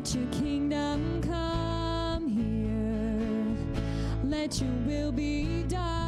Let 0.00 0.14
your 0.14 0.26
kingdom 0.28 1.20
come 1.20 2.26
here. 2.26 3.54
Let 4.24 4.58
your 4.58 4.72
will 4.86 5.12
be 5.12 5.64
done 5.64 5.99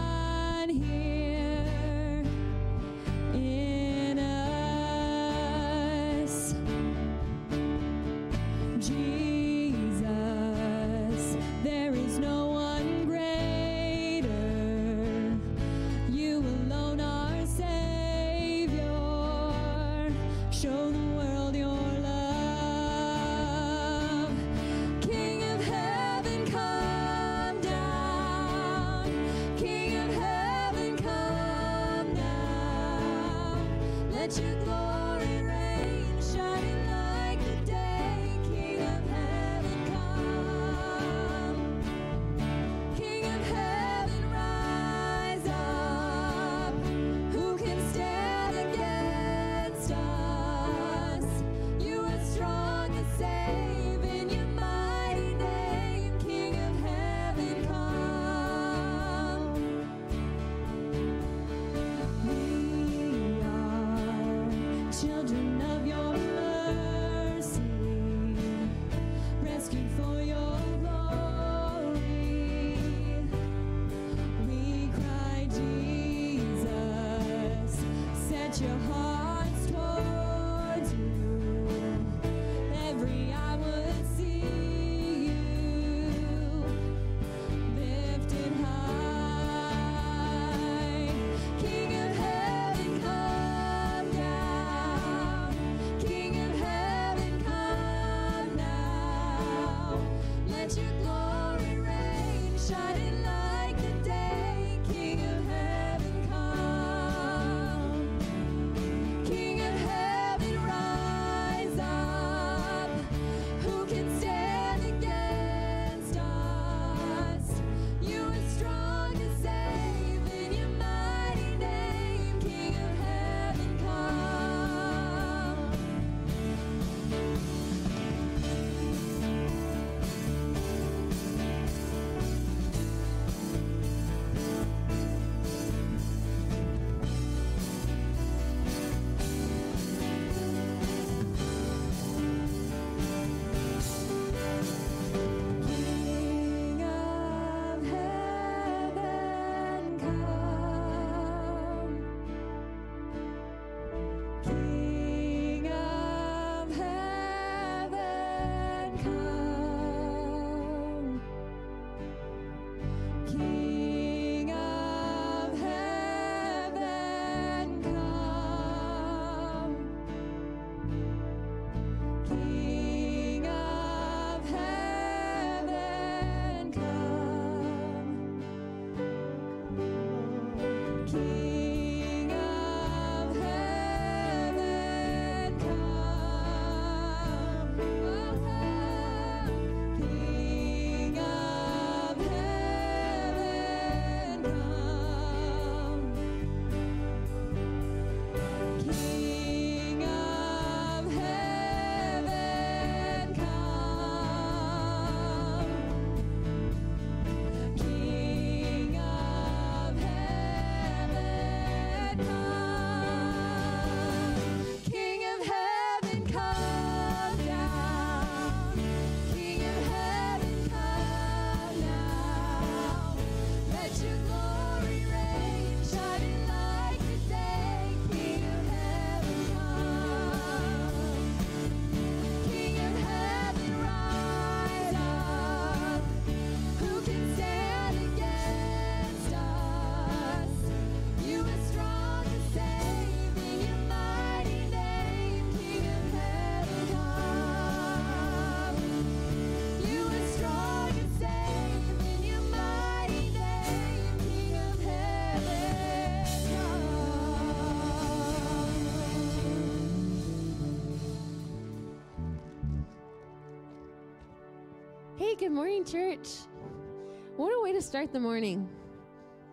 start 267.82 268.12
the 268.12 268.20
morning. 268.20 268.68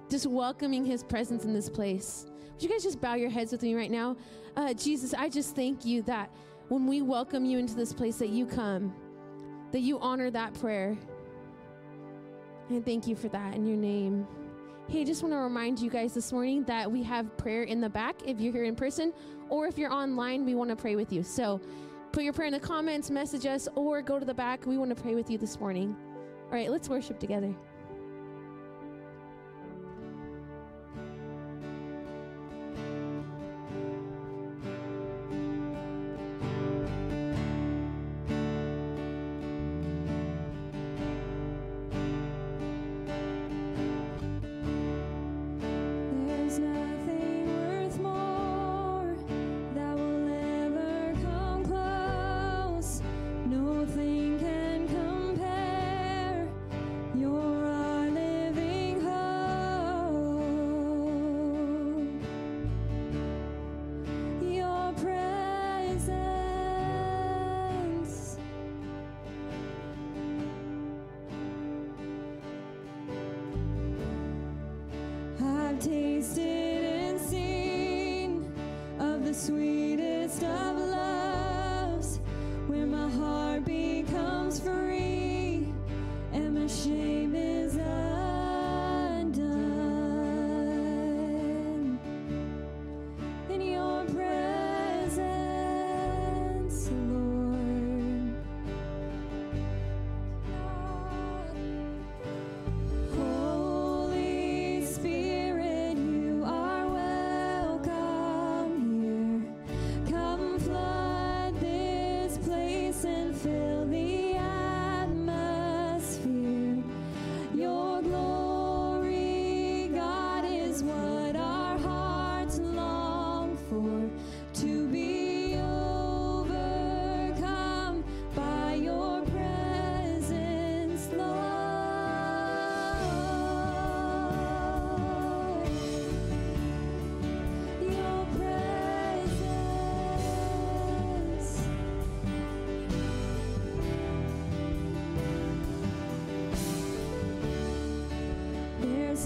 Just 0.10 0.26
welcoming 0.26 0.86
his 0.86 1.04
presence 1.04 1.46
in 1.46 1.54
this 1.54 1.70
place. 1.70 2.26
Would 2.54 2.64
you 2.64 2.70
guys 2.70 2.84
just 2.84 3.02
bow 3.02 3.16
your 3.16 3.30
heads 3.30 3.52
with 3.52 3.62
me 3.62 3.76
right 3.76 3.92
now? 3.92 4.16
Uh, 4.56 4.74
Jesus, 4.74 5.14
I 5.14 5.30
just 5.30 5.56
thank 5.56 5.86
you 5.86 6.02
that 6.04 6.30
when 6.68 6.88
we 6.88 7.02
welcome 7.02 7.46
you 7.46 7.58
into 7.58 7.76
this 7.76 7.94
place, 7.94 8.18
that 8.18 8.30
you 8.30 8.46
come, 8.46 8.94
that 9.72 9.80
you 9.80 10.00
honor 10.00 10.30
that 10.32 10.54
prayer. 10.56 10.98
And 12.70 12.86
thank 12.86 13.08
you 13.08 13.16
for 13.16 13.30
that 13.30 13.56
in 13.56 13.66
your 13.66 13.78
name. 13.78 14.28
Hey, 14.88 15.02
I 15.02 15.04
just 15.04 15.22
want 15.22 15.34
to 15.34 15.40
remind 15.40 15.80
you 15.80 15.90
guys 15.90 16.14
this 16.14 16.32
morning 16.32 16.64
that 16.64 16.92
we 16.92 17.04
have 17.04 17.36
prayer 17.38 17.64
in 17.64 17.82
the 17.82 17.90
back 17.90 18.16
if 18.26 18.40
you're 18.40 18.54
here 18.54 18.64
in 18.64 18.76
person, 18.76 19.14
or 19.50 19.68
if 19.68 19.78
you're 19.78 19.92
online, 19.92 20.46
we 20.46 20.56
want 20.56 20.70
to 20.70 20.76
pray 20.76 20.96
with 20.96 21.12
you. 21.12 21.24
So 21.24 21.62
Put 22.12 22.24
your 22.24 22.34
prayer 22.34 22.48
in 22.48 22.54
the 22.54 22.60
comments, 22.60 23.12
message 23.12 23.46
us, 23.46 23.68
or 23.76 24.02
go 24.02 24.18
to 24.18 24.26
the 24.26 24.34
back. 24.34 24.66
We 24.66 24.80
want 24.80 24.96
to 24.96 25.00
pray 25.02 25.14
with 25.14 25.30
you 25.30 25.38
this 25.38 25.60
morning. 25.60 25.96
All 26.46 26.52
right, 26.52 26.72
let's 26.72 26.90
worship 26.90 27.20
together. 27.20 27.54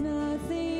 Nothing 0.03 0.72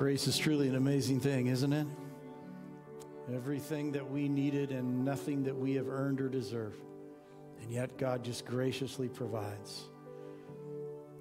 Grace 0.00 0.26
is 0.26 0.38
truly 0.38 0.66
an 0.66 0.76
amazing 0.76 1.20
thing, 1.20 1.48
isn't 1.48 1.74
it? 1.74 1.86
Everything 3.34 3.92
that 3.92 4.10
we 4.10 4.30
needed 4.30 4.72
and 4.72 5.04
nothing 5.04 5.44
that 5.44 5.54
we 5.54 5.74
have 5.74 5.88
earned 5.88 6.22
or 6.22 6.28
deserve. 6.30 6.74
And 7.60 7.70
yet 7.70 7.98
God 7.98 8.24
just 8.24 8.46
graciously 8.46 9.10
provides. 9.10 9.90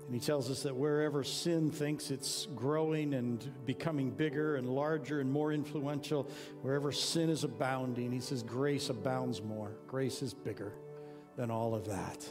And 0.06 0.14
he 0.14 0.22
tells 0.22 0.50
us 0.50 0.64
that 0.64 0.74
wherever 0.74 1.26
sin 1.26 1.70
thinks 1.70 2.10
it's 2.10 2.48
growing 2.56 3.16
and 3.16 3.52
becoming 3.66 4.12
bigger 4.12 4.56
and 4.56 4.70
larger 4.70 5.20
and 5.20 5.30
more 5.30 5.52
influential, 5.52 6.32
wherever 6.62 6.94
sin 6.94 7.30
is 7.30 7.44
abounding, 7.44 8.14
he 8.14 8.22
says 8.22 8.44
grace 8.44 8.90
abounds 8.90 9.42
more. 9.42 9.74
Grace 9.88 10.22
is 10.22 10.34
bigger 10.34 10.72
than 11.36 11.52
all 11.52 11.76
of 11.76 11.86
that. 11.90 12.26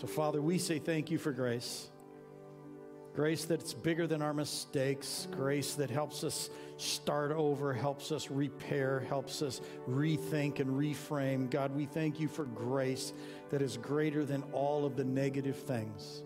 So, 0.00 0.06
Father, 0.06 0.40
we 0.40 0.58
say 0.58 0.78
thank 0.78 1.10
you 1.10 1.18
for 1.18 1.32
grace. 1.32 1.90
Grace 3.14 3.44
that's 3.44 3.74
bigger 3.74 4.06
than 4.06 4.22
our 4.22 4.32
mistakes. 4.32 5.28
Grace 5.32 5.74
that 5.74 5.90
helps 5.90 6.24
us 6.24 6.48
start 6.78 7.30
over, 7.30 7.74
helps 7.74 8.10
us 8.10 8.30
repair, 8.30 9.00
helps 9.00 9.42
us 9.42 9.60
rethink 9.88 10.60
and 10.60 10.70
reframe. 10.70 11.50
God, 11.50 11.76
we 11.76 11.84
thank 11.84 12.18
you 12.18 12.26
for 12.26 12.46
grace 12.46 13.12
that 13.50 13.60
is 13.60 13.76
greater 13.76 14.24
than 14.24 14.42
all 14.52 14.86
of 14.86 14.96
the 14.96 15.04
negative 15.04 15.56
things. 15.56 16.22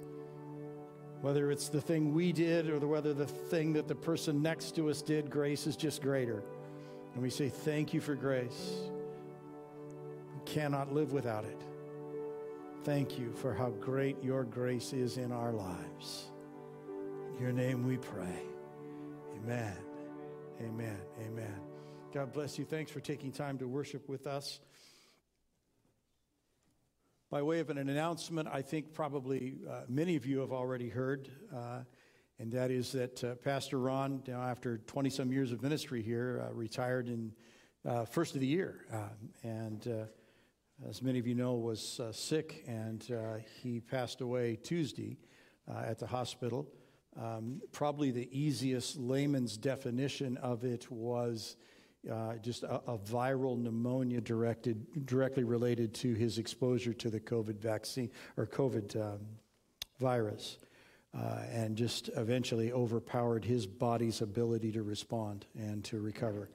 Whether 1.23 1.51
it's 1.51 1.69
the 1.69 1.81
thing 1.81 2.15
we 2.15 2.31
did 2.31 2.71
or 2.71 2.79
whether 2.87 3.13
the 3.13 3.27
thing 3.27 3.73
that 3.73 3.89
the 3.89 3.95
person 3.97 4.41
next 4.41 4.77
to 4.77 4.89
us 4.89 5.03
did, 5.03 5.29
grace 5.29 5.67
is 5.67 5.75
just 5.75 6.03
greater. 6.03 6.45
And 7.15 7.23
we 7.23 7.31
say, 7.31 7.49
Thank 7.49 7.93
you 7.93 8.01
for 8.01 8.15
grace. 8.15 8.75
We 10.35 10.53
cannot 10.53 10.93
live 10.93 11.13
without 11.13 11.45
it. 11.45 11.61
Thank 12.85 13.19
you 13.19 13.33
for 13.33 13.53
how 13.53 13.71
great 13.71 14.23
your 14.23 14.45
grace 14.45 14.93
is 14.93 15.17
in 15.17 15.33
our 15.33 15.51
lives. 15.51 16.27
Your 17.41 17.53
name 17.53 17.87
we 17.87 17.99
pray. 17.99 18.43
Amen. 19.37 19.77
Amen. 20.61 20.99
Amen. 21.21 21.61
God 22.15 22.33
bless 22.33 22.59
you. 22.59 22.65
Thanks 22.65 22.91
for 22.91 23.01
taking 23.01 23.31
time 23.31 23.59
to 23.59 23.69
worship 23.69 24.09
with 24.09 24.27
us. 24.27 24.61
By 27.29 27.43
way 27.43 27.61
of 27.61 27.69
an 27.69 27.77
announcement, 27.77 28.49
I 28.51 28.63
think 28.63 28.95
probably 28.95 29.57
uh, 29.69 29.83
many 29.89 30.17
of 30.17 30.25
you 30.25 30.39
have 30.39 30.53
already 30.53 30.89
heard, 30.89 31.29
uh, 31.55 31.81
and 32.39 32.51
that 32.53 32.71
is 32.71 32.93
that 32.93 33.23
uh, 33.23 33.35
Pastor 33.35 33.79
Ron, 33.81 34.23
now 34.27 34.43
after 34.43 34.79
20 34.79 35.11
some 35.11 35.31
years 35.31 35.53
of 35.53 35.63
ministry 35.63 36.03
here, 36.03 36.47
uh, 36.49 36.55
retired 36.55 37.09
in 37.09 37.33
uh, 37.85 38.07
first 38.07 38.35
of 38.35 38.41
the 38.41 38.47
year. 38.47 38.87
Uh, 38.91 39.09
and 39.43 40.09
as 40.89 41.03
many 41.03 41.19
of 41.19 41.27
you 41.27 41.35
know, 41.35 41.55
was 41.55 42.01
sick, 42.13 42.65
and 42.67 43.07
he 43.63 43.81
passed 43.81 44.23
away 44.23 44.57
Tuesday 44.57 45.19
at 45.69 45.99
the 45.99 46.07
hospital. 46.07 46.67
Um, 47.21 47.63
probably 47.73 48.11
the 48.11 48.29
easiest 48.31 48.99
layman's 48.99 49.57
definition 49.57 50.37
of 50.39 50.65
it 50.65 50.91
was 50.91 51.57
uh, 52.11 52.37
just 52.37 52.63
a, 52.63 52.77
a, 52.87 52.99
viral 52.99 53.59
pneumonia 53.59 54.21
directed, 54.21 55.07
directly 55.07 55.43
related 55.43 55.95
to 55.95 56.15
his 56.15 56.39
exposure 56.39 56.93
to 56.93 57.11
the 57.11 57.19
COVID 57.19 57.59
vaccine 57.59 58.11
or 58.37 58.47
COVID 58.47 58.97
um, 58.97 59.21
virus, 59.99 60.59
uh, 61.17 61.41
and 61.51 61.77
just 61.77 62.11
eventually 62.17 62.73
overpowered 62.73 63.45
his 63.45 63.67
body's 63.67 64.21
ability 64.21 64.71
to 64.73 64.83
respond 64.83 65.47
and 65.57 65.83
to 65.85 65.99
recover, 65.99 66.51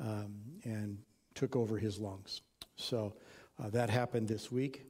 um, 0.00 0.34
and 0.64 0.98
took 1.34 1.54
over 1.54 1.78
his 1.78 1.98
lungs. 1.98 2.40
So 2.76 3.14
uh, 3.62 3.68
that 3.70 3.90
happened 3.90 4.26
this 4.26 4.50
week. 4.50 4.86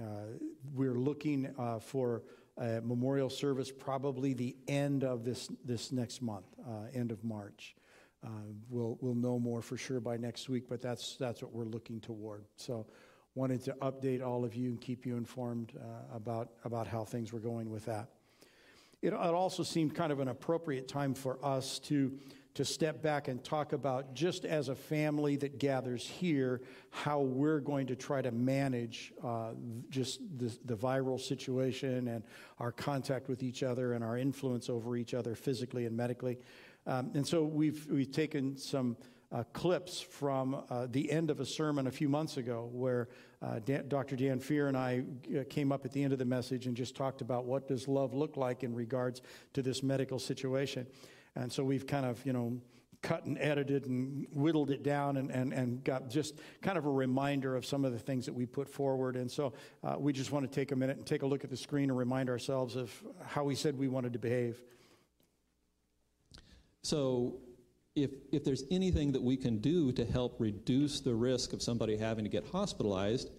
Uh, 0.00 0.38
we're 0.74 0.98
looking 0.98 1.54
uh, 1.58 1.78
for 1.78 2.22
memorial 2.58 3.30
service 3.30 3.70
probably 3.70 4.32
the 4.32 4.56
end 4.66 5.04
of 5.04 5.24
this, 5.24 5.48
this 5.64 5.92
next 5.92 6.22
month, 6.22 6.46
uh, 6.66 6.86
end 6.94 7.12
of 7.12 7.22
March. 7.22 7.74
Uh, 8.24 8.30
we'll, 8.70 8.98
we'll 9.00 9.14
know 9.14 9.38
more 9.38 9.62
for 9.62 9.76
sure 9.76 10.00
by 10.00 10.16
next 10.16 10.48
week, 10.48 10.64
but 10.68 10.80
that's, 10.80 11.16
that's 11.16 11.42
what 11.42 11.52
we're 11.52 11.64
looking 11.64 12.00
toward. 12.00 12.44
So, 12.56 12.86
wanted 13.36 13.62
to 13.62 13.72
update 13.82 14.26
all 14.26 14.44
of 14.46 14.54
you 14.54 14.70
and 14.70 14.80
keep 14.80 15.04
you 15.04 15.16
informed 15.16 15.74
uh, 15.78 16.16
about, 16.16 16.52
about 16.64 16.86
how 16.86 17.04
things 17.04 17.34
were 17.34 17.38
going 17.38 17.68
with 17.70 17.84
that. 17.84 18.08
It, 19.02 19.08
it 19.08 19.14
also 19.14 19.62
seemed 19.62 19.94
kind 19.94 20.10
of 20.10 20.20
an 20.20 20.28
appropriate 20.28 20.88
time 20.88 21.12
for 21.12 21.38
us 21.44 21.78
to, 21.80 22.18
to 22.56 22.64
step 22.64 23.02
back 23.02 23.28
and 23.28 23.44
talk 23.44 23.74
about, 23.74 24.14
just 24.14 24.46
as 24.46 24.70
a 24.70 24.74
family 24.74 25.36
that 25.36 25.58
gathers 25.58 26.06
here, 26.06 26.62
how 26.90 27.20
we're 27.20 27.60
going 27.60 27.86
to 27.86 27.94
try 27.94 28.22
to 28.22 28.30
manage 28.30 29.12
uh, 29.22 29.50
just 29.90 30.20
the, 30.38 30.50
the 30.64 30.74
viral 30.74 31.20
situation 31.20 32.08
and 32.08 32.24
our 32.58 32.72
contact 32.72 33.28
with 33.28 33.42
each 33.42 33.62
other 33.62 33.92
and 33.92 34.02
our 34.02 34.16
influence 34.16 34.70
over 34.70 34.96
each 34.96 35.12
other 35.12 35.34
physically 35.34 35.84
and 35.84 35.94
medically. 35.94 36.38
Um, 36.86 37.10
and 37.12 37.26
so 37.26 37.44
we've, 37.44 37.86
we've 37.90 38.10
taken 38.10 38.56
some 38.56 38.96
uh, 39.32 39.42
clips 39.52 40.00
from 40.00 40.62
uh, 40.70 40.86
the 40.90 41.10
end 41.10 41.30
of 41.30 41.40
a 41.40 41.46
sermon 41.46 41.86
a 41.86 41.90
few 41.90 42.08
months 42.08 42.38
ago 42.38 42.70
where 42.72 43.08
uh, 43.42 43.58
Dan, 43.58 43.86
Dr. 43.86 44.16
Dan 44.16 44.40
Fear 44.40 44.68
and 44.68 44.78
I 44.78 45.04
uh, 45.38 45.42
came 45.50 45.72
up 45.72 45.84
at 45.84 45.92
the 45.92 46.02
end 46.02 46.14
of 46.14 46.18
the 46.18 46.24
message 46.24 46.66
and 46.66 46.74
just 46.74 46.96
talked 46.96 47.20
about 47.20 47.44
what 47.44 47.68
does 47.68 47.86
love 47.86 48.14
look 48.14 48.38
like 48.38 48.62
in 48.62 48.74
regards 48.74 49.20
to 49.52 49.60
this 49.60 49.82
medical 49.82 50.18
situation. 50.18 50.86
And 51.36 51.52
so 51.52 51.62
we've 51.62 51.86
kind 51.86 52.06
of, 52.06 52.24
you 52.26 52.32
know, 52.32 52.58
cut 53.02 53.24
and 53.24 53.38
edited 53.38 53.86
and 53.86 54.26
whittled 54.32 54.70
it 54.70 54.82
down 54.82 55.16
and, 55.16 55.30
and, 55.30 55.52
and 55.52 55.84
got 55.84 56.10
just 56.10 56.40
kind 56.62 56.76
of 56.76 56.86
a 56.86 56.90
reminder 56.90 57.54
of 57.54 57.64
some 57.64 57.84
of 57.84 57.92
the 57.92 57.98
things 57.98 58.26
that 58.26 58.34
we 58.34 58.46
put 58.46 58.68
forward. 58.68 59.14
And 59.16 59.30
so 59.30 59.52
uh, 59.84 59.94
we 59.98 60.12
just 60.12 60.32
want 60.32 60.50
to 60.50 60.52
take 60.52 60.72
a 60.72 60.76
minute 60.76 60.96
and 60.96 61.06
take 61.06 61.22
a 61.22 61.26
look 61.26 61.44
at 61.44 61.50
the 61.50 61.56
screen 61.56 61.90
and 61.90 61.96
remind 61.96 62.28
ourselves 62.28 62.74
of 62.74 62.92
how 63.24 63.44
we 63.44 63.54
said 63.54 63.78
we 63.78 63.86
wanted 63.86 64.12
to 64.14 64.18
behave. 64.18 64.60
So, 66.82 67.38
if, 67.94 68.10
if 68.30 68.44
there's 68.44 68.64
anything 68.70 69.12
that 69.12 69.22
we 69.22 69.38
can 69.38 69.56
do 69.58 69.90
to 69.92 70.04
help 70.04 70.38
reduce 70.38 71.00
the 71.00 71.14
risk 71.14 71.54
of 71.54 71.62
somebody 71.62 71.96
having 71.96 72.24
to 72.24 72.28
get 72.28 72.44
hospitalized, 72.52 73.30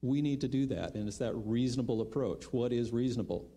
we 0.00 0.22
need 0.22 0.40
to 0.42 0.48
do 0.48 0.64
that. 0.66 0.94
And 0.94 1.08
it's 1.08 1.18
that 1.18 1.34
reasonable 1.34 2.00
approach. 2.00 2.44
What 2.52 2.72
is 2.72 2.92
reasonable? 2.92 3.50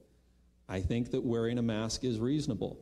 I 0.68 0.82
think 0.82 1.12
that 1.12 1.24
wearing 1.24 1.60
a 1.60 1.62
mask 1.62 2.04
is 2.04 2.20
reasonable. 2.20 2.80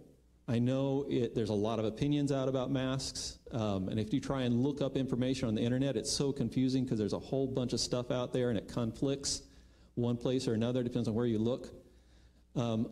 I 0.50 0.60
know 0.60 1.06
it, 1.10 1.36
there's 1.36 1.50
a 1.50 1.54
lot 1.54 1.78
of 1.78 1.86
opinions 1.86 2.32
out 2.32 2.48
about 2.48 2.72
masks, 2.72 3.40
um, 3.52 3.90
and 3.90 4.00
if 4.00 4.14
you 4.14 4.22
try 4.22 4.44
and 4.44 4.64
look 4.64 4.82
up 4.82 4.96
information 4.96 5.48
on 5.48 5.56
the 5.56 5.62
internet, 5.62 5.98
it's 5.98 6.12
so 6.12 6.32
confusing 6.32 6.84
because 6.86 6.98
there's 6.98 7.14
a 7.14 7.20
whole 7.20 7.48
bunch 7.48 7.74
of 7.74 7.82
stuff 7.82 8.12
out 8.12 8.32
there 8.32 8.50
and 8.50 8.58
it 8.58 8.70
conflicts 8.70 9.42
one 9.96 10.16
place 10.16 10.48
or 10.48 10.54
another, 10.54 10.84
depends 10.84 11.08
on 11.10 11.16
where 11.16 11.26
you 11.26 11.40
look. 11.40 11.70
Um, 12.56 12.90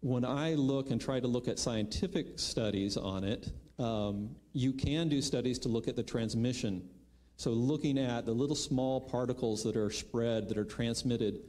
when 0.00 0.24
I 0.24 0.54
look 0.54 0.90
and 0.90 1.00
try 1.00 1.20
to 1.20 1.26
look 1.26 1.46
at 1.46 1.58
scientific 1.58 2.38
studies 2.38 2.96
on 2.96 3.22
it, 3.22 3.52
um, 3.78 4.34
you 4.52 4.72
can 4.72 5.08
do 5.08 5.22
studies 5.22 5.58
to 5.60 5.68
look 5.68 5.88
at 5.88 5.94
the 5.96 6.02
transmission. 6.02 6.88
So, 7.36 7.50
looking 7.50 7.98
at 7.98 8.24
the 8.24 8.32
little 8.32 8.56
small 8.56 9.00
particles 9.00 9.62
that 9.64 9.76
are 9.76 9.90
spread, 9.90 10.48
that 10.48 10.56
are 10.56 10.64
transmitted, 10.64 11.40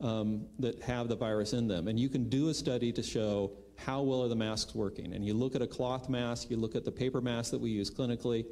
um, 0.00 0.46
that 0.58 0.80
have 0.82 1.08
the 1.08 1.16
virus 1.16 1.52
in 1.52 1.66
them. 1.66 1.88
And 1.88 1.98
you 1.98 2.08
can 2.08 2.28
do 2.28 2.48
a 2.48 2.54
study 2.54 2.92
to 2.92 3.02
show 3.02 3.52
how 3.84 4.02
well 4.02 4.22
are 4.22 4.28
the 4.28 4.36
masks 4.36 4.74
working. 4.74 5.12
And 5.14 5.24
you 5.24 5.34
look 5.34 5.54
at 5.54 5.62
a 5.62 5.66
cloth 5.66 6.08
mask, 6.08 6.50
you 6.50 6.56
look 6.56 6.74
at 6.74 6.84
the 6.84 6.92
paper 6.92 7.20
mask 7.20 7.50
that 7.50 7.60
we 7.60 7.70
use 7.70 7.90
clinically, 7.90 8.46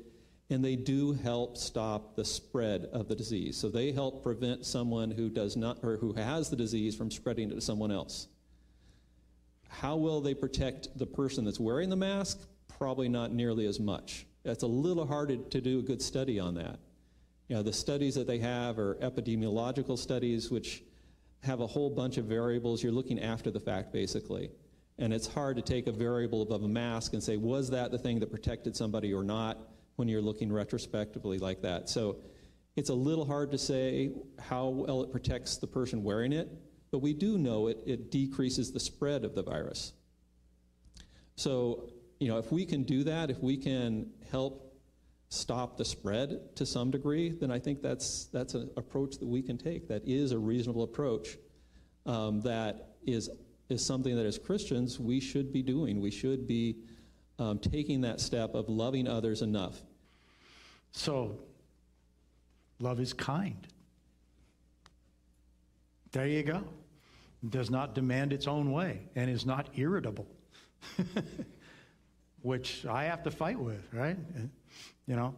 and 0.50 0.64
they 0.64 0.76
do 0.76 1.12
help 1.12 1.56
stop 1.56 2.16
the 2.16 2.24
spread 2.24 2.86
of 2.92 3.08
the 3.08 3.14
disease. 3.14 3.56
So, 3.56 3.68
they 3.68 3.92
help 3.92 4.22
prevent 4.22 4.66
someone 4.66 5.10
who 5.10 5.28
does 5.28 5.56
not 5.56 5.78
or 5.82 5.96
who 5.96 6.12
has 6.14 6.50
the 6.50 6.56
disease 6.56 6.96
from 6.96 7.10
spreading 7.10 7.50
it 7.50 7.54
to 7.54 7.60
someone 7.60 7.92
else. 7.92 8.26
How 9.68 9.96
will 9.96 10.20
they 10.20 10.34
protect 10.34 10.88
the 10.98 11.06
person 11.06 11.44
that's 11.44 11.60
wearing 11.60 11.88
the 11.88 11.96
mask? 11.96 12.40
Probably 12.76 13.08
not 13.08 13.32
nearly 13.32 13.66
as 13.66 13.78
much. 13.78 14.26
It's 14.44 14.64
a 14.64 14.66
little 14.66 15.06
hard 15.06 15.50
to 15.50 15.60
do 15.60 15.78
a 15.78 15.82
good 15.82 16.02
study 16.02 16.40
on 16.40 16.54
that. 16.54 16.80
You 17.48 17.56
know, 17.56 17.62
the 17.62 17.72
studies 17.72 18.14
that 18.16 18.26
they 18.26 18.38
have 18.38 18.78
are 18.78 18.96
epidemiological 18.96 19.98
studies, 19.98 20.50
which 20.50 20.82
have 21.42 21.60
a 21.60 21.66
whole 21.66 21.90
bunch 21.90 22.16
of 22.16 22.24
variables. 22.24 22.82
You're 22.82 22.92
looking 22.92 23.20
after 23.20 23.50
the 23.50 23.60
fact, 23.60 23.92
basically. 23.92 24.50
And 25.00 25.12
it's 25.12 25.26
hard 25.26 25.56
to 25.56 25.62
take 25.62 25.86
a 25.86 25.92
variable 25.92 26.42
above 26.42 26.62
a 26.62 26.68
mask 26.68 27.14
and 27.14 27.22
say, 27.22 27.36
was 27.36 27.70
that 27.70 27.90
the 27.90 27.98
thing 27.98 28.20
that 28.20 28.30
protected 28.30 28.76
somebody 28.76 29.12
or 29.12 29.24
not 29.24 29.58
when 29.96 30.08
you're 30.08 30.22
looking 30.22 30.52
retrospectively 30.52 31.38
like 31.38 31.62
that. 31.62 31.88
So 31.88 32.18
it's 32.76 32.90
a 32.90 32.94
little 32.94 33.24
hard 33.24 33.50
to 33.50 33.58
say 33.58 34.12
how 34.38 34.68
well 34.68 35.02
it 35.02 35.10
protects 35.10 35.56
the 35.56 35.66
person 35.66 36.04
wearing 36.04 36.32
it 36.32 36.48
but 36.90 36.98
we 36.98 37.12
do 37.12 37.38
know 37.38 37.68
it, 37.68 37.78
it 37.86 38.10
decreases 38.10 38.72
the 38.72 38.80
spread 38.80 39.24
of 39.24 39.34
the 39.34 39.42
virus. 39.42 39.92
So, 41.36 41.90
you 42.18 42.28
know, 42.28 42.38
if 42.38 42.50
we 42.52 42.66
can 42.66 42.82
do 42.82 43.04
that, 43.04 43.30
if 43.30 43.40
we 43.40 43.56
can 43.56 44.10
help 44.30 44.66
stop 45.28 45.76
the 45.76 45.84
spread 45.84 46.56
to 46.56 46.66
some 46.66 46.90
degree, 46.90 47.30
then 47.30 47.50
I 47.50 47.58
think 47.58 47.82
that's, 47.82 48.26
that's 48.32 48.54
an 48.54 48.70
approach 48.76 49.18
that 49.18 49.26
we 49.26 49.42
can 49.42 49.56
take. 49.56 49.88
That 49.88 50.02
is 50.04 50.32
a 50.32 50.38
reasonable 50.38 50.82
approach 50.82 51.38
um, 52.04 52.40
that 52.40 52.96
is, 53.06 53.30
is 53.70 53.84
something 53.84 54.16
that 54.16 54.26
as 54.26 54.38
Christians 54.38 54.98
we 54.98 55.20
should 55.20 55.52
be 55.52 55.62
doing. 55.62 56.00
We 56.00 56.10
should 56.10 56.46
be 56.46 56.76
um, 57.38 57.58
taking 57.58 58.00
that 58.02 58.20
step 58.20 58.54
of 58.54 58.68
loving 58.68 59.08
others 59.08 59.42
enough. 59.42 59.80
So, 60.92 61.38
love 62.78 63.00
is 63.00 63.12
kind. 63.12 63.66
There 66.12 66.26
you 66.26 66.42
go 66.42 66.64
does 67.48 67.70
not 67.70 67.94
demand 67.94 68.32
its 68.32 68.46
own 68.46 68.70
way 68.70 69.00
and 69.16 69.30
is 69.30 69.46
not 69.46 69.70
irritable. 69.74 70.26
which 72.42 72.86
I 72.86 73.04
have 73.04 73.22
to 73.24 73.30
fight 73.30 73.58
with, 73.58 73.86
right? 73.92 74.16
You 75.06 75.16
know, 75.16 75.34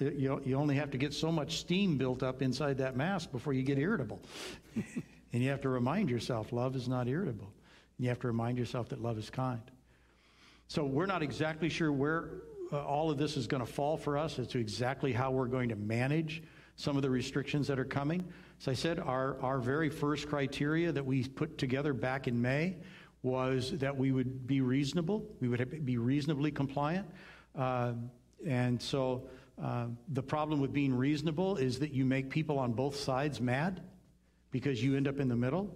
you, 0.00 0.42
you 0.44 0.56
only 0.56 0.74
have 0.74 0.90
to 0.90 0.98
get 0.98 1.14
so 1.14 1.30
much 1.30 1.58
steam 1.58 1.96
built 1.98 2.24
up 2.24 2.42
inside 2.42 2.78
that 2.78 2.96
mask 2.96 3.30
before 3.30 3.52
you 3.52 3.62
get 3.62 3.78
irritable. 3.78 4.20
and 5.36 5.44
you 5.44 5.50
have 5.50 5.60
to 5.60 5.68
remind 5.68 6.08
yourself 6.08 6.50
love 6.50 6.74
is 6.76 6.88
not 6.88 7.08
irritable. 7.08 7.52
You 7.98 8.08
have 8.08 8.18
to 8.20 8.26
remind 8.26 8.56
yourself 8.56 8.88
that 8.88 9.02
love 9.02 9.18
is 9.18 9.28
kind. 9.28 9.60
So 10.66 10.86
we're 10.86 11.04
not 11.04 11.22
exactly 11.22 11.68
sure 11.68 11.92
where 11.92 12.30
uh, 12.72 12.82
all 12.82 13.10
of 13.10 13.18
this 13.18 13.36
is 13.36 13.46
going 13.46 13.60
to 13.60 13.70
fall 13.70 13.98
for 13.98 14.16
us 14.16 14.38
as 14.38 14.48
to 14.48 14.58
exactly 14.58 15.12
how 15.12 15.30
we're 15.30 15.48
going 15.48 15.68
to 15.68 15.76
manage 15.76 16.42
some 16.76 16.96
of 16.96 17.02
the 17.02 17.10
restrictions 17.10 17.66
that 17.66 17.78
are 17.78 17.84
coming. 17.84 18.24
As 18.62 18.68
I 18.68 18.72
said, 18.72 18.98
our, 18.98 19.38
our 19.42 19.58
very 19.58 19.90
first 19.90 20.26
criteria 20.26 20.90
that 20.90 21.04
we 21.04 21.24
put 21.24 21.58
together 21.58 21.92
back 21.92 22.28
in 22.28 22.40
May 22.40 22.78
was 23.22 23.72
that 23.72 23.94
we 23.94 24.12
would 24.12 24.46
be 24.46 24.62
reasonable, 24.62 25.22
we 25.42 25.48
would 25.48 25.84
be 25.84 25.98
reasonably 25.98 26.50
compliant. 26.50 27.06
Uh, 27.54 27.92
and 28.46 28.80
so 28.80 29.28
uh, 29.62 29.88
the 30.08 30.22
problem 30.22 30.62
with 30.62 30.72
being 30.72 30.94
reasonable 30.94 31.58
is 31.58 31.78
that 31.80 31.92
you 31.92 32.06
make 32.06 32.30
people 32.30 32.58
on 32.58 32.72
both 32.72 32.96
sides 32.96 33.38
mad 33.38 33.82
because 34.56 34.82
you 34.82 34.96
end 34.96 35.06
up 35.06 35.20
in 35.20 35.28
the 35.28 35.36
middle. 35.36 35.70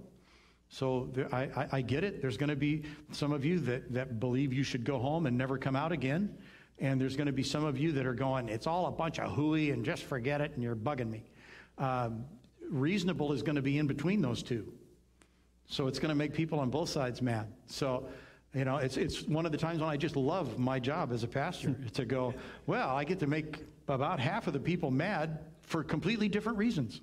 So 0.70 1.10
there, 1.12 1.28
I, 1.34 1.42
I, 1.54 1.68
I, 1.72 1.80
get 1.82 2.02
it. 2.02 2.22
There's 2.22 2.38
going 2.38 2.48
to 2.48 2.56
be 2.56 2.84
some 3.12 3.30
of 3.30 3.44
you 3.44 3.60
that, 3.60 3.92
that 3.92 4.20
believe 4.20 4.54
you 4.54 4.62
should 4.62 4.84
go 4.84 4.98
home 4.98 5.26
and 5.26 5.36
never 5.36 5.58
come 5.58 5.76
out 5.76 5.92
again. 5.92 6.34
And 6.78 6.98
there's 6.98 7.14
going 7.14 7.26
to 7.26 7.32
be 7.32 7.42
some 7.42 7.62
of 7.62 7.76
you 7.76 7.92
that 7.92 8.06
are 8.06 8.14
going, 8.14 8.48
it's 8.48 8.66
all 8.66 8.86
a 8.86 8.90
bunch 8.90 9.18
of 9.18 9.32
hooey 9.32 9.70
and 9.72 9.84
just 9.84 10.04
forget 10.04 10.40
it 10.40 10.52
and 10.54 10.62
you're 10.62 10.74
bugging 10.74 11.10
me. 11.10 11.24
Um, 11.76 12.24
reasonable 12.70 13.34
is 13.34 13.42
going 13.42 13.56
to 13.56 13.62
be 13.62 13.76
in 13.76 13.86
between 13.86 14.22
those 14.22 14.42
two. 14.42 14.72
So 15.66 15.88
it's 15.88 15.98
going 15.98 16.08
to 16.08 16.14
make 16.14 16.32
people 16.32 16.58
on 16.58 16.70
both 16.70 16.88
sides 16.88 17.20
mad. 17.20 17.52
So, 17.66 18.08
you 18.54 18.64
know, 18.64 18.78
it's, 18.78 18.96
it's 18.96 19.24
one 19.24 19.44
of 19.44 19.52
the 19.52 19.58
times 19.58 19.80
when 19.80 19.90
I 19.90 19.98
just 19.98 20.16
love 20.16 20.58
my 20.58 20.78
job 20.78 21.12
as 21.12 21.22
a 21.22 21.28
pastor 21.28 21.76
to 21.92 22.06
go, 22.06 22.32
well, 22.66 22.88
I 22.96 23.04
get 23.04 23.18
to 23.18 23.26
make 23.26 23.58
about 23.88 24.18
half 24.18 24.46
of 24.46 24.54
the 24.54 24.60
people 24.60 24.90
mad 24.90 25.40
for 25.60 25.84
completely 25.84 26.30
different 26.30 26.56
reasons. 26.56 27.02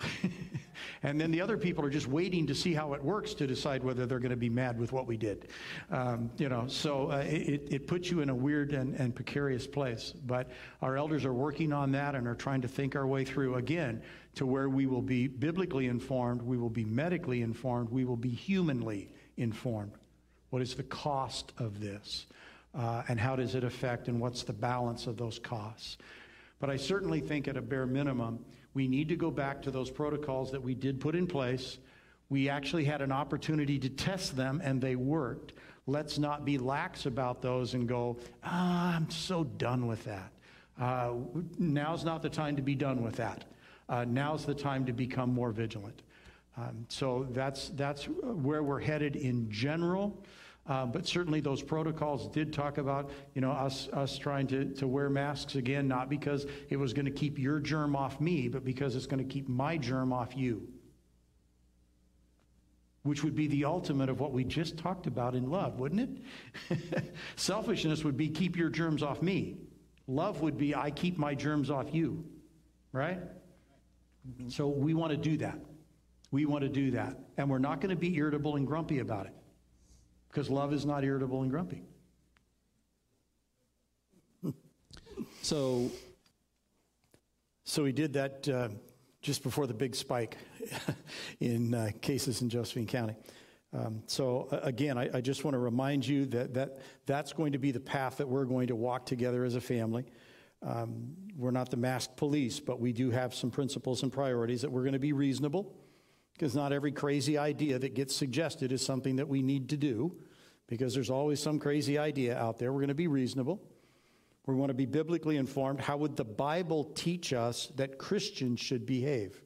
and 1.02 1.20
then 1.20 1.30
the 1.30 1.40
other 1.40 1.56
people 1.56 1.84
are 1.84 1.90
just 1.90 2.06
waiting 2.06 2.46
to 2.46 2.54
see 2.54 2.74
how 2.74 2.92
it 2.94 3.02
works 3.02 3.34
to 3.34 3.46
decide 3.46 3.82
whether 3.82 4.06
they're 4.06 4.18
going 4.18 4.30
to 4.30 4.36
be 4.36 4.48
mad 4.48 4.78
with 4.78 4.92
what 4.92 5.06
we 5.06 5.16
did. 5.16 5.48
Um, 5.90 6.30
you 6.38 6.48
know, 6.48 6.66
so 6.68 7.10
uh, 7.10 7.18
it, 7.18 7.68
it 7.70 7.86
puts 7.86 8.10
you 8.10 8.20
in 8.20 8.28
a 8.28 8.34
weird 8.34 8.72
and, 8.72 8.94
and 8.94 9.14
precarious 9.14 9.66
place. 9.66 10.12
But 10.26 10.50
our 10.82 10.96
elders 10.96 11.24
are 11.24 11.34
working 11.34 11.72
on 11.72 11.92
that 11.92 12.14
and 12.14 12.26
are 12.26 12.34
trying 12.34 12.62
to 12.62 12.68
think 12.68 12.96
our 12.96 13.06
way 13.06 13.24
through 13.24 13.56
again 13.56 14.02
to 14.36 14.46
where 14.46 14.68
we 14.68 14.86
will 14.86 15.02
be 15.02 15.26
biblically 15.26 15.86
informed, 15.86 16.42
we 16.42 16.56
will 16.56 16.70
be 16.70 16.84
medically 16.84 17.42
informed, 17.42 17.88
we 17.90 18.04
will 18.04 18.16
be 18.16 18.30
humanly 18.30 19.10
informed. 19.36 19.92
What 20.50 20.62
is 20.62 20.74
the 20.74 20.84
cost 20.84 21.52
of 21.58 21.80
this? 21.80 22.26
Uh, 22.74 23.02
and 23.08 23.18
how 23.18 23.34
does 23.34 23.54
it 23.54 23.64
affect, 23.64 24.08
and 24.08 24.20
what's 24.20 24.44
the 24.44 24.52
balance 24.52 25.06
of 25.06 25.16
those 25.16 25.38
costs? 25.38 25.98
But 26.60 26.70
I 26.70 26.76
certainly 26.76 27.20
think, 27.20 27.48
at 27.48 27.56
a 27.56 27.62
bare 27.62 27.86
minimum, 27.86 28.44
we 28.74 28.88
need 28.88 29.08
to 29.08 29.16
go 29.16 29.30
back 29.30 29.62
to 29.62 29.70
those 29.70 29.90
protocols 29.90 30.52
that 30.52 30.62
we 30.62 30.74
did 30.74 31.00
put 31.00 31.14
in 31.14 31.26
place. 31.26 31.78
We 32.30 32.48
actually 32.48 32.84
had 32.84 33.00
an 33.00 33.12
opportunity 33.12 33.78
to 33.78 33.88
test 33.88 34.36
them 34.36 34.60
and 34.62 34.80
they 34.80 34.96
worked. 34.96 35.54
Let's 35.86 36.18
not 36.18 36.44
be 36.44 36.58
lax 36.58 37.06
about 37.06 37.40
those 37.40 37.74
and 37.74 37.88
go, 37.88 38.18
ah, 38.44 38.94
I'm 38.94 39.10
so 39.10 39.44
done 39.44 39.86
with 39.86 40.04
that. 40.04 40.32
Uh, 40.78 41.14
now's 41.58 42.04
not 42.04 42.22
the 42.22 42.28
time 42.28 42.56
to 42.56 42.62
be 42.62 42.74
done 42.74 43.02
with 43.02 43.16
that. 43.16 43.44
Uh, 43.88 44.04
now's 44.06 44.44
the 44.44 44.54
time 44.54 44.84
to 44.84 44.92
become 44.92 45.32
more 45.32 45.50
vigilant. 45.50 46.02
Um, 46.56 46.84
so 46.88 47.26
that's, 47.30 47.70
that's 47.70 48.04
where 48.04 48.62
we're 48.62 48.80
headed 48.80 49.16
in 49.16 49.50
general. 49.50 50.22
Uh, 50.68 50.84
but 50.84 51.06
certainly 51.06 51.40
those 51.40 51.62
protocols 51.62 52.28
did 52.28 52.52
talk 52.52 52.76
about, 52.76 53.10
you 53.34 53.40
know, 53.40 53.50
us, 53.50 53.88
us 53.94 54.18
trying 54.18 54.46
to, 54.46 54.66
to 54.74 54.86
wear 54.86 55.08
masks 55.08 55.54
again, 55.54 55.88
not 55.88 56.10
because 56.10 56.46
it 56.68 56.76
was 56.76 56.92
going 56.92 57.06
to 57.06 57.10
keep 57.10 57.38
your 57.38 57.58
germ 57.58 57.96
off 57.96 58.20
me, 58.20 58.48
but 58.48 58.64
because 58.64 58.94
it's 58.94 59.06
going 59.06 59.26
to 59.26 59.32
keep 59.32 59.48
my 59.48 59.78
germ 59.78 60.12
off 60.12 60.36
you. 60.36 60.68
Which 63.02 63.24
would 63.24 63.34
be 63.34 63.46
the 63.46 63.64
ultimate 63.64 64.10
of 64.10 64.20
what 64.20 64.32
we 64.32 64.44
just 64.44 64.76
talked 64.76 65.06
about 65.06 65.34
in 65.34 65.48
love, 65.48 65.80
wouldn't 65.80 66.22
it? 66.70 67.14
Selfishness 67.36 68.04
would 68.04 68.18
be 68.18 68.28
keep 68.28 68.54
your 68.54 68.68
germs 68.68 69.02
off 69.02 69.22
me. 69.22 69.56
Love 70.06 70.42
would 70.42 70.58
be 70.58 70.74
I 70.74 70.90
keep 70.90 71.16
my 71.16 71.34
germs 71.34 71.70
off 71.70 71.94
you. 71.94 72.26
Right? 72.92 73.20
So 74.48 74.68
we 74.68 74.92
want 74.92 75.12
to 75.12 75.16
do 75.16 75.38
that. 75.38 75.58
We 76.30 76.44
want 76.44 76.62
to 76.62 76.68
do 76.68 76.90
that. 76.90 77.16
And 77.38 77.48
we're 77.48 77.58
not 77.58 77.80
going 77.80 77.90
to 77.90 77.96
be 77.96 78.14
irritable 78.16 78.56
and 78.56 78.66
grumpy 78.66 78.98
about 78.98 79.24
it 79.24 79.32
because 80.28 80.50
love 80.50 80.72
is 80.72 80.84
not 80.84 81.04
irritable 81.04 81.42
and 81.42 81.50
grumpy. 81.50 81.82
so, 85.42 85.90
so 87.64 87.82
we 87.82 87.92
did 87.92 88.12
that 88.12 88.48
uh, 88.48 88.68
just 89.20 89.42
before 89.42 89.66
the 89.66 89.74
big 89.74 89.94
spike 89.94 90.36
in 91.40 91.74
uh, 91.74 91.90
cases 92.00 92.42
in 92.42 92.48
Josephine 92.48 92.86
County. 92.86 93.16
Um, 93.72 94.02
so 94.06 94.48
again, 94.62 94.96
I, 94.96 95.10
I, 95.12 95.20
just 95.20 95.44
want 95.44 95.54
to 95.54 95.58
remind 95.58 96.06
you 96.06 96.24
that, 96.26 96.54
that 96.54 96.78
that's 97.04 97.34
going 97.34 97.52
to 97.52 97.58
be 97.58 97.70
the 97.70 97.80
path 97.80 98.16
that 98.16 98.26
we're 98.26 98.46
going 98.46 98.68
to 98.68 98.76
walk 98.76 99.04
together 99.04 99.44
as 99.44 99.56
a 99.56 99.60
family. 99.60 100.06
Um, 100.62 101.14
we're 101.36 101.50
not 101.50 101.70
the 101.70 101.76
masked 101.76 102.16
police, 102.16 102.60
but 102.60 102.80
we 102.80 102.94
do 102.94 103.10
have 103.10 103.34
some 103.34 103.50
principles 103.50 104.02
and 104.02 104.10
priorities 104.10 104.62
that 104.62 104.72
we're 104.72 104.82
going 104.82 104.94
to 104.94 104.98
be 104.98 105.12
reasonable 105.12 105.76
because 106.38 106.54
not 106.54 106.72
every 106.72 106.92
crazy 106.92 107.36
idea 107.36 107.80
that 107.80 107.94
gets 107.94 108.14
suggested 108.14 108.70
is 108.70 108.84
something 108.84 109.16
that 109.16 109.26
we 109.26 109.42
need 109.42 109.68
to 109.70 109.76
do, 109.76 110.14
because 110.68 110.94
there's 110.94 111.10
always 111.10 111.42
some 111.42 111.58
crazy 111.58 111.98
idea 111.98 112.38
out 112.38 112.58
there. 112.58 112.72
We're 112.72 112.78
going 112.78 112.88
to 112.88 112.94
be 112.94 113.08
reasonable. 113.08 113.60
We 114.46 114.54
want 114.54 114.70
to 114.70 114.74
be 114.74 114.86
biblically 114.86 115.36
informed. 115.36 115.80
How 115.80 115.96
would 115.96 116.16
the 116.16 116.24
Bible 116.24 116.84
teach 116.94 117.32
us 117.32 117.72
that 117.74 117.98
Christians 117.98 118.60
should 118.60 118.86
behave? 118.86 119.42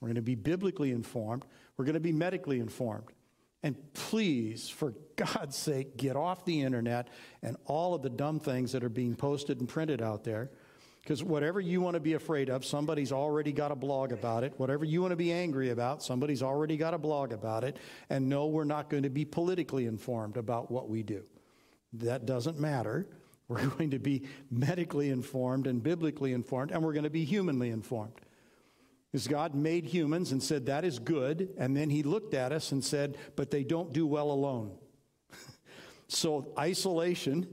We're 0.00 0.08
going 0.08 0.16
to 0.16 0.22
be 0.22 0.34
biblically 0.34 0.90
informed. 0.90 1.44
We're 1.76 1.84
going 1.84 1.94
to 1.94 2.00
be 2.00 2.12
medically 2.12 2.60
informed. 2.60 3.12
And 3.62 3.76
please, 3.92 4.68
for 4.70 4.94
God's 5.16 5.56
sake, 5.56 5.96
get 5.96 6.16
off 6.16 6.44
the 6.44 6.62
internet 6.62 7.08
and 7.42 7.56
all 7.66 7.94
of 7.94 8.02
the 8.02 8.10
dumb 8.10 8.40
things 8.40 8.72
that 8.72 8.82
are 8.82 8.88
being 8.88 9.16
posted 9.16 9.60
and 9.60 9.68
printed 9.68 10.00
out 10.00 10.24
there. 10.24 10.50
Because 11.06 11.22
whatever 11.22 11.60
you 11.60 11.80
want 11.80 11.94
to 11.94 12.00
be 12.00 12.14
afraid 12.14 12.50
of, 12.50 12.64
somebody's 12.64 13.12
already 13.12 13.52
got 13.52 13.70
a 13.70 13.76
blog 13.76 14.10
about 14.10 14.42
it. 14.42 14.54
Whatever 14.56 14.84
you 14.84 15.00
want 15.00 15.12
to 15.12 15.16
be 15.16 15.30
angry 15.30 15.70
about, 15.70 16.02
somebody's 16.02 16.42
already 16.42 16.76
got 16.76 16.94
a 16.94 16.98
blog 16.98 17.32
about 17.32 17.62
it. 17.62 17.76
And 18.10 18.28
no, 18.28 18.46
we're 18.46 18.64
not 18.64 18.90
going 18.90 19.04
to 19.04 19.08
be 19.08 19.24
politically 19.24 19.86
informed 19.86 20.36
about 20.36 20.68
what 20.68 20.88
we 20.88 21.04
do. 21.04 21.22
That 21.92 22.26
doesn't 22.26 22.58
matter. 22.58 23.06
We're 23.48 23.68
going 23.68 23.92
to 23.92 24.00
be 24.00 24.24
medically 24.50 25.10
informed 25.10 25.68
and 25.68 25.80
biblically 25.80 26.32
informed, 26.32 26.72
and 26.72 26.82
we're 26.82 26.94
going 26.94 27.04
to 27.04 27.10
be 27.10 27.24
humanly 27.24 27.70
informed. 27.70 28.20
Because 29.12 29.28
God 29.28 29.54
made 29.54 29.86
humans 29.86 30.32
and 30.32 30.42
said, 30.42 30.66
that 30.66 30.84
is 30.84 30.98
good. 30.98 31.50
And 31.56 31.76
then 31.76 31.88
he 31.88 32.02
looked 32.02 32.34
at 32.34 32.50
us 32.50 32.72
and 32.72 32.82
said, 32.82 33.16
but 33.36 33.52
they 33.52 33.62
don't 33.62 33.92
do 33.92 34.04
well 34.04 34.32
alone. 34.32 34.76
so 36.08 36.52
isolation 36.58 37.46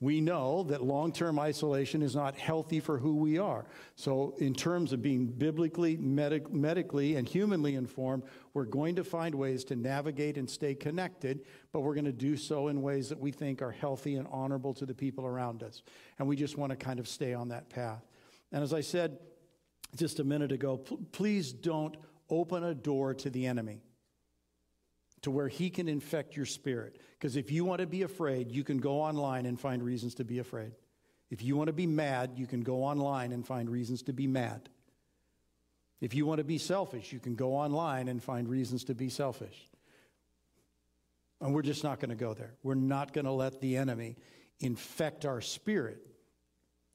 we 0.00 0.20
know 0.20 0.62
that 0.64 0.82
long 0.82 1.10
term 1.10 1.40
isolation 1.40 2.02
is 2.02 2.14
not 2.14 2.36
healthy 2.36 2.78
for 2.78 2.98
who 2.98 3.16
we 3.16 3.38
are. 3.38 3.66
So, 3.96 4.34
in 4.38 4.54
terms 4.54 4.92
of 4.92 5.02
being 5.02 5.26
biblically, 5.26 5.96
medic- 5.96 6.52
medically, 6.52 7.16
and 7.16 7.28
humanly 7.28 7.74
informed, 7.74 8.22
we're 8.54 8.64
going 8.64 8.94
to 8.96 9.04
find 9.04 9.34
ways 9.34 9.64
to 9.64 9.76
navigate 9.76 10.38
and 10.38 10.48
stay 10.48 10.74
connected, 10.74 11.40
but 11.72 11.80
we're 11.80 11.94
going 11.94 12.04
to 12.04 12.12
do 12.12 12.36
so 12.36 12.68
in 12.68 12.80
ways 12.80 13.08
that 13.08 13.18
we 13.18 13.32
think 13.32 13.60
are 13.60 13.72
healthy 13.72 14.14
and 14.14 14.28
honorable 14.30 14.72
to 14.74 14.86
the 14.86 14.94
people 14.94 15.26
around 15.26 15.64
us. 15.64 15.82
And 16.18 16.28
we 16.28 16.36
just 16.36 16.56
want 16.56 16.70
to 16.70 16.76
kind 16.76 17.00
of 17.00 17.08
stay 17.08 17.34
on 17.34 17.48
that 17.48 17.68
path. 17.68 18.06
And 18.52 18.62
as 18.62 18.72
I 18.72 18.82
said 18.82 19.18
just 19.96 20.20
a 20.20 20.24
minute 20.24 20.52
ago, 20.52 20.76
p- 20.76 20.98
please 21.10 21.52
don't 21.52 21.96
open 22.30 22.62
a 22.62 22.74
door 22.74 23.14
to 23.14 23.30
the 23.30 23.46
enemy 23.46 23.82
to 25.22 25.30
where 25.30 25.48
he 25.48 25.70
can 25.70 25.88
infect 25.88 26.36
your 26.36 26.46
spirit. 26.46 27.00
Because 27.18 27.36
if 27.36 27.50
you 27.50 27.64
want 27.64 27.80
to 27.80 27.86
be 27.86 28.02
afraid, 28.02 28.52
you 28.52 28.62
can 28.62 28.78
go 28.78 29.00
online 29.00 29.46
and 29.46 29.58
find 29.58 29.82
reasons 29.82 30.14
to 30.16 30.24
be 30.24 30.38
afraid. 30.38 30.72
If 31.30 31.42
you 31.42 31.56
want 31.56 31.66
to 31.66 31.72
be 31.72 31.86
mad, 31.86 32.32
you 32.36 32.46
can 32.46 32.62
go 32.62 32.84
online 32.84 33.32
and 33.32 33.46
find 33.46 33.68
reasons 33.68 34.02
to 34.04 34.12
be 34.12 34.26
mad. 34.26 34.68
If 36.00 36.14
you 36.14 36.26
want 36.26 36.38
to 36.38 36.44
be 36.44 36.58
selfish, 36.58 37.12
you 37.12 37.18
can 37.18 37.34
go 37.34 37.54
online 37.54 38.08
and 38.08 38.22
find 38.22 38.48
reasons 38.48 38.84
to 38.84 38.94
be 38.94 39.08
selfish. 39.08 39.68
And 41.40 41.54
we're 41.54 41.62
just 41.62 41.82
not 41.82 42.00
going 42.00 42.10
to 42.10 42.16
go 42.16 42.34
there. 42.34 42.54
We're 42.62 42.74
not 42.74 43.12
going 43.12 43.24
to 43.24 43.32
let 43.32 43.60
the 43.60 43.76
enemy 43.76 44.16
infect 44.60 45.24
our 45.24 45.40
spirit. 45.40 45.98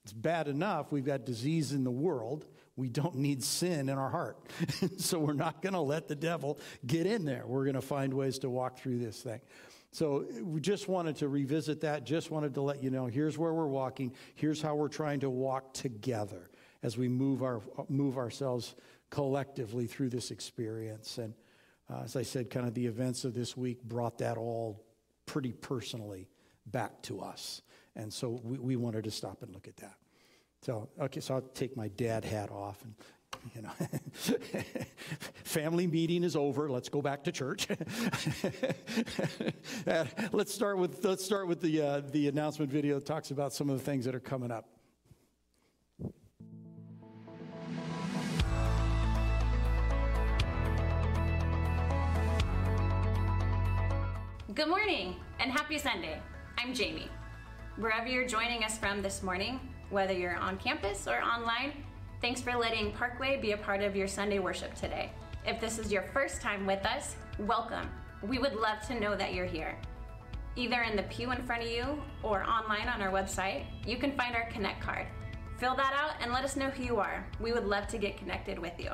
It's 0.03 0.13
bad 0.13 0.47
enough 0.47 0.91
we've 0.91 1.05
got 1.05 1.25
disease 1.25 1.73
in 1.73 1.83
the 1.83 1.91
world 1.91 2.45
we 2.75 2.89
don't 2.89 3.15
need 3.15 3.43
sin 3.43 3.89
in 3.89 3.97
our 3.97 4.09
heart. 4.09 4.37
so 4.97 5.19
we're 5.19 5.33
not 5.33 5.61
going 5.61 5.73
to 5.73 5.81
let 5.81 6.07
the 6.07 6.15
devil 6.15 6.59
get 6.85 7.05
in 7.05 7.25
there. 7.25 7.43
We're 7.45 7.65
going 7.65 7.75
to 7.75 7.81
find 7.81 8.13
ways 8.13 8.39
to 8.39 8.49
walk 8.49 8.79
through 8.79 8.99
this 8.99 9.21
thing. 9.21 9.41
So 9.93 10.25
we 10.41 10.59
just 10.59 10.87
wanted 10.87 11.17
to 11.17 11.27
revisit 11.27 11.81
that, 11.81 12.03
just 12.03 12.31
wanted 12.31 12.55
to 12.55 12.61
let 12.61 12.81
you 12.81 12.89
know 12.89 13.05
here's 13.05 13.37
where 13.37 13.53
we're 13.53 13.67
walking, 13.67 14.11
here's 14.33 14.59
how 14.59 14.73
we're 14.73 14.87
trying 14.87 15.19
to 15.19 15.29
walk 15.29 15.71
together 15.71 16.49
as 16.81 16.97
we 16.97 17.07
move, 17.07 17.43
our, 17.43 17.61
move 17.89 18.17
ourselves 18.17 18.73
collectively 19.11 19.85
through 19.85 20.09
this 20.09 20.31
experience. 20.31 21.19
And 21.19 21.35
uh, 21.91 22.01
as 22.05 22.15
I 22.15 22.23
said, 22.23 22.49
kind 22.49 22.67
of 22.67 22.73
the 22.73 22.87
events 22.87 23.23
of 23.23 23.35
this 23.35 23.55
week 23.55 23.83
brought 23.83 24.17
that 24.17 24.35
all 24.35 24.83
pretty 25.27 25.51
personally 25.51 26.27
back 26.65 26.99
to 27.03 27.21
us. 27.21 27.61
And 27.95 28.11
so 28.11 28.41
we, 28.43 28.57
we 28.57 28.75
wanted 28.75 29.03
to 29.03 29.11
stop 29.11 29.43
and 29.43 29.53
look 29.53 29.67
at 29.67 29.77
that. 29.77 29.93
So, 30.63 30.89
okay, 30.99 31.19
so 31.19 31.35
I'll 31.35 31.41
take 31.41 31.77
my 31.77 31.89
dad 31.89 32.25
hat 32.25 32.49
off 32.49 32.81
and 32.83 32.95
you 33.55 33.61
know 33.61 33.71
family 35.43 35.87
meeting 35.87 36.23
is 36.23 36.35
over 36.35 36.69
let's 36.69 36.89
go 36.89 37.01
back 37.01 37.23
to 37.23 37.31
church 37.31 37.67
Uh, 39.87 40.05
let's 40.31 40.53
start 40.53 40.77
with 40.77 41.03
let's 41.03 41.23
start 41.23 41.47
with 41.47 41.61
the 41.61 41.81
uh, 41.81 42.01
the 42.11 42.27
announcement 42.27 42.71
video 42.71 42.95
that 42.95 43.05
talks 43.05 43.31
about 43.31 43.53
some 43.53 43.69
of 43.69 43.77
the 43.77 43.83
things 43.83 44.05
that 44.05 44.15
are 44.15 44.19
coming 44.19 44.51
up 44.51 44.65
Good 54.53 54.67
morning 54.67 55.15
and 55.39 55.51
happy 55.51 55.79
Sunday. 55.79 56.21
I'm 56.59 56.75
Jamie. 56.75 57.09
Wherever 57.77 58.07
you're 58.07 58.27
joining 58.27 58.63
us 58.63 58.77
from 58.77 59.01
this 59.01 59.23
morning, 59.23 59.59
whether 59.89 60.13
you're 60.13 60.35
on 60.35 60.57
campus 60.57 61.07
or 61.07 61.23
online, 61.23 61.73
thanks 62.23 62.39
for 62.39 62.55
letting 62.55 62.89
Parkway 62.93 63.35
be 63.35 63.51
a 63.51 63.57
part 63.57 63.81
of 63.81 63.97
your 63.97 64.07
Sunday 64.07 64.39
worship 64.39 64.73
today. 64.75 65.11
If 65.45 65.59
this 65.59 65.77
is 65.77 65.91
your 65.91 66.03
first 66.13 66.39
time 66.39 66.65
with 66.65 66.85
us, 66.85 67.17
welcome. 67.37 67.89
We 68.21 68.39
would 68.39 68.55
love 68.55 68.79
to 68.87 68.97
know 68.97 69.13
that 69.13 69.33
you're 69.33 69.45
here. 69.45 69.77
Either 70.55 70.83
in 70.83 70.95
the 70.95 71.03
pew 71.03 71.31
in 71.31 71.43
front 71.43 71.63
of 71.63 71.69
you 71.69 72.01
or 72.23 72.45
online 72.45 72.87
on 72.87 73.01
our 73.01 73.11
website, 73.11 73.65
you 73.85 73.97
can 73.97 74.13
find 74.13 74.37
our 74.37 74.49
Connect 74.51 74.79
card. 74.79 75.05
Fill 75.57 75.75
that 75.75 75.93
out 76.01 76.13
and 76.21 76.31
let 76.31 76.45
us 76.45 76.55
know 76.55 76.69
who 76.69 76.85
you 76.85 76.95
are. 76.95 77.27
We 77.41 77.51
would 77.51 77.65
love 77.65 77.89
to 77.89 77.97
get 77.97 78.15
connected 78.15 78.57
with 78.57 78.79
you. 78.79 78.91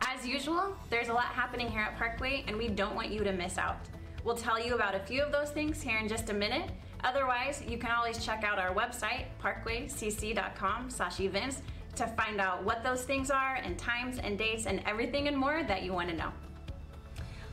As 0.00 0.26
usual, 0.26 0.76
there's 0.90 1.10
a 1.10 1.14
lot 1.14 1.26
happening 1.26 1.68
here 1.68 1.82
at 1.82 1.96
Parkway, 1.96 2.42
and 2.48 2.56
we 2.56 2.66
don't 2.66 2.96
want 2.96 3.10
you 3.10 3.22
to 3.22 3.32
miss 3.32 3.56
out. 3.56 3.78
We'll 4.24 4.34
tell 4.34 4.60
you 4.60 4.74
about 4.74 4.96
a 4.96 5.00
few 5.06 5.22
of 5.22 5.30
those 5.30 5.50
things 5.50 5.80
here 5.80 5.98
in 5.98 6.08
just 6.08 6.30
a 6.30 6.34
minute. 6.34 6.72
Otherwise, 7.04 7.62
you 7.68 7.78
can 7.78 7.92
always 7.92 8.26
check 8.26 8.42
out 8.42 8.58
our 8.58 8.74
website, 8.74 9.26
parkwaycc.com/events, 9.40 11.62
to 11.98 12.06
find 12.06 12.40
out 12.40 12.62
what 12.62 12.84
those 12.84 13.02
things 13.02 13.28
are 13.28 13.56
and 13.56 13.76
times 13.76 14.18
and 14.18 14.38
dates 14.38 14.66
and 14.66 14.80
everything 14.86 15.26
and 15.26 15.36
more 15.36 15.64
that 15.64 15.82
you 15.82 15.92
want 15.92 16.08
to 16.08 16.16
know. 16.16 16.30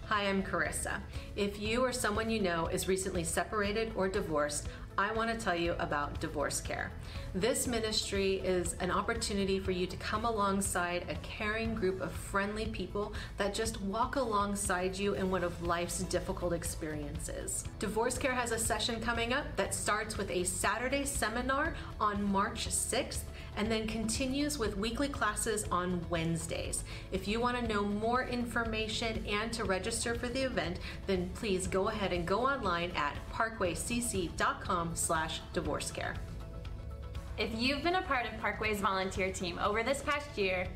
Hi, 0.06 0.30
I'm 0.30 0.44
Carissa. 0.44 1.00
If 1.36 1.60
you 1.60 1.84
or 1.84 1.92
someone 1.92 2.30
you 2.30 2.40
know 2.40 2.68
is 2.68 2.88
recently 2.88 3.24
separated 3.24 3.92
or 3.96 4.08
divorced, 4.08 4.68
I 5.00 5.12
want 5.12 5.32
to 5.32 5.44
tell 5.44 5.56
you 5.56 5.74
about 5.80 6.22
Divorce 6.22 6.62
Care. 6.62 6.92
This 7.34 7.66
ministry 7.66 8.36
is 8.36 8.76
an 8.80 8.92
opportunity 8.92 9.60
for 9.60 9.72
you 9.72 9.88
to 9.88 9.98
come 9.98 10.26
alongside 10.26 11.08
a 11.10 11.16
caring 11.16 11.74
group 11.74 12.00
of 12.00 12.12
friendly 12.12 12.68
people 12.68 13.14
that 13.38 13.54
just 13.54 13.82
walk 13.82 14.16
alongside 14.16 14.96
you 14.96 15.16
in 15.16 15.32
one 15.32 15.44
of 15.44 15.64
life's 15.64 16.04
difficult 16.04 16.54
experiences. 16.54 17.66
Divorce 17.80 18.20
Care 18.20 18.36
has 18.36 18.52
a 18.52 18.60
session 18.60 19.02
coming 19.02 19.34
up 19.34 19.44
that 19.56 19.74
starts 19.74 20.18
with 20.20 20.30
a 20.30 20.44
Saturday 20.44 21.04
seminar 21.04 21.74
on 22.00 22.24
March 22.24 22.68
6th 22.68 23.24
and 23.58 23.72
then 23.72 23.88
continues 23.88 24.58
with 24.58 24.78
weekly 24.78 25.08
classes 25.08 25.66
on 25.72 26.06
Wednesdays. 26.10 26.84
If 27.12 27.28
you 27.28 27.40
want 27.40 27.58
to 27.58 27.68
know 27.68 27.84
more 27.84 28.26
information 28.26 29.26
and 29.28 29.52
to 29.54 29.64
register 29.64 30.16
for 30.16 30.28
the 30.28 30.42
event, 30.42 30.80
then 31.08 31.30
please 31.36 31.68
go 31.68 31.90
ahead 31.90 32.14
and 32.14 32.26
go 32.26 32.46
online 32.46 32.92
at 32.96 33.16
parkwaycc.com 33.34 34.92
slash 34.96 35.42
divorcecare. 35.54 36.16
If 37.38 37.50
you've 37.58 37.84
been 37.84 37.96
a 37.96 38.02
part 38.04 38.26
of 38.26 38.32
Parkway's 38.40 38.80
volunteer 38.80 39.32
team 39.32 39.60
over 39.60 39.84
this 39.84 40.02
past 40.02 40.38
year, 40.38 40.68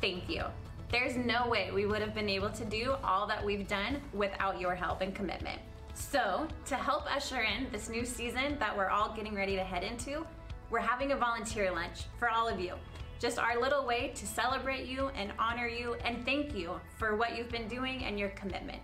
thank 0.00 0.28
you. 0.28 0.44
There's 0.90 1.16
no 1.16 1.48
way 1.48 1.70
we 1.72 1.86
would 1.86 2.00
have 2.00 2.14
been 2.14 2.28
able 2.28 2.50
to 2.50 2.64
do 2.64 2.96
all 3.04 3.28
that 3.28 3.44
we've 3.44 3.68
done 3.68 4.00
without 4.12 4.60
your 4.60 4.74
help 4.74 5.02
and 5.02 5.14
commitment. 5.14 5.60
So, 5.94 6.48
to 6.66 6.74
help 6.74 7.14
usher 7.14 7.42
in 7.42 7.70
this 7.70 7.88
new 7.88 8.04
season 8.04 8.58
that 8.58 8.76
we're 8.76 8.88
all 8.88 9.14
getting 9.14 9.34
ready 9.34 9.54
to 9.54 9.62
head 9.62 9.84
into, 9.84 10.26
we're 10.70 10.78
having 10.78 11.12
a 11.12 11.16
volunteer 11.16 11.70
lunch 11.72 12.02
for 12.18 12.30
all 12.30 12.48
of 12.48 12.60
you. 12.60 12.74
Just 13.18 13.38
our 13.38 13.60
little 13.60 13.84
way 13.84 14.12
to 14.14 14.26
celebrate 14.26 14.86
you 14.86 15.08
and 15.08 15.32
honor 15.38 15.66
you 15.66 15.94
and 16.04 16.24
thank 16.24 16.54
you 16.54 16.80
for 16.96 17.16
what 17.16 17.36
you've 17.36 17.50
been 17.50 17.68
doing 17.68 18.04
and 18.04 18.18
your 18.18 18.30
commitment. 18.30 18.80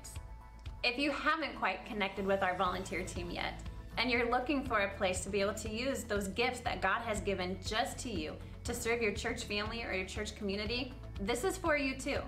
If 0.83 0.99
you 0.99 1.11
haven't 1.11 1.57
quite 1.57 1.87
connected 1.87 2.27
with 2.27 2.43
our 2.43 2.57
volunteer 2.57 3.03
team 3.03 3.31
yet, 3.31 3.55
and 3.99 4.11
you're 4.11 4.31
looking 4.31 4.63
for 4.65 4.81
a 4.81 4.97
place 4.97 5.21
to 5.21 5.31
be 5.31 5.41
able 5.41 5.55
to 5.55 5.71
use 5.71 6.05
those 6.05 6.29
gifts 6.29 6.61
that 6.61 6.83
God 6.83 7.01
has 7.03 7.21
given 7.21 7.59
just 7.65 7.99
to 8.01 8.11
you 8.11 8.35
to 8.65 8.75
serve 8.75 9.01
your 9.01 9.13
church 9.13 9.45
family 9.45 9.83
or 9.85 9.93
your 9.93 10.07
church 10.07 10.37
community, 10.37 10.93
this 11.21 11.45
is 11.45 11.57
for 11.57 11.79
you 11.79 11.97
too. 11.97 12.19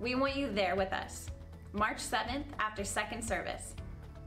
We 0.00 0.16
want 0.16 0.36
you 0.36 0.52
there 0.52 0.76
with 0.76 0.92
us. 0.92 1.28
March 1.72 1.98
7th 1.98 2.44
after 2.58 2.84
second 2.84 3.22
service. 3.22 3.74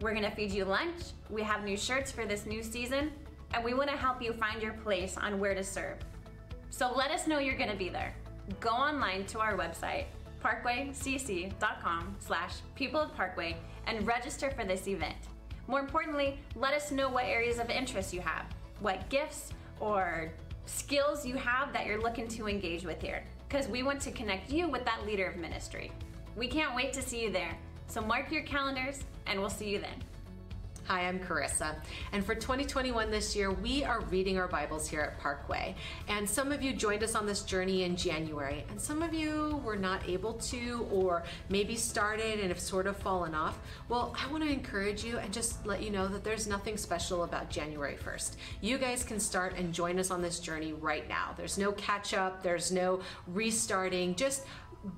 We're 0.02 0.16
to 0.16 0.32
feed 0.32 0.52
you 0.52 0.66
lunch. 0.66 1.02
We 1.30 1.44
have 1.44 1.64
new 1.64 1.78
shirts 1.78 2.12
for 2.12 2.26
this 2.26 2.48
new 2.48 2.64
season, 2.64 3.12
and 3.54 3.64
we 3.64 3.74
want 3.74 3.90
to 3.90 3.98
help 3.98 4.22
you 4.22 4.34
find 4.34 4.62
your 4.62 4.74
place 4.74 5.18
on 5.18 5.40
where 5.40 5.54
to 5.54 5.64
serve. 5.64 5.98
So 6.70 6.92
let 6.96 7.12
us 7.12 7.28
know 7.28 7.40
you're 7.40 7.58
going 7.58 7.70
to 7.70 7.76
be 7.76 7.90
there. 7.90 8.14
Go 8.60 8.70
online 8.70 9.26
to 9.28 9.40
our 9.40 9.58
website, 9.58 10.06
parkwaycc.com 10.44 12.16
slash 12.20 12.56
people 12.76 13.00
of 13.00 13.16
Parkway, 13.16 13.56
and 13.88 14.06
register 14.08 14.52
for 14.52 14.66
this 14.66 14.88
event. 14.88 15.16
More 15.68 15.80
importantly, 15.80 16.40
let 16.56 16.74
us 16.74 16.92
know 16.92 17.10
what 17.10 17.26
areas 17.26 17.60
of 17.60 17.70
interest 17.70 18.14
you 18.14 18.22
have, 18.22 18.46
what 18.80 19.08
gifts 19.10 19.54
or 19.80 20.32
skills 20.66 21.26
you 21.26 21.36
have 21.36 21.74
that 21.74 21.86
you're 21.86 22.02
looking 22.02 22.28
to 22.30 22.48
engage 22.48 22.84
with 22.84 23.02
here, 23.02 23.24
because 23.48 23.68
we 23.68 23.84
want 23.84 24.02
to 24.02 24.12
connect 24.12 24.52
you 24.52 24.68
with 24.68 24.86
that 24.86 25.06
leader 25.06 25.28
of 25.28 25.38
ministry. 25.38 25.92
We 26.36 26.48
can't 26.48 26.76
wait 26.76 26.94
to 26.94 27.02
see 27.02 27.22
you 27.22 27.32
there. 27.32 27.58
So 27.88 28.02
mark 28.02 28.32
your 28.32 28.44
calendars, 28.44 29.04
and 29.28 29.40
we'll 29.40 29.50
see 29.50 29.70
you 29.70 29.80
then. 29.80 30.02
Hi, 30.92 31.08
I'm 31.08 31.22
Carissa. 31.22 31.76
And 32.12 32.26
for 32.26 32.36
2021 32.36 33.12
this 33.12 33.34
year, 33.34 33.50
we 33.50 33.82
are 33.82 34.02
reading 34.10 34.38
our 34.38 34.50
Bibles 34.50 34.90
here 34.90 35.00
at 35.00 35.18
Parkway. 35.22 35.74
And 36.10 36.30
some 36.30 36.52
of 36.52 36.62
you 36.62 36.74
joined 36.74 37.02
us 37.02 37.16
on 37.16 37.26
this 37.26 37.44
journey 37.44 37.84
in 37.84 37.96
January, 37.96 38.66
and 38.70 38.82
some 38.82 39.02
of 39.02 39.14
you 39.14 39.62
were 39.64 39.78
not 39.78 40.06
able 40.10 40.34
to, 40.34 40.86
or 40.92 41.24
maybe 41.48 41.78
started 41.78 42.42
and 42.42 42.50
have 42.50 42.60
sort 42.60 42.88
of 42.88 42.98
fallen 42.98 43.34
off. 43.34 43.58
Well, 43.88 44.14
I 44.22 44.30
want 44.30 44.44
to 44.44 44.52
encourage 44.52 45.02
you 45.02 45.18
and 45.18 45.32
just 45.32 45.66
let 45.66 45.82
you 45.82 45.92
know 45.92 46.10
that 46.10 46.26
there's 46.26 46.46
nothing 46.46 46.76
special 46.76 47.24
about 47.24 47.50
January 47.50 47.96
1st. 47.96 48.36
You 48.60 48.78
guys 48.78 49.06
can 49.06 49.22
start 49.22 49.56
and 49.56 49.74
join 49.74 49.98
us 49.98 50.12
on 50.12 50.22
this 50.22 50.42
journey 50.42 50.74
right 50.74 51.08
now. 51.08 51.30
There's 51.38 51.58
no 51.58 51.72
catch 51.72 52.14
up, 52.14 52.44
there's 52.44 52.70
no 52.70 53.00
restarting. 53.28 54.14
Just 54.16 54.44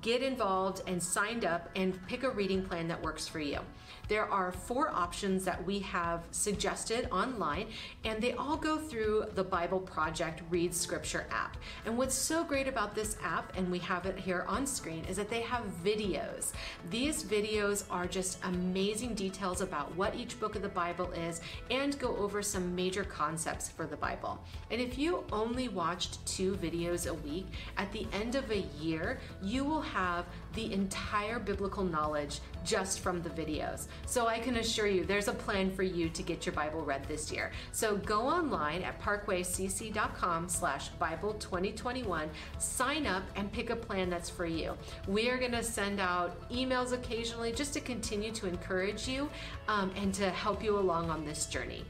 get 0.00 0.24
involved 0.24 0.82
and 0.88 1.00
signed 1.00 1.44
up 1.44 1.70
and 1.76 2.04
pick 2.08 2.24
a 2.24 2.30
reading 2.30 2.64
plan 2.64 2.88
that 2.88 3.00
works 3.00 3.28
for 3.28 3.38
you. 3.38 3.60
There 4.08 4.30
are 4.30 4.52
four 4.52 4.90
options 4.90 5.44
that 5.44 5.64
we 5.64 5.78
have 5.80 6.24
suggested 6.30 7.08
online, 7.10 7.68
and 8.04 8.22
they 8.22 8.34
all 8.34 8.56
go 8.56 8.76
through 8.76 9.24
the 9.34 9.44
Bible 9.44 9.80
Project 9.80 10.42
Read 10.50 10.74
Scripture 10.74 11.26
app. 11.30 11.56
And 11.86 11.96
what's 11.96 12.14
so 12.14 12.44
great 12.44 12.68
about 12.68 12.94
this 12.94 13.16
app, 13.22 13.56
and 13.56 13.70
we 13.70 13.78
have 13.78 14.04
it 14.04 14.18
here 14.18 14.44
on 14.46 14.66
screen, 14.66 15.04
is 15.06 15.16
that 15.16 15.30
they 15.30 15.40
have 15.40 15.64
videos. 15.82 16.52
These 16.90 17.24
videos 17.24 17.84
are 17.90 18.06
just 18.06 18.38
amazing 18.44 19.14
details 19.14 19.62
about 19.62 19.94
what 19.96 20.14
each 20.14 20.38
book 20.38 20.54
of 20.54 20.62
the 20.62 20.68
Bible 20.68 21.10
is 21.12 21.40
and 21.70 21.98
go 21.98 22.14
over 22.16 22.42
some 22.42 22.74
major 22.74 23.04
concepts 23.04 23.70
for 23.70 23.86
the 23.86 23.96
Bible. 23.96 24.38
And 24.70 24.80
if 24.80 24.98
you 24.98 25.24
only 25.32 25.68
watched 25.68 26.24
two 26.26 26.56
videos 26.56 27.08
a 27.08 27.14
week, 27.14 27.46
at 27.78 27.90
the 27.92 28.06
end 28.12 28.34
of 28.34 28.50
a 28.50 28.66
year, 28.78 29.18
you 29.42 29.64
will 29.64 29.80
have 29.80 30.26
the 30.54 30.72
entire 30.72 31.38
biblical 31.38 31.84
knowledge 31.84 32.40
just 32.64 33.00
from 33.00 33.22
the 33.22 33.30
videos. 33.30 33.86
So 34.06 34.26
I 34.26 34.38
can 34.38 34.56
assure 34.56 34.86
you 34.86 35.04
there's 35.04 35.28
a 35.28 35.32
plan 35.32 35.70
for 35.70 35.82
you 35.82 36.08
to 36.08 36.22
get 36.22 36.46
your 36.46 36.54
Bible 36.54 36.82
read 36.82 37.04
this 37.04 37.30
year. 37.30 37.52
So 37.72 37.96
go 37.98 38.22
online 38.22 38.82
at 38.82 39.00
parkwaycc.com 39.00 40.48
slash 40.48 40.88
Bible 40.90 41.34
2021, 41.34 42.30
sign 42.58 43.06
up 43.06 43.22
and 43.36 43.52
pick 43.52 43.70
a 43.70 43.76
plan 43.76 44.08
that's 44.10 44.30
for 44.30 44.46
you. 44.46 44.76
We 45.06 45.30
are 45.30 45.38
going 45.38 45.52
to 45.52 45.62
send 45.62 46.00
out 46.00 46.48
emails 46.50 46.92
occasionally 46.92 47.52
just 47.52 47.74
to 47.74 47.80
continue 47.80 48.32
to 48.32 48.46
encourage 48.46 49.06
you 49.06 49.28
um, 49.68 49.92
and 49.96 50.14
to 50.14 50.30
help 50.30 50.62
you 50.62 50.78
along 50.78 51.10
on 51.10 51.24
this 51.24 51.46
journey. 51.46 51.84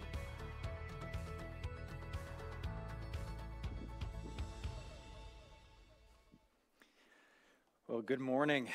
Well, 7.94 8.02
good 8.02 8.18
morning. 8.18 8.66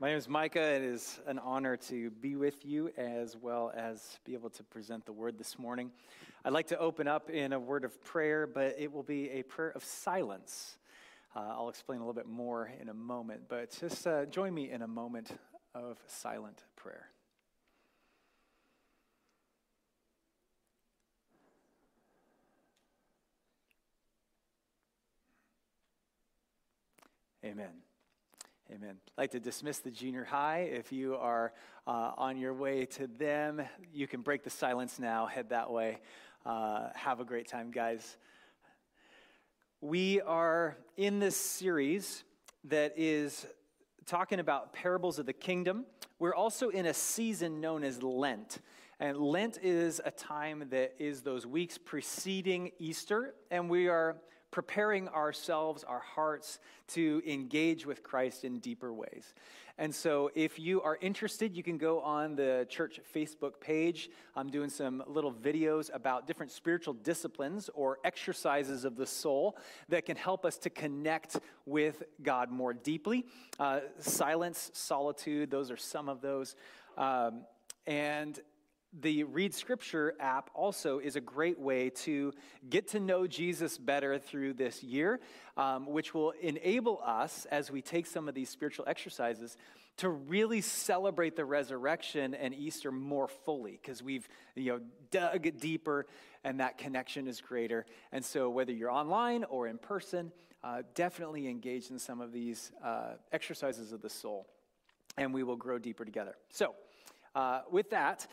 My 0.00 0.08
name 0.08 0.18
is 0.18 0.28
Micah. 0.28 0.60
It 0.60 0.82
is 0.82 1.20
an 1.28 1.38
honor 1.38 1.76
to 1.76 2.10
be 2.10 2.34
with 2.34 2.66
you 2.66 2.90
as 2.96 3.36
well 3.36 3.70
as 3.72 4.18
be 4.24 4.34
able 4.34 4.50
to 4.50 4.64
present 4.64 5.06
the 5.06 5.12
word 5.12 5.38
this 5.38 5.60
morning. 5.60 5.92
I'd 6.44 6.52
like 6.52 6.66
to 6.66 6.78
open 6.80 7.06
up 7.06 7.30
in 7.30 7.52
a 7.52 7.60
word 7.60 7.84
of 7.84 8.02
prayer, 8.02 8.48
but 8.48 8.74
it 8.76 8.92
will 8.92 9.04
be 9.04 9.30
a 9.30 9.44
prayer 9.44 9.70
of 9.76 9.84
silence. 9.84 10.76
Uh, 11.36 11.54
I'll 11.56 11.68
explain 11.68 12.00
a 12.00 12.02
little 12.02 12.12
bit 12.12 12.26
more 12.26 12.68
in 12.80 12.88
a 12.88 12.94
moment, 12.94 13.42
but 13.48 13.78
just 13.78 14.04
uh, 14.08 14.24
join 14.24 14.52
me 14.52 14.72
in 14.72 14.82
a 14.82 14.88
moment 14.88 15.30
of 15.72 15.96
silent 16.08 16.64
prayer. 16.74 17.10
Amen. 27.44 27.87
Amen. 28.70 28.96
I'd 29.16 29.22
like 29.22 29.30
to 29.30 29.40
dismiss 29.40 29.78
the 29.78 29.90
junior 29.90 30.24
high. 30.24 30.68
If 30.70 30.92
you 30.92 31.16
are 31.16 31.54
uh, 31.86 32.12
on 32.18 32.36
your 32.36 32.52
way 32.52 32.84
to 32.84 33.06
them, 33.06 33.62
you 33.94 34.06
can 34.06 34.20
break 34.20 34.44
the 34.44 34.50
silence 34.50 34.98
now, 34.98 35.24
head 35.24 35.48
that 35.48 35.70
way. 35.70 36.00
Uh, 36.44 36.90
have 36.94 37.18
a 37.18 37.24
great 37.24 37.48
time, 37.48 37.70
guys. 37.70 38.18
We 39.80 40.20
are 40.20 40.76
in 40.98 41.18
this 41.18 41.34
series 41.34 42.24
that 42.64 42.92
is 42.98 43.46
talking 44.04 44.38
about 44.38 44.74
parables 44.74 45.18
of 45.18 45.24
the 45.24 45.32
kingdom. 45.32 45.86
We're 46.18 46.34
also 46.34 46.68
in 46.68 46.84
a 46.84 46.94
season 46.94 47.62
known 47.62 47.82
as 47.82 48.02
Lent. 48.02 48.58
And 49.00 49.16
Lent 49.16 49.58
is 49.62 49.98
a 50.04 50.10
time 50.10 50.66
that 50.72 50.94
is 50.98 51.22
those 51.22 51.46
weeks 51.46 51.78
preceding 51.78 52.72
Easter, 52.78 53.32
and 53.50 53.70
we 53.70 53.88
are 53.88 54.18
preparing 54.50 55.08
ourselves, 55.08 55.84
our 55.84 56.00
hearts, 56.00 56.58
to 56.88 57.22
engage 57.26 57.86
with 57.86 58.02
Christ 58.02 58.44
in 58.44 58.58
deeper 58.58 58.92
ways. 58.92 59.34
And 59.80 59.94
so, 59.94 60.30
if 60.34 60.58
you 60.58 60.82
are 60.82 60.98
interested, 61.00 61.56
you 61.56 61.62
can 61.62 61.78
go 61.78 62.00
on 62.00 62.34
the 62.34 62.66
church 62.68 62.98
Facebook 63.14 63.60
page. 63.60 64.10
I'm 64.34 64.50
doing 64.50 64.70
some 64.70 65.04
little 65.06 65.32
videos 65.32 65.88
about 65.94 66.26
different 66.26 66.50
spiritual 66.50 66.94
disciplines 66.94 67.70
or 67.74 67.98
exercises 68.02 68.84
of 68.84 68.96
the 68.96 69.06
soul 69.06 69.56
that 69.88 70.04
can 70.04 70.16
help 70.16 70.44
us 70.44 70.58
to 70.58 70.70
connect 70.70 71.38
with 71.64 72.02
God 72.24 72.50
more 72.50 72.74
deeply. 72.74 73.26
Uh, 73.60 73.80
silence, 74.00 74.72
solitude, 74.74 75.48
those 75.48 75.70
are 75.70 75.76
some 75.76 76.08
of 76.08 76.22
those. 76.22 76.56
Um, 76.96 77.42
and 77.86 78.40
the 78.92 79.24
Read 79.24 79.54
Scripture 79.54 80.14
app 80.18 80.50
also 80.54 80.98
is 80.98 81.16
a 81.16 81.20
great 81.20 81.58
way 81.58 81.90
to 81.90 82.32
get 82.68 82.88
to 82.88 83.00
know 83.00 83.26
Jesus 83.26 83.76
better 83.76 84.18
through 84.18 84.54
this 84.54 84.82
year, 84.82 85.20
um, 85.56 85.86
which 85.86 86.14
will 86.14 86.32
enable 86.40 87.00
us, 87.04 87.46
as 87.50 87.70
we 87.70 87.82
take 87.82 88.06
some 88.06 88.28
of 88.28 88.34
these 88.34 88.48
spiritual 88.48 88.86
exercises, 88.88 89.56
to 89.98 90.08
really 90.08 90.60
celebrate 90.60 91.36
the 91.36 91.44
resurrection 91.44 92.34
and 92.34 92.54
Easter 92.54 92.90
more 92.90 93.28
fully, 93.28 93.78
because 93.82 94.02
we've 94.02 94.28
you 94.54 94.72
know 94.72 94.80
dug 95.10 95.58
deeper 95.58 96.06
and 96.44 96.60
that 96.60 96.78
connection 96.78 97.26
is 97.26 97.40
greater. 97.40 97.84
And 98.12 98.24
so, 98.24 98.48
whether 98.48 98.72
you're 98.72 98.90
online 98.90 99.44
or 99.44 99.66
in 99.66 99.76
person, 99.76 100.32
uh, 100.64 100.82
definitely 100.94 101.46
engage 101.46 101.90
in 101.90 101.98
some 101.98 102.20
of 102.20 102.32
these 102.32 102.72
uh, 102.82 103.14
exercises 103.32 103.92
of 103.92 104.00
the 104.00 104.10
soul, 104.10 104.46
and 105.18 105.34
we 105.34 105.42
will 105.42 105.56
grow 105.56 105.78
deeper 105.78 106.04
together. 106.04 106.36
So, 106.48 106.74
uh, 107.34 107.62
with 107.70 107.90
that 107.90 108.26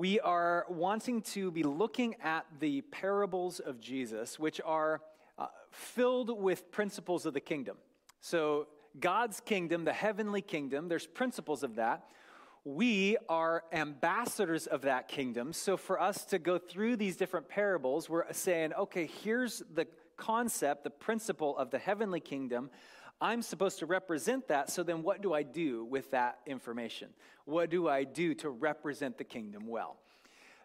we 0.00 0.18
are 0.20 0.64
wanting 0.70 1.20
to 1.20 1.50
be 1.50 1.62
looking 1.62 2.14
at 2.24 2.46
the 2.58 2.80
parables 2.80 3.60
of 3.60 3.78
Jesus, 3.82 4.38
which 4.38 4.58
are 4.64 5.02
uh, 5.36 5.48
filled 5.72 6.40
with 6.40 6.72
principles 6.72 7.26
of 7.26 7.34
the 7.34 7.40
kingdom. 7.40 7.76
So, 8.22 8.68
God's 8.98 9.40
kingdom, 9.40 9.84
the 9.84 9.92
heavenly 9.92 10.40
kingdom, 10.40 10.88
there's 10.88 11.06
principles 11.06 11.62
of 11.62 11.74
that. 11.74 12.06
We 12.64 13.18
are 13.28 13.62
ambassadors 13.74 14.66
of 14.66 14.80
that 14.82 15.06
kingdom. 15.06 15.52
So, 15.52 15.76
for 15.76 16.00
us 16.00 16.24
to 16.26 16.38
go 16.38 16.56
through 16.56 16.96
these 16.96 17.18
different 17.18 17.50
parables, 17.50 18.08
we're 18.08 18.32
saying, 18.32 18.72
okay, 18.72 19.06
here's 19.22 19.62
the 19.74 19.86
concept, 20.16 20.82
the 20.82 20.88
principle 20.88 21.58
of 21.58 21.70
the 21.70 21.78
heavenly 21.78 22.20
kingdom. 22.20 22.70
I'm 23.22 23.42
supposed 23.42 23.80
to 23.80 23.86
represent 23.86 24.48
that, 24.48 24.70
so 24.70 24.82
then 24.82 25.02
what 25.02 25.20
do 25.20 25.34
I 25.34 25.42
do 25.42 25.84
with 25.84 26.10
that 26.12 26.38
information? 26.46 27.10
What 27.44 27.68
do 27.68 27.86
I 27.86 28.04
do 28.04 28.34
to 28.36 28.48
represent 28.48 29.18
the 29.18 29.24
kingdom 29.24 29.66
well? 29.66 29.98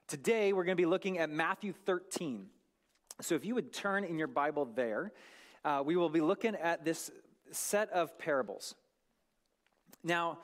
Today, 0.07 0.53
we're 0.53 0.63
going 0.63 0.77
to 0.77 0.81
be 0.81 0.85
looking 0.85 1.17
at 1.17 1.29
Matthew 1.29 1.73
13. 1.73 2.47
So 3.19 3.35
if 3.35 3.43
you 3.43 3.55
would 3.55 3.73
turn 3.73 4.05
in 4.05 4.17
your 4.17 4.29
Bible 4.29 4.65
there, 4.65 5.11
uh, 5.65 5.83
we 5.85 5.97
will 5.97 6.09
be 6.09 6.21
looking 6.21 6.55
at 6.55 6.85
this 6.85 7.11
set 7.51 7.89
of 7.89 8.17
parables. 8.17 8.73
Now, 10.01 10.39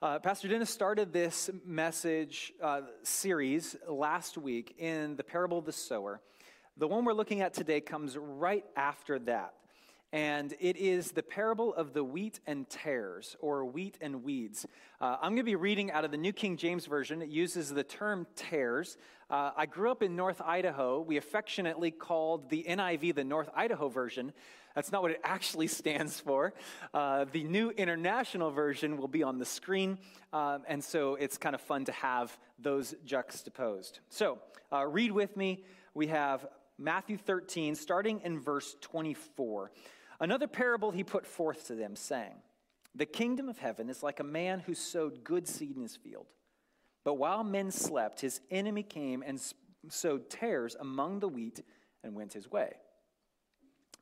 uh, 0.00 0.20
Pastor 0.20 0.46
Dennis 0.46 0.70
started 0.70 1.12
this 1.12 1.50
message 1.64 2.52
uh, 2.62 2.82
series 3.02 3.74
last 3.88 4.38
week 4.38 4.76
in 4.78 5.16
the 5.16 5.24
parable 5.24 5.58
of 5.58 5.64
the 5.64 5.72
sower. 5.72 6.20
The 6.76 6.86
one 6.86 7.04
we're 7.04 7.14
looking 7.14 7.40
at 7.40 7.52
today 7.52 7.80
comes 7.80 8.16
right 8.16 8.64
after 8.76 9.18
that 9.20 9.54
and 10.12 10.54
it 10.58 10.76
is 10.76 11.12
the 11.12 11.22
parable 11.22 11.74
of 11.74 11.92
the 11.92 12.02
wheat 12.02 12.40
and 12.46 12.68
tares, 12.68 13.36
or 13.40 13.64
wheat 13.64 13.98
and 14.00 14.24
weeds. 14.24 14.66
Uh, 15.00 15.16
I'm 15.20 15.32
going 15.32 15.36
to 15.36 15.42
be 15.42 15.56
reading 15.56 15.90
out 15.90 16.04
of 16.04 16.10
the 16.10 16.16
New 16.16 16.32
King 16.32 16.56
James 16.56 16.86
Version. 16.86 17.20
It 17.20 17.28
uses 17.28 17.70
the 17.70 17.84
term 17.84 18.26
tares. 18.34 18.96
Uh, 19.28 19.50
I 19.56 19.66
grew 19.66 19.90
up 19.90 20.02
in 20.02 20.16
North 20.16 20.40
Idaho. 20.40 21.00
We 21.00 21.18
affectionately 21.18 21.90
called 21.90 22.48
the 22.48 22.64
NIV 22.66 23.16
the 23.16 23.24
North 23.24 23.50
Idaho 23.54 23.88
version. 23.88 24.32
That's 24.74 24.90
not 24.90 25.02
what 25.02 25.10
it 25.10 25.20
actually 25.24 25.66
stands 25.66 26.18
for. 26.18 26.54
Uh, 26.94 27.26
the 27.30 27.44
New 27.44 27.70
International 27.70 28.50
Version 28.50 28.96
will 28.96 29.08
be 29.08 29.22
on 29.22 29.38
the 29.38 29.44
screen, 29.44 29.98
um, 30.32 30.62
and 30.66 30.82
so 30.82 31.16
it's 31.16 31.36
kind 31.36 31.54
of 31.54 31.60
fun 31.60 31.84
to 31.84 31.92
have 31.92 32.36
those 32.58 32.94
juxtaposed. 33.04 34.00
So, 34.08 34.38
uh, 34.72 34.86
read 34.86 35.12
with 35.12 35.36
me. 35.36 35.64
We 35.92 36.06
have 36.06 36.46
Matthew 36.78 37.16
13, 37.16 37.74
starting 37.74 38.20
in 38.24 38.38
verse 38.38 38.76
24. 38.80 39.70
Another 40.20 40.46
parable 40.46 40.90
he 40.90 41.04
put 41.04 41.26
forth 41.26 41.66
to 41.66 41.74
them, 41.74 41.94
saying, 41.96 42.34
The 42.94 43.06
kingdom 43.06 43.48
of 43.48 43.58
heaven 43.58 43.88
is 43.88 44.02
like 44.02 44.20
a 44.20 44.24
man 44.24 44.60
who 44.60 44.74
sowed 44.74 45.24
good 45.24 45.46
seed 45.46 45.76
in 45.76 45.82
his 45.82 45.96
field. 45.96 46.26
But 47.04 47.14
while 47.14 47.44
men 47.44 47.70
slept, 47.70 48.20
his 48.20 48.40
enemy 48.50 48.82
came 48.82 49.22
and 49.22 49.40
sowed 49.88 50.28
tares 50.28 50.76
among 50.78 51.20
the 51.20 51.28
wheat 51.28 51.62
and 52.02 52.14
went 52.14 52.32
his 52.32 52.50
way. 52.50 52.72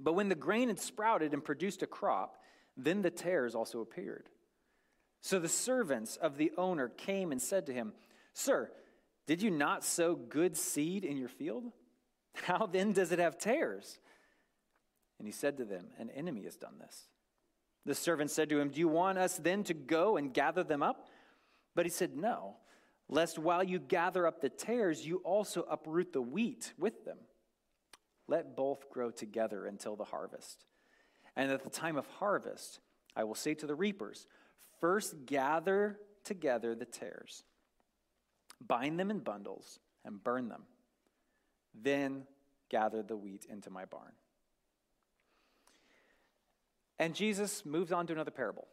But 0.01 0.15
when 0.15 0.29
the 0.29 0.35
grain 0.35 0.69
had 0.69 0.81
sprouted 0.81 1.33
and 1.33 1.45
produced 1.45 1.83
a 1.83 1.87
crop, 1.87 2.37
then 2.77 3.03
the 3.03 3.11
tares 3.11 3.55
also 3.55 3.81
appeared. 3.81 4.29
So 5.23 5.39
the 5.39 5.49
servants 5.49 6.17
of 6.17 6.37
the 6.37 6.53
owner 6.57 6.89
came 6.89 7.33
and 7.33 7.41
said 7.41 7.67
to 7.67 7.73
him, 7.73 7.93
Sir, 8.33 8.71
did 9.27 9.43
you 9.43 9.51
not 9.51 9.85
sow 9.85 10.15
good 10.15 10.57
seed 10.57 11.05
in 11.05 11.17
your 11.17 11.29
field? 11.29 11.65
How 12.35 12.67
then 12.67 12.93
does 12.93 13.13
it 13.13 13.19
have 13.19 13.39
tares? 13.39 13.99
And 15.19 15.27
he 15.27 15.33
said 15.33 15.57
to 15.59 15.65
them, 15.65 15.87
An 15.99 16.11
enemy 16.11 16.45
has 16.45 16.57
done 16.57 16.79
this. 16.79 17.09
The 17.85 17.95
servant 17.95 18.31
said 18.31 18.49
to 18.51 18.61
him, 18.61 18.71
Do 18.71 18.81
you 18.81 18.89
want 18.89 19.19
us 19.19 19.37
then 19.37 19.65
to 19.65 19.75
go 19.75 20.17
and 20.17 20.35
gather 20.35 20.65
them 20.65 20.83
up? 20.83 21.09
But 21.75 21.87
he 21.87 21.91
said, 21.91 22.17
No, 22.17 22.57
lest 23.09 23.39
while 23.39 23.63
you 23.63 23.79
gather 23.79 24.27
up 24.27 24.41
the 24.41 24.49
tares, 24.49 25.07
you 25.07 25.19
also 25.19 25.63
uproot 25.63 26.13
the 26.13 26.23
wheat 26.23 26.75
with 26.79 27.05
them. 27.05 27.19
Let 28.29 28.57
both 28.57 28.91
grow 28.91 29.11
together 29.11 29.67
until 29.67 29.95
the 29.95 30.05
harvest. 30.05 30.65
And 31.37 31.51
at 31.53 31.63
the 31.63 31.71
time 31.71 31.97
of 31.97 32.07
harvest, 32.07 32.81
I 33.15 33.25
will 33.25 33.35
say 33.35 33.55
to 33.55 33.67
the 33.67 33.75
reapers, 33.75 34.27
First 34.81 35.25
gather 35.25 35.99
together 36.25 36.75
the 36.75 36.85
tares, 36.85 37.45
bind 38.67 38.99
them 38.99 39.11
in 39.11 39.21
bundles, 39.21 39.79
and 40.05 40.23
burn 40.23 40.49
them. 40.49 40.63
Then 41.75 42.25
gather 42.69 43.03
the 43.03 43.17
wheat 43.17 43.47
into 43.49 43.71
my 43.71 43.85
barn. 43.85 44.13
And 46.99 47.15
Jesus 47.15 47.65
moves 47.65 47.93
on 47.93 48.07
to 48.07 48.13
another 48.13 48.31
parable. 48.31 48.67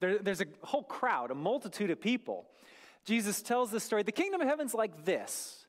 There, 0.00 0.18
there's 0.18 0.40
a 0.40 0.46
whole 0.62 0.82
crowd, 0.82 1.30
a 1.30 1.34
multitude 1.34 1.90
of 1.90 2.00
people. 2.00 2.46
Jesus 3.04 3.42
tells 3.42 3.70
this 3.70 3.84
story. 3.84 4.02
The 4.02 4.12
kingdom 4.12 4.40
of 4.40 4.48
heaven's 4.48 4.74
like 4.74 5.04
this. 5.04 5.66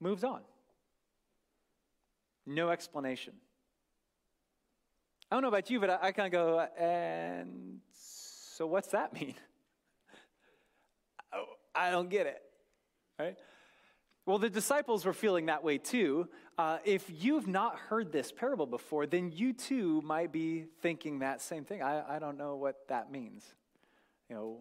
Moves 0.00 0.24
on. 0.24 0.40
No 2.46 2.70
explanation. 2.70 3.34
I 5.30 5.36
don't 5.36 5.42
know 5.42 5.48
about 5.48 5.68
you, 5.68 5.80
but 5.80 5.90
I, 5.90 5.98
I 6.02 6.12
kind 6.12 6.26
of 6.26 6.32
go, 6.32 6.66
and 6.78 7.80
so 7.92 8.66
what's 8.66 8.88
that 8.88 9.12
mean? 9.12 9.34
Oh, 11.30 11.44
I 11.74 11.90
don't 11.90 12.08
get 12.08 12.26
it. 12.26 12.40
Right? 13.18 13.36
Well, 14.24 14.38
the 14.38 14.48
disciples 14.48 15.04
were 15.04 15.12
feeling 15.12 15.46
that 15.46 15.62
way 15.62 15.76
too. 15.76 16.26
Uh, 16.58 16.78
if 16.84 17.08
you've 17.08 17.46
not 17.46 17.76
heard 17.76 18.10
this 18.10 18.32
parable 18.32 18.66
before, 18.66 19.06
then 19.06 19.30
you 19.32 19.52
too 19.52 20.02
might 20.02 20.32
be 20.32 20.64
thinking 20.82 21.20
that 21.20 21.40
same 21.40 21.64
thing. 21.64 21.82
I, 21.82 22.16
I 22.16 22.18
don't 22.18 22.36
know 22.36 22.56
what 22.56 22.88
that 22.88 23.12
means. 23.12 23.44
You 24.28 24.34
know, 24.34 24.58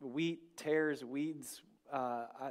wheat, 0.00 0.56
tares, 0.56 1.04
weeds. 1.04 1.62
Uh, 1.92 2.24
I... 2.40 2.50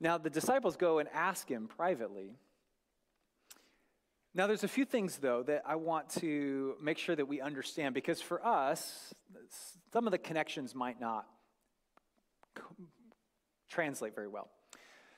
Now, 0.00 0.18
the 0.18 0.28
disciples 0.28 0.76
go 0.76 0.98
and 0.98 1.08
ask 1.14 1.48
him 1.48 1.66
privately. 1.66 2.36
Now, 4.34 4.46
there's 4.46 4.64
a 4.64 4.68
few 4.68 4.84
things, 4.84 5.16
though, 5.16 5.42
that 5.44 5.62
I 5.64 5.76
want 5.76 6.10
to 6.20 6.74
make 6.82 6.98
sure 6.98 7.16
that 7.16 7.26
we 7.26 7.40
understand 7.40 7.94
because 7.94 8.20
for 8.20 8.44
us, 8.44 9.14
some 9.94 10.06
of 10.06 10.10
the 10.10 10.18
connections 10.18 10.74
might 10.74 11.00
not 11.00 11.26
translate 13.70 14.14
very 14.14 14.28
well. 14.28 14.50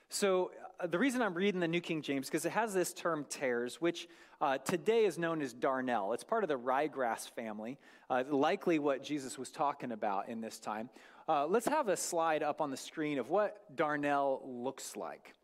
So, 0.08 0.50
uh, 0.80 0.86
the 0.86 0.98
reason 0.98 1.22
I'm 1.22 1.34
reading 1.34 1.60
the 1.60 1.68
New 1.68 1.80
King 1.80 2.02
James 2.02 2.26
because 2.26 2.44
it 2.44 2.52
has 2.52 2.74
this 2.74 2.92
term 2.92 3.24
tares, 3.28 3.80
which 3.80 4.08
uh, 4.40 4.58
today 4.58 5.04
is 5.04 5.18
known 5.18 5.40
as 5.40 5.54
darnel. 5.54 6.14
It's 6.14 6.24
part 6.24 6.44
of 6.44 6.48
the 6.48 6.58
ryegrass 6.58 7.30
family, 7.30 7.78
uh, 8.10 8.24
likely 8.28 8.78
what 8.78 9.02
Jesus 9.02 9.38
was 9.38 9.50
talking 9.50 9.92
about 9.92 10.28
in 10.28 10.40
this 10.40 10.58
time. 10.58 10.90
Uh, 11.28 11.46
let's 11.46 11.66
have 11.66 11.88
a 11.88 11.96
slide 11.96 12.42
up 12.42 12.60
on 12.60 12.70
the 12.70 12.76
screen 12.76 13.18
of 13.18 13.30
what 13.30 13.74
darnel 13.76 14.42
looks 14.44 14.96
like. 14.96 15.34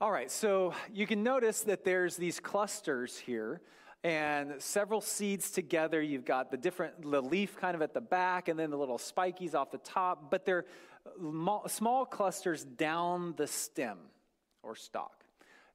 All 0.00 0.10
right, 0.10 0.30
so 0.30 0.74
you 0.92 1.06
can 1.06 1.22
notice 1.22 1.60
that 1.62 1.84
there's 1.84 2.16
these 2.16 2.40
clusters 2.40 3.18
here 3.18 3.60
and 4.04 4.54
several 4.58 5.00
seeds 5.00 5.50
together. 5.50 6.02
You've 6.02 6.24
got 6.24 6.50
the 6.50 6.56
different, 6.56 7.02
the 7.02 7.22
leaf 7.22 7.56
kind 7.56 7.76
of 7.76 7.82
at 7.82 7.94
the 7.94 8.00
back 8.00 8.48
and 8.48 8.58
then 8.58 8.70
the 8.70 8.76
little 8.76 8.98
spikies 8.98 9.54
off 9.54 9.70
the 9.70 9.78
top, 9.78 10.30
but 10.30 10.44
they're 10.44 10.64
small 11.66 12.04
clusters 12.04 12.64
down 12.64 13.34
the 13.36 13.46
stem 13.46 13.98
or 14.62 14.76
stalk. 14.76 15.24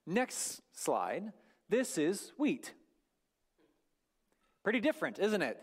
Next 0.06 0.62
slide. 0.74 1.34
This 1.70 1.98
is 1.98 2.32
wheat. 2.38 2.74
Pretty 4.64 4.80
different, 4.80 5.20
isn't 5.20 5.42
it? 5.42 5.58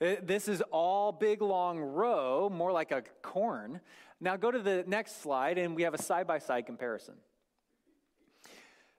Uh, 0.00 0.16
This 0.22 0.48
is 0.48 0.62
all 0.70 1.12
big 1.12 1.40
long 1.42 1.78
row, 1.78 2.50
more 2.50 2.72
like 2.72 2.90
a 2.90 3.02
corn. 3.22 3.80
Now 4.20 4.36
go 4.36 4.50
to 4.50 4.58
the 4.58 4.84
next 4.86 5.22
slide, 5.22 5.58
and 5.58 5.74
we 5.74 5.82
have 5.82 5.94
a 5.94 6.02
side 6.02 6.26
by 6.26 6.38
side 6.38 6.66
comparison. 6.66 7.14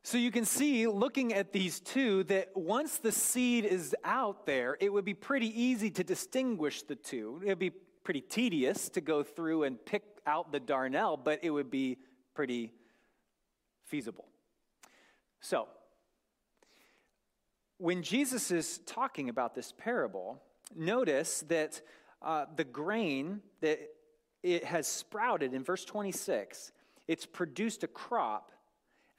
So 0.06 0.18
you 0.18 0.32
can 0.32 0.44
see, 0.44 0.86
looking 0.86 1.34
at 1.34 1.54
these 1.54 1.80
two, 1.80 2.24
that 2.26 2.50
once 2.56 2.98
the 2.98 3.12
seed 3.12 3.64
is 3.64 3.96
out 4.04 4.46
there, 4.46 4.78
it 4.82 4.92
would 4.92 5.06
be 5.06 5.14
pretty 5.14 5.48
easy 5.62 5.90
to 5.92 6.04
distinguish 6.04 6.82
the 6.82 6.96
two. 6.96 7.40
It 7.44 7.50
would 7.50 7.60
be 7.60 7.72
pretty 8.04 8.22
tedious 8.22 8.90
to 8.90 9.02
go 9.02 9.24
through 9.24 9.64
and 9.64 9.84
pick 9.86 10.04
out 10.26 10.52
the 10.52 10.60
darnel, 10.60 11.18
but 11.22 11.40
it 11.44 11.50
would 11.50 11.70
be 11.70 11.98
pretty 12.34 12.72
feasible. 13.86 14.26
So, 15.42 15.68
when 17.78 18.02
Jesus 18.02 18.52
is 18.52 18.80
talking 18.86 19.30
about 19.30 19.56
this 19.56 19.74
parable, 19.78 20.42
notice 20.76 21.42
that 21.50 21.82
uh, 22.22 22.46
the 22.56 22.64
grain 22.64 23.42
that 23.62 23.80
it 24.42 24.64
has 24.64 24.88
sprouted 24.88 25.54
in 25.54 25.64
verse 25.64 25.84
26, 25.84 26.72
it's 27.08 27.26
produced 27.26 27.84
a 27.84 27.88
crop, 27.88 28.52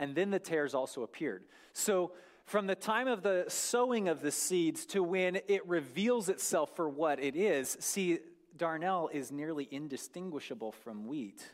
and 0.00 0.14
then 0.14 0.30
the 0.30 0.38
tares 0.38 0.74
also 0.74 1.02
appeared. 1.02 1.44
So, 1.72 2.12
from 2.46 2.66
the 2.66 2.74
time 2.74 3.08
of 3.08 3.22
the 3.22 3.46
sowing 3.48 4.08
of 4.08 4.20
the 4.20 4.30
seeds 4.30 4.84
to 4.86 5.02
when 5.02 5.40
it 5.48 5.66
reveals 5.66 6.28
itself 6.28 6.76
for 6.76 6.88
what 6.88 7.18
it 7.18 7.36
is, 7.36 7.76
see, 7.80 8.18
darnel 8.56 9.08
is 9.12 9.32
nearly 9.32 9.68
indistinguishable 9.70 10.72
from 10.72 11.06
wheat 11.06 11.44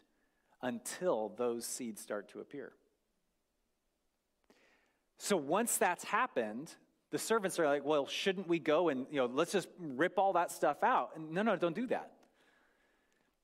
until 0.62 1.32
those 1.36 1.66
seeds 1.66 2.00
start 2.00 2.28
to 2.30 2.40
appear. 2.40 2.72
So 5.18 5.36
once 5.36 5.76
that's 5.76 6.04
happened, 6.04 6.74
the 7.10 7.18
servants 7.18 7.58
are 7.58 7.66
like, 7.66 7.84
well, 7.84 8.06
shouldn't 8.06 8.48
we 8.48 8.58
go 8.58 8.88
and, 8.88 9.06
you 9.10 9.16
know, 9.16 9.26
let's 9.26 9.52
just 9.52 9.68
rip 9.78 10.18
all 10.18 10.34
that 10.34 10.50
stuff 10.50 10.82
out? 10.82 11.10
And 11.16 11.32
no, 11.32 11.42
no, 11.42 11.56
don't 11.56 11.74
do 11.74 11.86
that. 11.88 12.12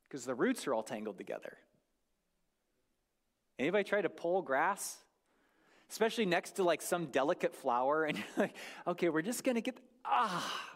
Because 0.08 0.24
the 0.24 0.34
roots 0.34 0.66
are 0.66 0.74
all 0.74 0.82
tangled 0.82 1.18
together. 1.18 1.56
Anybody 3.58 3.84
try 3.84 4.02
to 4.02 4.08
pull 4.08 4.42
grass? 4.42 4.98
Especially 5.90 6.26
next 6.26 6.52
to 6.52 6.64
like 6.64 6.82
some 6.82 7.06
delicate 7.06 7.54
flower, 7.54 8.04
and 8.04 8.18
you're 8.18 8.26
like, 8.36 8.56
okay, 8.86 9.08
we're 9.08 9.22
just 9.22 9.44
gonna 9.44 9.60
get, 9.60 9.78
ah. 10.04 10.70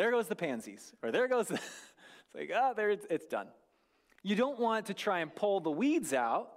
There 0.00 0.10
goes 0.10 0.28
the 0.28 0.36
pansies, 0.36 0.94
or 1.02 1.12
there 1.12 1.28
goes 1.28 1.48
the, 1.48 1.54
it's 1.56 2.34
like, 2.34 2.50
ah, 2.56 2.72
there 2.72 2.88
it's, 2.88 3.06
it's 3.10 3.26
done. 3.26 3.48
You 4.22 4.34
don't 4.34 4.58
want 4.58 4.86
to 4.86 4.94
try 4.94 5.18
and 5.18 5.34
pull 5.34 5.60
the 5.60 5.70
weeds 5.70 6.14
out 6.14 6.52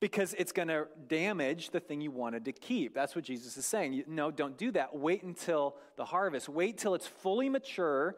because 0.00 0.32
it's 0.32 0.52
going 0.52 0.68
to 0.68 0.86
damage 1.08 1.68
the 1.68 1.80
thing 1.80 2.00
you 2.00 2.10
wanted 2.10 2.46
to 2.46 2.52
keep. 2.52 2.94
That's 2.94 3.14
what 3.14 3.26
Jesus 3.26 3.58
is 3.58 3.66
saying. 3.66 3.92
You, 3.92 4.04
no, 4.06 4.30
don't 4.30 4.56
do 4.56 4.70
that. 4.70 4.96
Wait 4.96 5.24
until 5.24 5.76
the 5.96 6.06
harvest. 6.06 6.48
Wait 6.48 6.78
till 6.78 6.94
it's 6.94 7.06
fully 7.06 7.50
mature, 7.50 8.16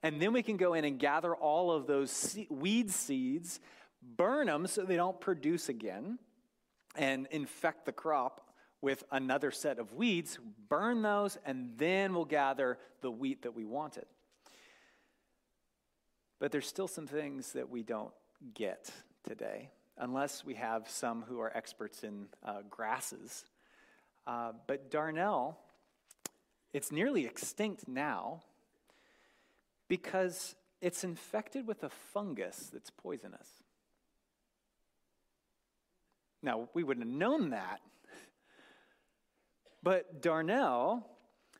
and 0.00 0.22
then 0.22 0.32
we 0.32 0.44
can 0.44 0.56
go 0.56 0.74
in 0.74 0.84
and 0.84 0.96
gather 0.96 1.34
all 1.34 1.72
of 1.72 1.88
those 1.88 2.12
se- 2.12 2.46
weed 2.48 2.92
seeds, 2.92 3.58
burn 4.00 4.46
them 4.46 4.68
so 4.68 4.84
they 4.84 4.94
don't 4.94 5.20
produce 5.20 5.68
again, 5.68 6.20
and 6.94 7.26
infect 7.32 7.84
the 7.84 7.90
crop 7.90 8.45
with 8.86 9.02
another 9.10 9.50
set 9.50 9.80
of 9.80 9.94
weeds. 9.94 10.38
Burn 10.68 11.02
those, 11.02 11.38
and 11.44 11.72
then 11.76 12.14
we'll 12.14 12.24
gather 12.24 12.78
the 13.00 13.10
wheat 13.10 13.42
that 13.42 13.52
we 13.52 13.64
wanted. 13.64 14.06
But 16.38 16.52
there's 16.52 16.68
still 16.68 16.86
some 16.86 17.08
things 17.08 17.52
that 17.54 17.68
we 17.68 17.82
don't 17.82 18.12
get 18.54 18.92
today 19.26 19.70
unless 19.98 20.44
we 20.44 20.54
have 20.54 20.88
some 20.88 21.22
who 21.22 21.40
are 21.40 21.50
experts 21.56 22.04
in 22.04 22.26
uh, 22.44 22.58
grasses. 22.70 23.44
Uh, 24.24 24.52
but 24.68 24.88
darnel, 24.88 25.56
it's 26.72 26.92
nearly 26.92 27.26
extinct 27.26 27.88
now 27.88 28.40
because 29.88 30.54
it's 30.80 31.02
infected 31.02 31.66
with 31.66 31.82
a 31.82 31.90
fungus 31.90 32.70
that's 32.72 32.90
poisonous. 32.90 33.48
Now, 36.40 36.68
we 36.72 36.84
wouldn't 36.84 37.04
have 37.04 37.12
known 37.12 37.50
that. 37.50 37.80
But 39.86 40.20
darnel, 40.20 41.04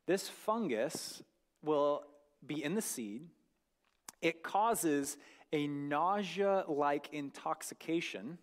this 0.06 0.28
fungus 0.28 1.22
will 1.62 2.02
be 2.44 2.64
in 2.64 2.74
the 2.74 2.82
seed. 2.82 3.28
It 4.20 4.42
causes 4.42 5.16
a 5.52 5.68
nausea 5.68 6.64
like 6.66 7.08
intoxication 7.12 8.38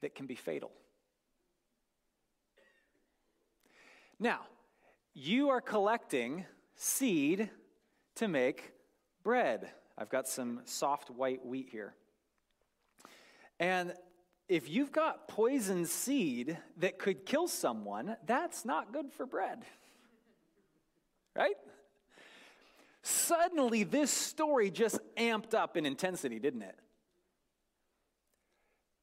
that 0.00 0.14
can 0.14 0.24
be 0.24 0.34
fatal. 0.34 0.70
Now, 4.18 4.46
you 5.12 5.50
are 5.50 5.60
collecting 5.60 6.46
seed 6.74 7.50
to 8.14 8.28
make 8.28 8.72
bread. 9.24 9.68
I've 9.98 10.08
got 10.08 10.26
some 10.26 10.62
soft 10.64 11.10
white 11.10 11.44
wheat 11.44 11.68
here. 11.70 11.92
And 13.60 13.92
if 14.48 14.68
you've 14.68 14.92
got 14.92 15.28
poison 15.28 15.84
seed 15.84 16.56
that 16.78 16.98
could 16.98 17.26
kill 17.26 17.48
someone, 17.48 18.16
that's 18.26 18.64
not 18.64 18.92
good 18.92 19.12
for 19.12 19.26
bread. 19.26 19.64
Right? 21.36 21.56
Suddenly, 23.02 23.84
this 23.84 24.10
story 24.10 24.72
just 24.72 24.98
amped 25.16 25.54
up 25.54 25.76
in 25.76 25.86
intensity, 25.86 26.40
didn't 26.40 26.62
it? 26.62 26.74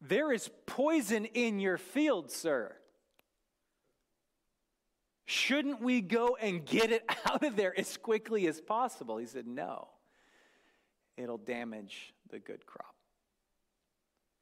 There 0.02 0.34
is 0.34 0.50
poison 0.66 1.26
in 1.26 1.60
your 1.60 1.78
field, 1.78 2.30
sir. 2.32 2.76
Shouldn't 5.26 5.82
we 5.82 6.02
go 6.02 6.38
and 6.40 6.66
get 6.66 6.92
it 6.92 7.04
out 7.26 7.44
of 7.44 7.56
there 7.56 7.78
as 7.80 7.98
quickly 7.98 8.48
as 8.48 8.62
possible? 8.62 9.18
He 9.18 9.26
said, 9.26 9.48
No. 9.48 9.88
It'll 11.18 11.38
damage 11.38 12.14
the 12.30 12.40
good 12.40 12.66
crop. 12.66 12.95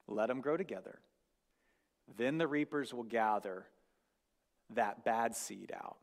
Let 0.06 0.28
them 0.28 0.40
grow 0.40 0.56
together. 0.56 0.98
Then 2.16 2.38
the 2.38 2.46
reapers 2.46 2.92
will 2.92 3.04
gather 3.04 3.66
that 4.70 5.04
bad 5.04 5.34
seed 5.34 5.72
out 5.74 5.96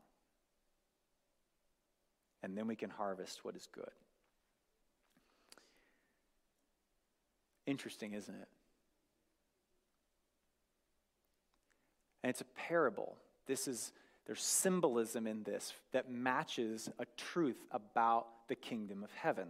and 2.42 2.56
then 2.56 2.66
we 2.66 2.76
can 2.76 2.90
harvest 2.90 3.44
what 3.44 3.56
is 3.56 3.68
good. 3.72 3.90
Interesting, 7.66 8.14
isn't 8.14 8.34
it? 8.34 8.48
And 12.22 12.30
it's 12.30 12.40
a 12.40 12.46
parable. 12.56 13.16
This 13.46 13.68
is 13.68 13.92
there's 14.26 14.42
symbolism 14.42 15.26
in 15.26 15.42
this 15.42 15.72
that 15.92 16.10
matches 16.10 16.88
a 16.98 17.06
truth 17.16 17.64
about 17.70 18.26
the 18.48 18.54
kingdom 18.54 19.02
of 19.02 19.10
heaven. 19.12 19.48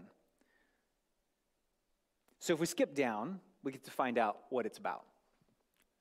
So 2.39 2.55
if 2.55 2.61
we 2.61 2.67
skip 2.67 2.95
down, 2.95 3.41
we 3.63 3.73
get 3.73 3.85
to 3.85 3.91
find 3.91 4.19
out 4.19 4.39
what 4.51 4.67
it's 4.67 4.79
about 4.79 5.05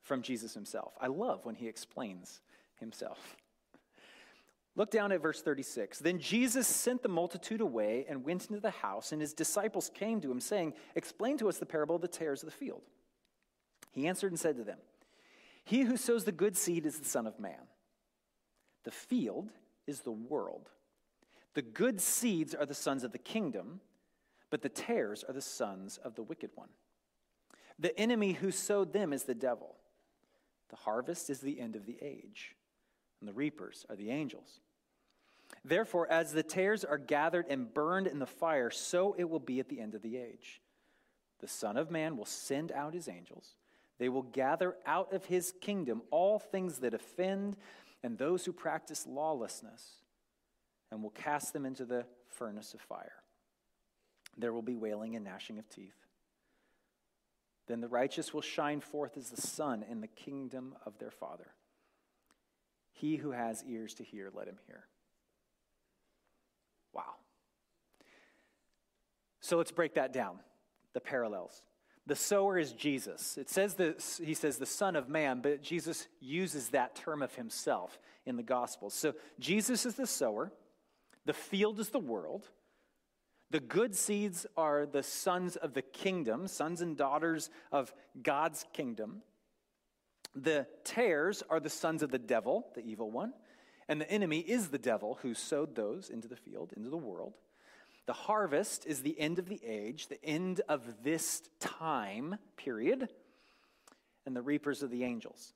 from 0.01 0.21
Jesus 0.21 0.53
himself. 0.53 0.93
I 0.99 1.07
love 1.07 1.45
when 1.45 1.55
he 1.55 1.67
explains 1.67 2.41
himself. 2.79 3.37
Look 4.75 4.89
down 4.89 5.11
at 5.11 5.21
verse 5.21 5.41
36. 5.41 5.99
Then 5.99 6.19
Jesus 6.19 6.67
sent 6.67 7.03
the 7.03 7.09
multitude 7.09 7.61
away 7.61 8.05
and 8.09 8.23
went 8.23 8.49
into 8.49 8.61
the 8.61 8.71
house, 8.71 9.11
and 9.11 9.21
his 9.21 9.33
disciples 9.33 9.91
came 9.93 10.21
to 10.21 10.31
him, 10.31 10.39
saying, 10.39 10.73
Explain 10.95 11.37
to 11.39 11.49
us 11.49 11.57
the 11.57 11.65
parable 11.65 11.95
of 11.95 12.01
the 12.01 12.07
tares 12.07 12.41
of 12.41 12.49
the 12.49 12.55
field. 12.55 12.81
He 13.91 14.07
answered 14.07 14.31
and 14.31 14.39
said 14.39 14.55
to 14.55 14.63
them, 14.63 14.79
He 15.65 15.81
who 15.81 15.97
sows 15.97 16.23
the 16.23 16.31
good 16.31 16.57
seed 16.57 16.85
is 16.85 16.97
the 16.97 17.05
Son 17.05 17.27
of 17.27 17.39
Man. 17.39 17.67
The 18.83 18.91
field 18.91 19.49
is 19.85 20.01
the 20.01 20.11
world. 20.11 20.69
The 21.53 21.61
good 21.61 21.99
seeds 21.99 22.55
are 22.55 22.65
the 22.65 22.73
sons 22.73 23.03
of 23.03 23.11
the 23.11 23.17
kingdom, 23.17 23.81
but 24.49 24.61
the 24.61 24.69
tares 24.69 25.23
are 25.23 25.33
the 25.33 25.41
sons 25.41 25.99
of 26.03 26.15
the 26.15 26.23
wicked 26.23 26.51
one. 26.55 26.69
The 27.81 27.97
enemy 27.99 28.33
who 28.33 28.51
sowed 28.51 28.93
them 28.93 29.11
is 29.11 29.23
the 29.23 29.35
devil. 29.35 29.75
The 30.69 30.77
harvest 30.77 31.29
is 31.29 31.41
the 31.41 31.59
end 31.59 31.75
of 31.75 31.85
the 31.85 31.97
age 32.01 32.55
and 33.21 33.27
the 33.27 33.33
reapers 33.33 33.85
are 33.89 33.95
the 33.95 34.09
angels. 34.09 34.59
Therefore, 35.63 36.11
as 36.11 36.33
the 36.33 36.43
tares 36.43 36.83
are 36.83 36.97
gathered 36.97 37.45
and 37.49 37.73
burned 37.73 38.07
in 38.07 38.19
the 38.19 38.25
fire, 38.25 38.71
so 38.71 39.15
it 39.17 39.29
will 39.29 39.39
be 39.39 39.59
at 39.59 39.69
the 39.69 39.79
end 39.79 39.95
of 39.95 40.01
the 40.01 40.17
age. 40.17 40.61
The 41.39 41.47
Son 41.47 41.77
of 41.77 41.91
Man 41.91 42.17
will 42.17 42.25
send 42.25 42.71
out 42.71 42.93
his 42.93 43.07
angels. 43.07 43.55
They 43.99 44.09
will 44.09 44.23
gather 44.23 44.75
out 44.85 45.13
of 45.13 45.25
his 45.25 45.53
kingdom 45.61 46.01
all 46.09 46.39
things 46.39 46.79
that 46.79 46.93
offend 46.93 47.57
and 48.03 48.17
those 48.17 48.45
who 48.45 48.51
practice 48.51 49.05
lawlessness, 49.05 49.83
and 50.89 51.03
will 51.03 51.11
cast 51.11 51.53
them 51.53 51.67
into 51.67 51.85
the 51.85 52.05
furnace 52.27 52.73
of 52.73 52.81
fire. 52.81 53.21
There 54.37 54.51
will 54.51 54.63
be 54.63 54.75
wailing 54.75 55.15
and 55.15 55.23
gnashing 55.23 55.59
of 55.59 55.69
teeth. 55.69 55.93
Then 57.71 57.79
the 57.79 57.87
righteous 57.87 58.33
will 58.33 58.41
shine 58.41 58.81
forth 58.81 59.15
as 59.15 59.29
the 59.29 59.39
sun 59.39 59.85
in 59.89 60.01
the 60.01 60.07
kingdom 60.07 60.75
of 60.85 60.97
their 60.99 61.09
Father. 61.09 61.47
He 62.91 63.15
who 63.15 63.31
has 63.31 63.63
ears 63.63 63.93
to 63.93 64.03
hear, 64.03 64.29
let 64.33 64.49
him 64.49 64.57
hear. 64.67 64.83
Wow. 66.93 67.13
So 69.39 69.55
let's 69.55 69.71
break 69.71 69.93
that 69.93 70.11
down 70.11 70.39
the 70.91 70.99
parallels. 70.99 71.63
The 72.07 72.17
sower 72.17 72.59
is 72.59 72.73
Jesus. 72.73 73.37
It 73.37 73.49
says 73.49 73.75
that 73.75 74.03
he 74.21 74.33
says 74.33 74.57
the 74.57 74.65
Son 74.65 74.97
of 74.97 75.07
Man, 75.07 75.39
but 75.39 75.63
Jesus 75.63 76.09
uses 76.19 76.71
that 76.71 76.95
term 76.95 77.21
of 77.21 77.33
himself 77.35 77.97
in 78.25 78.35
the 78.35 78.43
Gospels. 78.43 78.93
So 78.93 79.13
Jesus 79.39 79.85
is 79.85 79.95
the 79.95 80.07
sower, 80.07 80.51
the 81.25 81.31
field 81.31 81.79
is 81.79 81.87
the 81.87 81.99
world. 81.99 82.49
The 83.51 83.59
good 83.59 83.93
seeds 83.95 84.45
are 84.55 84.85
the 84.85 85.03
sons 85.03 85.57
of 85.57 85.73
the 85.73 85.81
kingdom, 85.81 86.47
sons 86.47 86.81
and 86.81 86.95
daughters 86.95 87.49
of 87.69 87.93
God's 88.23 88.65
kingdom. 88.71 89.23
The 90.33 90.67
tares 90.85 91.43
are 91.49 91.59
the 91.59 91.69
sons 91.69 92.01
of 92.01 92.11
the 92.11 92.17
devil, 92.17 92.67
the 92.75 92.81
evil 92.81 93.11
one. 93.11 93.33
And 93.89 93.99
the 93.99 94.09
enemy 94.09 94.39
is 94.39 94.69
the 94.69 94.77
devil 94.77 95.19
who 95.21 95.33
sowed 95.33 95.75
those 95.75 96.09
into 96.09 96.29
the 96.29 96.37
field, 96.37 96.71
into 96.77 96.89
the 96.89 96.95
world. 96.95 97.33
The 98.05 98.13
harvest 98.13 98.85
is 98.85 99.01
the 99.01 99.19
end 99.19 99.37
of 99.37 99.49
the 99.49 99.59
age, 99.65 100.07
the 100.07 100.23
end 100.23 100.61
of 100.69 101.03
this 101.03 101.43
time 101.59 102.37
period, 102.55 103.09
and 104.25 104.33
the 104.33 104.41
reapers 104.41 104.81
are 104.81 104.87
the 104.87 105.03
angels. 105.03 105.53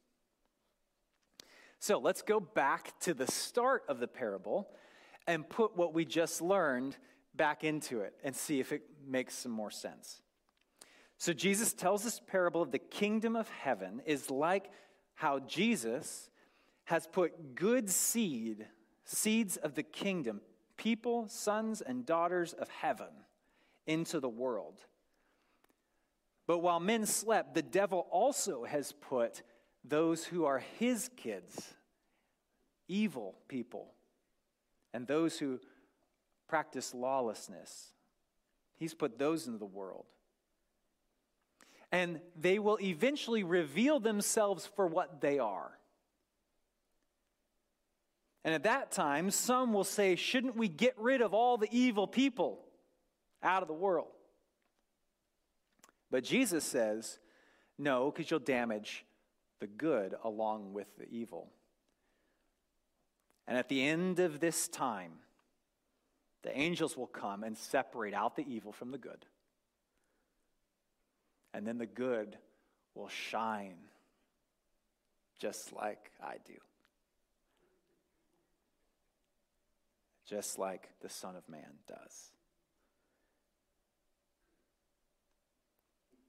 So 1.79 1.97
let's 1.97 2.21
go 2.21 2.41
back 2.41 2.99
to 3.01 3.13
the 3.13 3.31
start 3.31 3.83
of 3.87 3.99
the 3.99 4.07
parable 4.07 4.67
and 5.27 5.47
put 5.47 5.77
what 5.77 5.93
we 5.93 6.03
just 6.03 6.41
learned 6.41 6.97
back 7.37 7.63
into 7.63 8.01
it 8.01 8.13
and 8.23 8.35
see 8.35 8.59
if 8.59 8.71
it 8.71 8.83
makes 9.07 9.33
some 9.35 9.51
more 9.51 9.71
sense. 9.71 10.21
So, 11.17 11.33
Jesus 11.33 11.73
tells 11.73 12.03
this 12.03 12.19
parable 12.19 12.61
of 12.61 12.71
the 12.71 12.79
kingdom 12.79 13.35
of 13.35 13.47
heaven 13.49 14.01
is 14.05 14.29
like 14.29 14.69
how 15.13 15.39
Jesus 15.39 16.29
has 16.85 17.07
put 17.07 17.55
good 17.55 17.89
seed, 17.89 18.67
seeds 19.05 19.57
of 19.57 19.75
the 19.75 19.83
kingdom, 19.83 20.41
people, 20.77 21.27
sons, 21.27 21.81
and 21.81 22.05
daughters 22.05 22.53
of 22.53 22.69
heaven, 22.69 23.07
into 23.87 24.19
the 24.19 24.29
world. 24.29 24.81
But 26.47 26.59
while 26.59 26.79
men 26.79 27.05
slept, 27.05 27.53
the 27.53 27.61
devil 27.61 28.07
also 28.11 28.65
has 28.65 28.91
put 28.91 29.41
those 29.83 30.25
who 30.25 30.45
are 30.45 30.63
his 30.79 31.09
kids, 31.15 31.73
evil 32.87 33.35
people, 33.47 33.93
and 34.93 35.07
those 35.07 35.39
who 35.39 35.59
practice 36.47 36.93
lawlessness. 36.93 37.91
He's 38.77 38.93
put 38.93 39.17
those 39.17 39.47
into 39.47 39.59
the 39.59 39.65
world. 39.65 40.05
And 41.91 42.19
they 42.39 42.59
will 42.59 42.77
eventually 42.81 43.43
reveal 43.43 43.99
themselves 43.99 44.65
for 44.75 44.87
what 44.87 45.21
they 45.21 45.39
are. 45.39 45.71
And 48.43 48.53
at 48.53 48.63
that 48.63 48.91
time, 48.91 49.31
some 49.31 49.73
will 49.73 49.83
say, 49.83 50.15
Shouldn't 50.15 50.55
we 50.55 50.67
get 50.67 50.93
rid 50.99 51.21
of 51.21 51.33
all 51.33 51.57
the 51.57 51.69
evil 51.71 52.05
people 52.05 52.59
out 53.41 53.61
of 53.61 53.67
the 53.67 53.73
world? 53.73 54.11
But 56.11 56.23
Jesus 56.23 56.63
says, 56.63 57.17
No, 57.77 58.11
because 58.11 58.29
you'll 58.29 58.39
damage 58.39 59.05
the 59.59 59.67
good 59.67 60.15
along 60.23 60.73
with 60.73 60.87
the 60.97 61.07
evil. 61.09 61.49
And 63.47 63.57
at 63.57 63.69
the 63.69 63.83
end 63.83 64.19
of 64.19 64.39
this 64.39 64.67
time, 64.67 65.13
the 66.45 66.55
angels 66.55 66.95
will 66.95 67.07
come 67.07 67.43
and 67.43 67.57
separate 67.57 68.13
out 68.13 68.35
the 68.35 68.45
evil 68.47 68.71
from 68.71 68.91
the 68.91 68.99
good. 68.99 69.25
And 71.55 71.65
then 71.65 71.79
the 71.79 71.87
good 71.87 72.37
will 72.93 73.09
shine 73.09 73.77
just 75.39 75.73
like 75.73 76.11
I 76.23 76.35
do. 76.45 76.53
Just 80.27 80.59
like 80.59 80.89
the 81.01 81.09
Son 81.09 81.35
of 81.35 81.49
Man 81.49 81.79
does. 81.87 82.31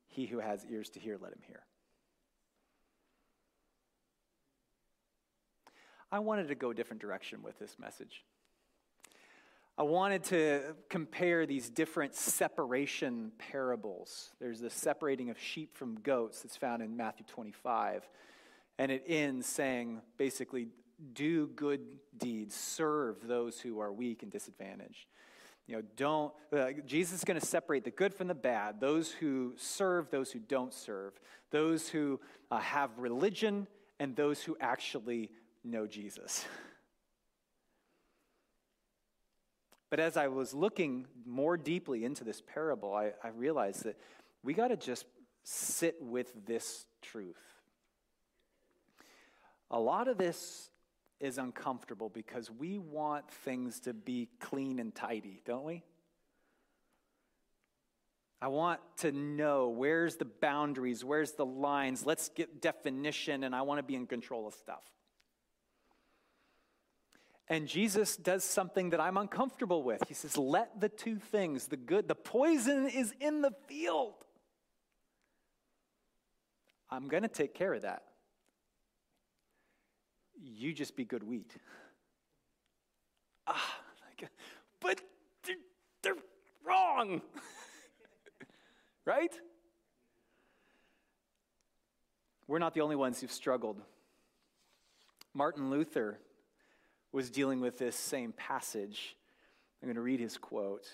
He 0.07 0.25
who 0.25 0.39
has 0.39 0.65
ears 0.65 0.89
to 0.91 0.99
hear, 0.99 1.19
let 1.21 1.33
him 1.33 1.43
hear. 1.47 1.61
I 6.11 6.21
wanted 6.21 6.49
to 6.49 6.55
go 6.55 6.71
a 6.71 6.75
different 6.75 7.03
direction 7.03 7.43
with 7.43 7.59
this 7.59 7.77
message. 7.79 8.25
I 9.79 9.83
wanted 9.83 10.25
to 10.25 10.75
compare 10.89 11.45
these 11.45 11.69
different 11.69 12.15
separation 12.15 13.33
parables. 13.37 14.31
There's 14.41 14.61
the 14.61 14.71
separating 14.71 15.29
of 15.29 15.39
sheep 15.39 15.77
from 15.77 15.97
goats 15.97 16.41
that's 16.41 16.57
found 16.57 16.83
in 16.83 16.97
Matthew 16.97 17.27
25. 17.27 18.09
And 18.79 18.91
it 18.91 19.05
ends 19.07 19.47
saying 19.47 20.01
basically, 20.17 20.69
do 21.13 21.49
good 21.49 21.81
deeds, 22.17 22.55
serve 22.55 23.17
those 23.27 23.61
who 23.61 23.81
are 23.81 23.93
weak 23.93 24.23
and 24.23 24.33
disadvantaged. 24.33 25.07
You 25.67 25.77
know, 25.77 25.83
don't, 25.97 26.33
uh, 26.57 26.69
Jesus 26.87 27.19
is 27.19 27.25
going 27.25 27.39
to 27.39 27.45
separate 27.45 27.85
the 27.85 27.91
good 27.91 28.15
from 28.15 28.29
the 28.29 28.35
bad, 28.35 28.81
those 28.81 29.11
who 29.11 29.53
serve, 29.57 30.11
those 30.11 30.31
who 30.31 30.39
don't 30.39 30.73
serve, 30.73 31.13
those 31.51 31.89
who 31.89 32.19
uh, 32.51 32.59
have 32.59 32.97
religion, 32.99 33.67
and 33.99 34.17
those 34.17 34.43
who 34.43 34.57
actually 34.61 35.31
know 35.65 35.87
Jesus. 35.87 36.47
But 39.91 40.01
as 40.01 40.17
I 40.17 40.29
was 40.29 40.53
looking 40.53 41.07
more 41.25 41.57
deeply 41.57 42.05
into 42.05 42.25
this 42.25 42.43
parable, 42.43 42.95
I, 42.95 43.13
I 43.23 43.29
realized 43.29 43.85
that 43.85 43.97
we 44.43 44.53
got 44.53 44.69
to 44.69 44.77
just 44.77 45.07
sit 45.45 45.97
with 46.01 46.33
this 46.47 46.87
truth. 47.03 47.37
A 49.71 49.79
lot 49.79 50.09
of 50.09 50.19
this 50.19 50.71
is 51.21 51.39
uncomfortable 51.39 52.09
because 52.09 52.51
we 52.51 52.79
want 52.79 53.31
things 53.31 53.81
to 53.81 53.95
be 53.95 54.29
clean 54.41 54.79
and 54.79 54.95
tidy, 54.95 55.41
don't 55.45 55.65
we? 55.65 55.83
I 58.41 58.49
want 58.49 58.81
to 58.99 59.13
know 59.13 59.69
where's 59.69 60.17
the 60.17 60.27
boundaries, 60.27 61.05
where's 61.05 61.33
the 61.33 61.47
lines, 61.47 62.05
let's 62.05 62.29
get 62.29 62.61
definition, 62.61 63.45
and 63.45 63.55
I 63.55 63.63
want 63.63 63.79
to 63.79 63.83
be 63.83 63.95
in 63.95 64.07
control 64.07 64.47
of 64.47 64.55
stuff. 64.55 64.85
And 67.49 67.69
Jesus 67.69 68.17
does 68.17 68.43
something 68.43 68.91
that 68.91 69.01
I'm 69.01 69.17
uncomfortable 69.17 69.83
with. 69.83 70.03
He 70.09 70.15
says, 70.15 70.37
Let 70.37 70.81
the 70.81 70.89
two 70.89 71.17
things, 71.17 71.69
the 71.69 71.77
good, 71.77 72.09
the 72.09 72.15
poison 72.15 72.89
is 72.89 73.15
in 73.21 73.43
the 73.43 73.53
field. 73.69 74.15
I'm 76.91 77.09
going 77.09 77.23
to 77.23 77.29
take 77.29 77.55
care 77.55 77.73
of 77.75 77.83
that. 77.83 78.03
You 80.41 80.73
just 80.73 80.97
be 80.97 81.05
good 81.05 81.23
wheat. 81.23 81.53
Ah, 83.47 83.81
but 84.81 85.01
they're, 85.45 85.57
they're 86.03 86.23
wrong. 86.65 87.23
right? 89.05 89.33
We're 92.49 92.59
not 92.59 92.75
the 92.75 92.81
only 92.81 92.97
ones 92.97 93.21
who've 93.21 93.33
struggled. 93.33 93.81
Martin 95.35 95.71
Luther 95.71 96.19
was 97.17 97.31
dealing 97.31 97.61
with 97.61 97.79
this 97.79 97.97
same 97.97 98.31
passage. 98.33 99.17
I'm 99.81 99.87
going 99.87 99.97
to 99.97 100.03
read 100.03 100.21
his 100.21 100.37
quote. 100.37 100.87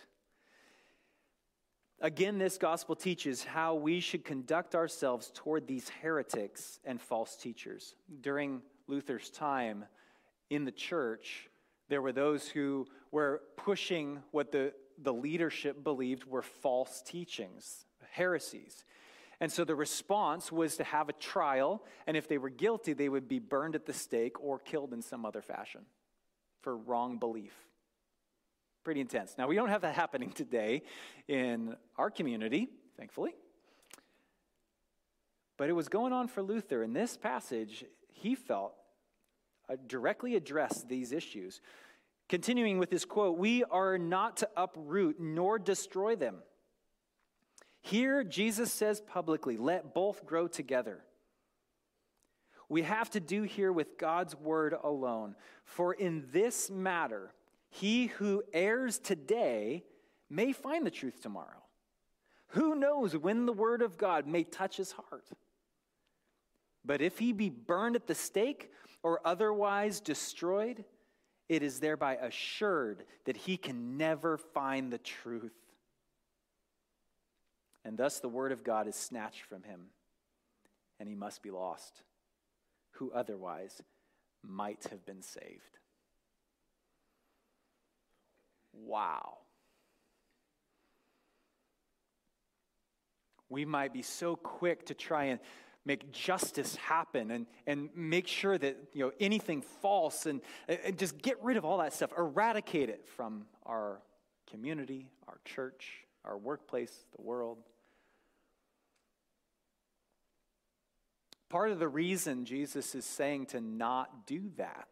Again, 2.00 2.38
this 2.38 2.58
gospel 2.58 2.94
teaches 2.94 3.42
how 3.42 3.74
we 3.74 3.98
should 3.98 4.24
conduct 4.24 4.76
ourselves 4.76 5.32
toward 5.34 5.66
these 5.66 5.88
heretics 6.00 6.78
and 6.84 7.00
false 7.00 7.34
teachers. 7.34 7.96
During 8.20 8.62
Luther's 8.86 9.30
time 9.30 9.84
in 10.48 10.64
the 10.64 10.70
church, 10.70 11.50
there 11.88 12.00
were 12.00 12.12
those 12.12 12.46
who 12.46 12.86
were 13.10 13.42
pushing 13.56 14.20
what 14.30 14.52
the, 14.52 14.74
the 15.02 15.12
leadership 15.12 15.82
believed 15.82 16.24
were 16.24 16.42
false 16.42 17.02
teachings, 17.04 17.84
heresies. 18.12 18.84
And 19.40 19.50
so 19.50 19.64
the 19.64 19.74
response 19.74 20.52
was 20.52 20.76
to 20.76 20.84
have 20.84 21.08
a 21.08 21.14
trial, 21.14 21.82
and 22.06 22.16
if 22.16 22.28
they 22.28 22.38
were 22.38 22.48
guilty, 22.48 22.92
they 22.92 23.08
would 23.08 23.26
be 23.26 23.40
burned 23.40 23.74
at 23.74 23.86
the 23.86 23.92
stake 23.92 24.40
or 24.40 24.60
killed 24.60 24.92
in 24.92 25.02
some 25.02 25.26
other 25.26 25.42
fashion 25.42 25.84
for 26.62 26.76
wrong 26.76 27.18
belief. 27.18 27.52
Pretty 28.84 29.00
intense. 29.00 29.34
Now, 29.36 29.46
we 29.46 29.54
don't 29.54 29.68
have 29.68 29.82
that 29.82 29.94
happening 30.04 30.30
today 30.30 30.82
in 31.28 31.76
our 31.96 32.10
community, 32.10 32.68
thankfully. 32.96 33.34
But 35.56 35.68
it 35.68 35.72
was 35.72 35.88
going 35.88 36.12
on 36.12 36.28
for 36.28 36.42
Luther. 36.42 36.82
In 36.82 36.92
this 36.92 37.16
passage, 37.16 37.84
he 38.08 38.34
felt 38.34 38.74
uh, 39.68 39.76
directly 39.86 40.34
addressed 40.34 40.88
these 40.88 41.12
issues. 41.12 41.60
Continuing 42.28 42.78
with 42.78 42.90
this 42.90 43.04
quote, 43.04 43.38
we 43.38 43.62
are 43.64 43.98
not 43.98 44.38
to 44.38 44.48
uproot 44.56 45.20
nor 45.20 45.58
destroy 45.58 46.16
them. 46.16 46.36
Here, 47.80 48.24
Jesus 48.24 48.72
says 48.72 49.00
publicly, 49.00 49.56
let 49.56 49.92
both 49.92 50.24
grow 50.24 50.46
together 50.46 51.02
we 52.72 52.82
have 52.82 53.10
to 53.10 53.20
do 53.20 53.42
here 53.42 53.70
with 53.70 53.98
God's 53.98 54.34
word 54.34 54.74
alone. 54.82 55.36
For 55.64 55.92
in 55.92 56.24
this 56.32 56.70
matter, 56.70 57.34
he 57.68 58.06
who 58.06 58.42
errs 58.54 58.98
today 58.98 59.84
may 60.30 60.52
find 60.52 60.86
the 60.86 60.90
truth 60.90 61.20
tomorrow. 61.20 61.62
Who 62.48 62.74
knows 62.74 63.14
when 63.14 63.44
the 63.44 63.52
word 63.52 63.82
of 63.82 63.98
God 63.98 64.26
may 64.26 64.42
touch 64.42 64.78
his 64.78 64.92
heart? 64.92 65.26
But 66.82 67.02
if 67.02 67.18
he 67.18 67.34
be 67.34 67.50
burned 67.50 67.94
at 67.94 68.06
the 68.06 68.14
stake 68.14 68.70
or 69.02 69.20
otherwise 69.22 70.00
destroyed, 70.00 70.86
it 71.50 71.62
is 71.62 71.78
thereby 71.78 72.16
assured 72.16 73.04
that 73.26 73.36
he 73.36 73.58
can 73.58 73.98
never 73.98 74.38
find 74.38 74.90
the 74.90 74.96
truth. 74.96 75.52
And 77.84 77.98
thus 77.98 78.20
the 78.20 78.28
word 78.28 78.50
of 78.50 78.64
God 78.64 78.88
is 78.88 78.96
snatched 78.96 79.42
from 79.42 79.62
him, 79.62 79.88
and 80.98 81.06
he 81.06 81.14
must 81.14 81.42
be 81.42 81.50
lost, 81.50 82.00
who 82.93 83.11
otherwise 83.12 83.80
might 84.43 84.84
have 84.90 85.05
been 85.05 85.22
saved. 85.22 85.78
Wow. 88.72 89.38
We 93.49 93.64
might 93.64 93.93
be 93.93 94.03
so 94.03 94.36
quick 94.36 94.86
to 94.86 94.95
try 94.95 95.24
and 95.24 95.40
make 95.84 96.12
justice 96.12 96.76
happen 96.76 97.30
and, 97.30 97.47
and 97.66 97.90
make 97.95 98.26
sure 98.26 98.57
that 98.57 98.76
you 98.93 99.05
know 99.05 99.12
anything 99.20 99.62
false 99.62 100.26
and, 100.26 100.40
and 100.68 100.97
just 100.97 101.20
get 101.20 101.43
rid 101.43 101.57
of 101.57 101.64
all 101.64 101.78
that 101.78 101.93
stuff 101.93 102.11
eradicate 102.16 102.88
it 102.88 103.07
from 103.16 103.45
our 103.66 104.01
community 104.49 105.11
our 105.26 105.38
church 105.45 106.05
our 106.24 106.38
workplace 106.38 106.93
the 107.16 107.22
world 107.22 107.59
part 111.53 111.70
of 111.70 111.78
the 111.78 111.88
reason 111.88 112.46
jesus 112.46 112.94
is 112.94 113.05
saying 113.05 113.44
to 113.44 113.61
not 113.61 114.26
do 114.26 114.50
that 114.57 114.88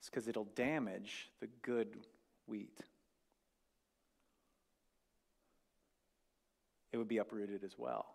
is 0.00 0.10
because 0.10 0.26
it'll 0.26 0.48
damage 0.56 1.30
the 1.40 1.46
good 1.62 1.96
wheat 2.48 2.80
it 6.92 6.96
would 6.96 7.06
be 7.06 7.18
uprooted 7.18 7.62
as 7.62 7.78
well 7.78 8.06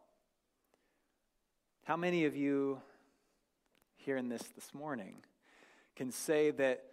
how 1.86 1.95
many 1.95 2.26
of 2.26 2.36
you 2.36 2.82
hearing 3.95 4.28
this 4.28 4.43
this 4.56 4.74
morning 4.74 5.16
can 5.95 6.12
say 6.12 6.52
that 6.52 6.84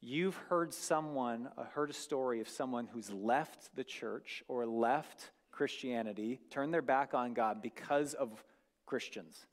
you've 0.00 0.36
heard 0.48 0.72
someone, 0.74 1.48
uh, 1.56 1.64
heard 1.64 1.90
a 1.90 1.94
story 1.94 2.40
of 2.40 2.48
someone 2.48 2.86
who's 2.86 3.10
left 3.10 3.74
the 3.74 3.82
church 3.82 4.44
or 4.46 4.66
left 4.66 5.30
Christianity, 5.50 6.38
turned 6.50 6.72
their 6.72 6.82
back 6.82 7.14
on 7.14 7.32
God 7.34 7.62
because 7.62 8.14
of 8.14 8.44
Christians? 8.84 9.46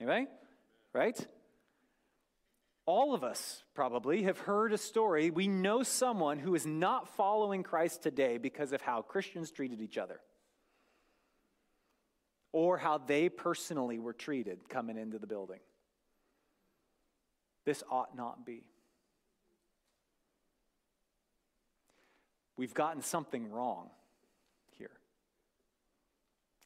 Anybody? 0.00 0.26
Right? 0.92 1.26
All 2.86 3.14
of 3.14 3.22
us 3.22 3.62
probably 3.74 4.22
have 4.22 4.38
heard 4.38 4.72
a 4.72 4.78
story. 4.78 5.30
We 5.30 5.46
know 5.46 5.82
someone 5.82 6.38
who 6.38 6.54
is 6.54 6.66
not 6.66 7.08
following 7.16 7.62
Christ 7.62 8.02
today 8.02 8.38
because 8.38 8.72
of 8.72 8.80
how 8.80 9.02
Christians 9.02 9.50
treated 9.50 9.80
each 9.80 9.98
other 9.98 10.20
or 12.52 12.78
how 12.78 12.98
they 12.98 13.28
personally 13.28 13.98
were 13.98 14.14
treated 14.14 14.68
coming 14.68 14.96
into 14.96 15.18
the 15.18 15.26
building. 15.26 15.60
This 17.66 17.82
ought 17.90 18.16
not 18.16 18.46
be. 18.46 18.64
We've 22.56 22.74
gotten 22.74 23.02
something 23.02 23.50
wrong 23.50 23.90
here. 24.78 24.90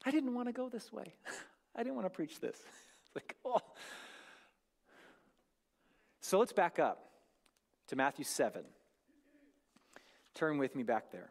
I 0.06 0.10
didn't 0.10 0.34
want 0.34 0.48
to 0.48 0.52
go 0.52 0.68
this 0.68 0.92
way. 0.92 1.14
I 1.76 1.82
didn't 1.82 1.96
want 1.96 2.06
to 2.06 2.10
preach 2.10 2.38
this. 2.38 2.56
like, 3.14 3.36
oh. 3.44 3.60
So 6.20 6.38
let's 6.38 6.52
back 6.52 6.78
up 6.78 7.10
to 7.88 7.96
Matthew 7.96 8.24
7. 8.24 8.62
Turn 10.34 10.58
with 10.58 10.74
me 10.74 10.82
back 10.82 11.10
there. 11.12 11.30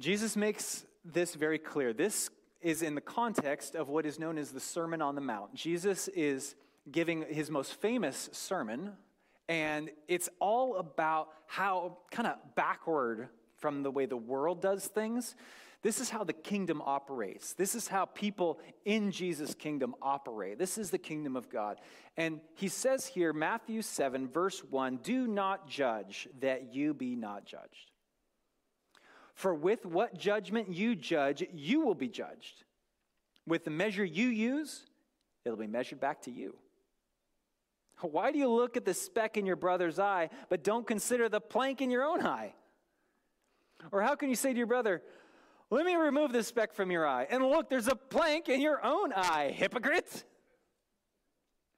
Jesus 0.00 0.36
makes 0.36 0.84
this 1.04 1.34
very 1.34 1.58
clear. 1.58 1.92
This 1.92 2.30
is 2.60 2.82
in 2.82 2.94
the 2.94 3.00
context 3.00 3.76
of 3.76 3.88
what 3.88 4.04
is 4.04 4.18
known 4.18 4.38
as 4.38 4.50
the 4.50 4.60
Sermon 4.60 5.00
on 5.00 5.14
the 5.14 5.20
Mount. 5.20 5.54
Jesus 5.54 6.08
is 6.08 6.54
giving 6.90 7.24
his 7.28 7.50
most 7.50 7.74
famous 7.74 8.28
sermon, 8.32 8.92
and 9.48 9.90
it's 10.08 10.28
all 10.40 10.76
about 10.76 11.28
how 11.46 11.98
kind 12.10 12.26
of 12.26 12.36
backward 12.54 13.28
from 13.58 13.82
the 13.82 13.90
way 13.90 14.06
the 14.06 14.16
world 14.16 14.60
does 14.60 14.86
things. 14.86 15.34
This 15.82 16.00
is 16.00 16.10
how 16.10 16.24
the 16.24 16.32
kingdom 16.32 16.82
operates. 16.84 17.54
This 17.54 17.76
is 17.76 17.86
how 17.86 18.06
people 18.06 18.58
in 18.84 19.12
Jesus' 19.12 19.54
kingdom 19.54 19.94
operate. 20.02 20.58
This 20.58 20.76
is 20.76 20.90
the 20.90 20.98
kingdom 20.98 21.36
of 21.36 21.48
God. 21.48 21.80
And 22.16 22.40
he 22.54 22.68
says 22.68 23.06
here, 23.06 23.32
Matthew 23.32 23.82
7, 23.82 24.28
verse 24.28 24.60
1 24.70 24.98
Do 25.02 25.28
not 25.28 25.68
judge 25.68 26.28
that 26.40 26.74
you 26.74 26.94
be 26.94 27.14
not 27.14 27.44
judged. 27.44 27.92
For 29.34 29.54
with 29.54 29.86
what 29.86 30.18
judgment 30.18 30.68
you 30.68 30.96
judge, 30.96 31.44
you 31.52 31.82
will 31.82 31.94
be 31.94 32.08
judged. 32.08 32.64
With 33.46 33.64
the 33.64 33.70
measure 33.70 34.04
you 34.04 34.26
use, 34.26 34.84
it'll 35.44 35.56
be 35.56 35.68
measured 35.68 36.00
back 36.00 36.22
to 36.22 36.32
you. 36.32 36.56
Why 38.00 38.32
do 38.32 38.38
you 38.38 38.48
look 38.48 38.76
at 38.76 38.84
the 38.84 38.94
speck 38.94 39.36
in 39.36 39.46
your 39.46 39.56
brother's 39.56 39.98
eye, 40.00 40.30
but 40.48 40.64
don't 40.64 40.86
consider 40.86 41.28
the 41.28 41.40
plank 41.40 41.80
in 41.80 41.90
your 41.90 42.04
own 42.04 42.24
eye? 42.24 42.54
Or 43.92 44.02
how 44.02 44.16
can 44.16 44.28
you 44.28 44.34
say 44.34 44.52
to 44.52 44.58
your 44.58 44.66
brother, 44.66 45.02
Let 45.70 45.84
me 45.84 45.96
remove 45.96 46.32
the 46.32 46.42
speck 46.42 46.72
from 46.72 46.90
your 46.90 47.06
eye, 47.06 47.26
and 47.28 47.44
look, 47.44 47.68
there's 47.68 47.88
a 47.88 47.94
plank 47.94 48.48
in 48.48 48.60
your 48.60 48.82
own 48.84 49.12
eye, 49.12 49.52
hypocrite? 49.54 50.24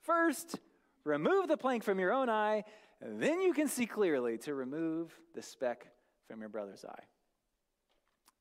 First, 0.03 0.61
remove 1.05 1.49
the 1.49 1.57
plank 1.57 1.82
from 1.82 1.99
your 1.99 2.12
own 2.12 2.28
eye, 2.28 2.64
then 3.01 3.41
you 3.41 3.53
can 3.53 3.66
see 3.66 3.86
clearly 3.86 4.38
to 4.38 4.55
remove 4.55 5.12
the 5.34 5.43
speck 5.43 5.88
from 6.28 6.41
your 6.41 6.49
brother's 6.49 6.84
eye. 6.84 7.05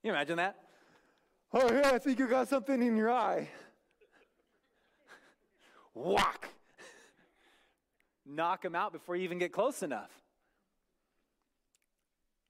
Can 0.02 0.10
you 0.10 0.12
imagine 0.12 0.38
that? 0.38 0.56
Oh, 1.52 1.72
yeah, 1.74 1.92
I 1.94 1.98
think 1.98 2.20
you 2.20 2.28
got 2.28 2.48
something 2.48 2.82
in 2.82 2.96
your 2.96 3.12
eye. 3.12 3.50
Whack! 5.96 6.50
Knock 8.24 8.64
him 8.64 8.76
out 8.76 8.94
before 8.94 9.16
you 9.16 9.24
even 9.24 9.40
get 9.40 9.52
close 9.52 9.82
enough. 9.82 10.12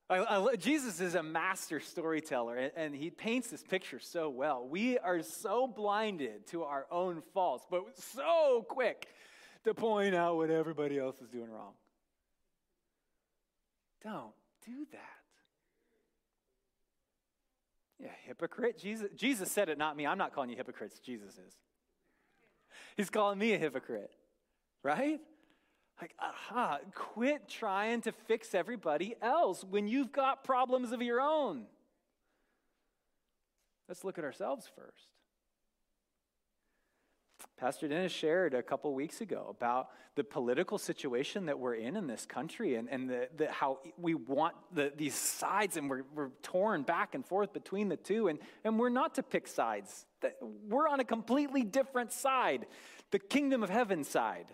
I, 0.09 0.37
I, 0.37 0.55
Jesus 0.55 0.99
is 0.99 1.13
a 1.13 1.21
master 1.21 1.79
storyteller, 1.79 2.55
and, 2.55 2.71
and 2.75 2.95
he 2.95 3.11
paints 3.11 3.49
this 3.49 3.61
picture 3.61 3.99
so 3.99 4.29
well. 4.29 4.67
We 4.67 4.97
are 4.97 5.21
so 5.21 5.67
blinded 5.67 6.47
to 6.47 6.63
our 6.63 6.87
own 6.89 7.21
faults, 7.33 7.65
but 7.69 7.83
so 7.97 8.65
quick 8.67 9.07
to 9.65 9.73
point 9.73 10.15
out 10.15 10.37
what 10.37 10.49
everybody 10.49 10.97
else 10.97 11.21
is 11.21 11.29
doing 11.29 11.51
wrong. 11.51 11.73
Don't 14.03 14.33
do 14.65 14.87
that. 14.91 14.99
Yeah, 17.99 18.09
hypocrite. 18.25 18.79
Jesus, 18.79 19.09
Jesus 19.15 19.51
said 19.51 19.69
it, 19.69 19.77
not 19.77 19.95
me. 19.97 20.07
I'm 20.07 20.17
not 20.17 20.33
calling 20.33 20.49
you 20.49 20.55
hypocrites. 20.55 20.99
Jesus 20.99 21.33
is. 21.33 21.53
He's 22.95 23.09
calling 23.09 23.37
me 23.37 23.53
a 23.53 23.57
hypocrite, 23.57 24.09
right? 24.83 25.19
Like, 26.01 26.15
aha, 26.19 26.79
quit 26.95 27.49
trying 27.49 28.01
to 28.01 28.11
fix 28.11 28.55
everybody 28.55 29.15
else 29.21 29.63
when 29.63 29.87
you've 29.87 30.11
got 30.11 30.43
problems 30.43 30.91
of 30.91 31.01
your 31.01 31.19
own. 31.19 31.65
Let's 33.87 34.03
look 34.03 34.17
at 34.17 34.23
ourselves 34.23 34.69
first. 34.75 35.07
Pastor 37.57 37.89
Dennis 37.89 38.13
shared 38.13 38.53
a 38.53 38.63
couple 38.63 38.93
weeks 38.93 39.19
ago 39.19 39.47
about 39.49 39.89
the 40.15 40.23
political 40.23 40.77
situation 40.77 41.45
that 41.47 41.59
we're 41.59 41.75
in 41.75 41.97
in 41.97 42.07
this 42.07 42.25
country 42.25 42.75
and, 42.75 42.89
and 42.89 43.09
the, 43.09 43.27
the, 43.35 43.51
how 43.51 43.79
we 43.97 44.13
want 44.13 44.55
the, 44.73 44.93
these 44.95 45.15
sides 45.15 45.75
and 45.75 45.89
we're, 45.89 46.03
we're 46.15 46.29
torn 46.41 46.83
back 46.83 47.15
and 47.15 47.25
forth 47.25 47.51
between 47.51 47.89
the 47.89 47.97
two. 47.97 48.29
And, 48.29 48.39
and 48.63 48.79
we're 48.79 48.89
not 48.89 49.15
to 49.15 49.23
pick 49.23 49.47
sides, 49.47 50.05
we're 50.69 50.87
on 50.87 51.01
a 51.01 51.03
completely 51.03 51.63
different 51.63 52.13
side 52.13 52.65
the 53.11 53.19
kingdom 53.19 53.63
of 53.63 53.69
heaven 53.69 54.03
side, 54.03 54.45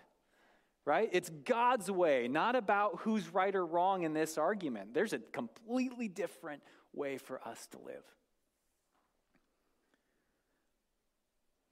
right? 0.86 1.10
It's 1.12 1.28
God's 1.44 1.90
way, 1.90 2.28
not 2.28 2.54
about 2.54 3.00
who's 3.00 3.34
right 3.34 3.54
or 3.54 3.66
wrong 3.66 4.04
in 4.04 4.14
this 4.14 4.38
argument. 4.38 4.94
There's 4.94 5.12
a 5.12 5.18
completely 5.18 6.08
different 6.08 6.62
way 6.94 7.18
for 7.18 7.46
us 7.46 7.66
to 7.72 7.78
live. 7.84 8.04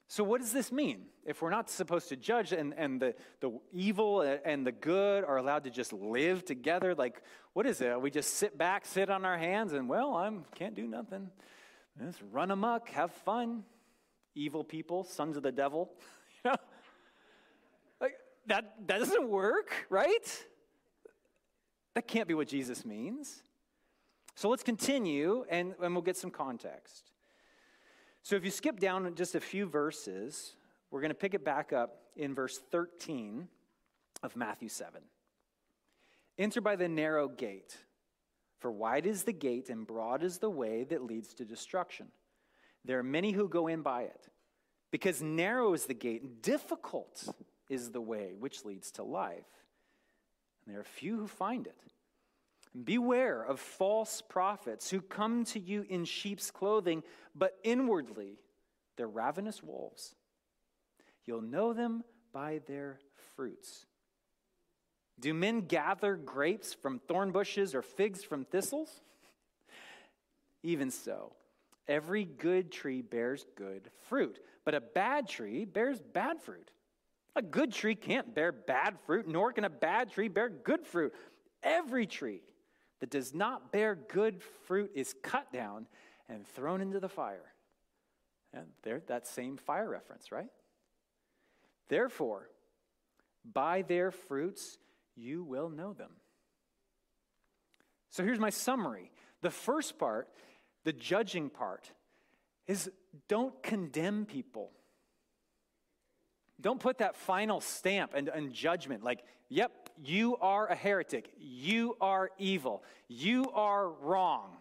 So, 0.08 0.22
what 0.22 0.40
does 0.40 0.52
this 0.52 0.70
mean? 0.70 1.06
If 1.24 1.42
we're 1.42 1.50
not 1.50 1.70
supposed 1.70 2.08
to 2.10 2.16
judge 2.16 2.52
and, 2.52 2.74
and 2.76 3.00
the, 3.00 3.14
the 3.40 3.58
evil 3.72 4.20
and 4.20 4.66
the 4.66 4.72
good 4.72 5.24
are 5.24 5.38
allowed 5.38 5.64
to 5.64 5.70
just 5.70 5.92
live 5.92 6.44
together, 6.44 6.94
like, 6.94 7.22
what 7.52 7.66
is 7.66 7.80
it? 7.80 8.00
We 8.00 8.10
just 8.10 8.34
sit 8.34 8.58
back, 8.58 8.84
sit 8.84 9.10
on 9.10 9.24
our 9.24 9.38
hands, 9.38 9.72
and, 9.72 9.88
well, 9.88 10.14
I 10.14 10.30
can't 10.54 10.74
do 10.74 10.86
nothing. 10.86 11.30
Just 11.98 12.20
run 12.30 12.50
amok, 12.50 12.90
have 12.90 13.12
fun. 13.12 13.64
Evil 14.36 14.64
people, 14.64 15.04
sons 15.04 15.36
of 15.36 15.42
the 15.42 15.52
devil. 15.52 15.90
you 16.44 16.50
know? 16.50 16.56
That, 18.46 18.74
that 18.86 18.98
doesn't 18.98 19.28
work, 19.28 19.72
right? 19.88 20.46
That 21.94 22.06
can't 22.06 22.28
be 22.28 22.34
what 22.34 22.48
Jesus 22.48 22.84
means. 22.84 23.42
So 24.34 24.48
let's 24.48 24.62
continue 24.62 25.44
and, 25.48 25.74
and 25.80 25.94
we'll 25.94 26.02
get 26.02 26.16
some 26.16 26.30
context. 26.30 27.12
So 28.22 28.36
if 28.36 28.44
you 28.44 28.50
skip 28.50 28.80
down 28.80 29.14
just 29.14 29.34
a 29.34 29.40
few 29.40 29.66
verses, 29.66 30.56
we're 30.90 31.00
going 31.00 31.10
to 31.10 31.14
pick 31.14 31.34
it 31.34 31.44
back 31.44 31.72
up 31.72 31.98
in 32.16 32.34
verse 32.34 32.60
13 32.70 33.48
of 34.22 34.36
Matthew 34.36 34.68
7. 34.68 35.00
Enter 36.38 36.60
by 36.60 36.76
the 36.76 36.88
narrow 36.88 37.28
gate. 37.28 37.76
For 38.58 38.72
wide 38.72 39.06
is 39.06 39.24
the 39.24 39.32
gate 39.32 39.68
and 39.68 39.86
broad 39.86 40.22
is 40.22 40.38
the 40.38 40.50
way 40.50 40.84
that 40.84 41.04
leads 41.04 41.34
to 41.34 41.44
destruction. 41.44 42.06
There 42.84 42.98
are 42.98 43.04
many 43.04 43.32
who 43.32 43.48
go 43.48 43.66
in 43.66 43.82
by 43.82 44.02
it. 44.02 44.28
Because 44.90 45.20
narrow 45.20 45.74
is 45.74 45.86
the 45.86 45.94
gate 45.94 46.22
and 46.22 46.40
difficult 46.40 47.28
is 47.68 47.90
the 47.90 48.00
way 48.00 48.34
which 48.38 48.64
leads 48.64 48.90
to 48.92 49.02
life. 49.02 49.46
And 50.64 50.74
there 50.74 50.80
are 50.80 50.84
few 50.84 51.18
who 51.18 51.26
find 51.26 51.66
it. 51.66 51.76
Beware 52.84 53.42
of 53.42 53.60
false 53.60 54.20
prophets 54.20 54.90
who 54.90 55.00
come 55.00 55.44
to 55.46 55.60
you 55.60 55.86
in 55.88 56.04
sheep's 56.04 56.50
clothing, 56.50 57.04
but 57.34 57.56
inwardly 57.62 58.38
they're 58.96 59.06
ravenous 59.06 59.62
wolves. 59.62 60.14
You'll 61.24 61.42
know 61.42 61.72
them 61.72 62.04
by 62.32 62.60
their 62.66 62.98
fruits. 63.36 63.86
Do 65.20 65.32
men 65.32 65.62
gather 65.62 66.16
grapes 66.16 66.74
from 66.74 66.98
thorn 66.98 67.30
bushes 67.30 67.74
or 67.74 67.82
figs 67.82 68.24
from 68.24 68.44
thistles? 68.44 69.00
Even 70.64 70.90
so, 70.90 71.32
every 71.86 72.24
good 72.24 72.72
tree 72.72 73.02
bears 73.02 73.46
good 73.54 73.88
fruit, 74.08 74.40
but 74.64 74.74
a 74.74 74.80
bad 74.80 75.28
tree 75.28 75.64
bears 75.64 76.00
bad 76.00 76.40
fruit. 76.42 76.70
A 77.36 77.42
good 77.42 77.72
tree 77.72 77.94
can't 77.94 78.34
bear 78.34 78.52
bad 78.52 78.98
fruit, 79.06 79.26
nor 79.26 79.52
can 79.52 79.64
a 79.64 79.70
bad 79.70 80.12
tree 80.12 80.28
bear 80.28 80.48
good 80.48 80.86
fruit. 80.86 81.12
Every 81.62 82.06
tree 82.06 82.42
that 83.00 83.10
does 83.10 83.34
not 83.34 83.72
bear 83.72 83.94
good 83.94 84.42
fruit 84.66 84.92
is 84.94 85.14
cut 85.22 85.52
down 85.52 85.86
and 86.28 86.46
thrown 86.46 86.80
into 86.80 87.00
the 87.00 87.08
fire. 87.08 87.52
And 88.52 88.66
there, 88.82 89.02
that 89.08 89.26
same 89.26 89.56
fire 89.56 89.88
reference, 89.88 90.30
right? 90.30 90.48
Therefore, 91.88 92.48
by 93.44 93.82
their 93.82 94.10
fruits 94.10 94.78
you 95.16 95.42
will 95.42 95.68
know 95.68 95.92
them. 95.92 96.10
So 98.10 98.24
here's 98.24 98.38
my 98.38 98.50
summary. 98.50 99.10
The 99.42 99.50
first 99.50 99.98
part, 99.98 100.28
the 100.84 100.92
judging 100.92 101.50
part, 101.50 101.90
is 102.66 102.90
don't 103.28 103.60
condemn 103.62 104.24
people. 104.24 104.70
Don't 106.60 106.80
put 106.80 106.98
that 106.98 107.16
final 107.16 107.60
stamp 107.60 108.12
and, 108.14 108.28
and, 108.28 108.52
judgment 108.52 109.02
like, 109.02 109.24
yep, 109.48 109.90
you 110.02 110.36
are 110.36 110.66
a 110.66 110.74
heretic. 110.74 111.30
You 111.38 111.96
are 112.00 112.30
evil. 112.38 112.82
You 113.08 113.50
are 113.52 113.88
wrong. 113.88 114.56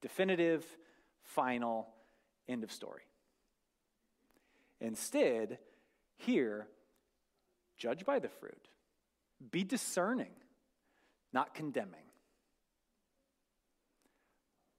Definitive, 0.00 0.64
final, 1.22 1.88
end 2.48 2.64
of 2.64 2.72
story. 2.72 3.02
Instead, 4.80 5.58
here, 6.16 6.66
judge 7.76 8.04
by 8.04 8.18
the 8.18 8.28
fruit. 8.28 8.68
Be 9.50 9.64
discerning, 9.64 10.32
not 11.32 11.54
condemning. 11.54 12.00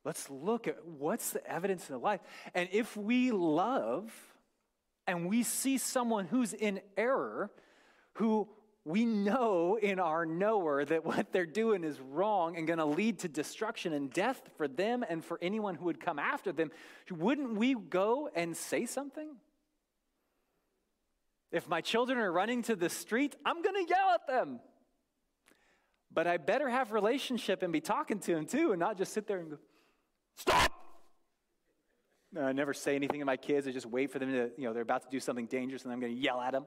Let's 0.04 0.30
look 0.30 0.68
at 0.68 0.84
what's 0.86 1.32
the 1.32 1.45
evidence 1.47 1.88
in 1.89 1.93
the 1.93 1.99
life. 1.99 2.22
And 2.56 2.68
if 2.72 2.97
we 2.97 3.32
love 3.32 4.12
and 5.12 5.28
we 5.28 5.43
see 5.43 5.78
someone 5.78 6.26
who's 6.26 6.53
in 6.53 6.80
error, 6.95 7.51
who 8.14 8.47
we 8.86 9.03
know 9.05 9.78
in 9.80 9.99
our 9.99 10.26
knower 10.26 10.86
that 10.86 11.05
what 11.05 11.34
they're 11.34 11.45
doing 11.45 11.84
is 11.84 11.99
wrong 11.99 12.55
and 12.55 12.66
going 12.66 12.80
to 12.80 12.86
lead 12.86 13.20
to 13.20 13.28
destruction 13.28 13.91
and 13.91 14.12
death 14.12 14.41
for 14.55 14.70
them 14.70 15.03
and 15.07 15.24
for 15.24 15.38
anyone 15.41 15.76
who 15.76 15.86
would 15.86 15.99
come 15.99 16.18
after 16.18 16.53
them, 16.53 16.72
wouldn't 17.12 17.55
we 17.55 17.76
go 17.76 18.30
and 18.34 18.55
say 18.55 18.86
something? 18.86 19.36
If 21.51 21.68
my 21.68 21.82
children 21.82 22.18
are 22.18 22.32
running 22.32 22.64
to 22.64 22.78
the 22.78 22.89
street, 22.89 23.36
I'm 23.45 23.62
going 23.62 23.86
to 23.86 23.89
yell 23.89 24.12
at 24.14 24.28
them. 24.28 24.62
But 26.09 26.26
I 26.26 26.38
better 26.38 26.70
have 26.70 26.93
relationship 26.93 27.64
and 27.64 27.74
be 27.74 27.82
talking 27.82 28.20
to 28.20 28.34
them 28.34 28.45
too 28.45 28.72
and 28.72 28.80
not 28.80 28.97
just 28.97 29.12
sit 29.12 29.28
there 29.28 29.39
and 29.39 29.49
go, 29.51 29.57
stop. 30.38 30.81
I 32.40 32.54
never 32.54 32.74
say 32.74 32.96
anything 32.96 33.20
to 33.20 33.26
my 33.26 33.38
kids. 33.38 33.68
I 33.68 33.72
just 33.72 33.86
wait 33.86 34.12
for 34.12 34.20
them 34.20 34.32
to, 34.32 34.52
you 34.58 34.66
know, 34.66 34.74
they're 34.74 34.84
about 34.84 35.04
to 35.04 35.10
do 35.10 35.20
something 35.20 35.48
dangerous 35.48 35.84
and 35.84 35.92
I'm 35.92 36.00
going 36.00 36.16
to 36.16 36.20
yell 36.20 36.40
at 36.40 36.54
them. 36.54 36.66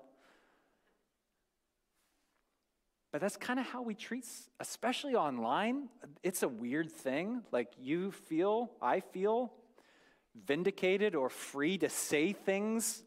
But 3.12 3.20
that's 3.20 3.36
kind 3.36 3.60
of 3.60 3.66
how 3.66 3.82
we 3.82 3.94
treat, 3.94 4.26
especially 4.58 5.14
online. 5.14 5.88
It's 6.22 6.42
a 6.42 6.48
weird 6.48 6.90
thing. 6.90 7.42
Like 7.52 7.68
you 7.78 8.10
feel, 8.10 8.72
I 8.82 9.00
feel 9.00 9.52
vindicated 10.46 11.14
or 11.14 11.30
free 11.30 11.78
to 11.78 11.88
say 11.88 12.32
things 12.32 13.04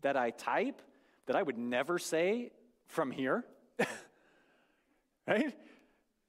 that 0.00 0.16
I 0.16 0.30
type 0.30 0.80
that 1.26 1.36
I 1.36 1.42
would 1.42 1.58
never 1.58 1.98
say 1.98 2.52
from 2.86 3.10
here. 3.10 3.44
right? 5.28 5.54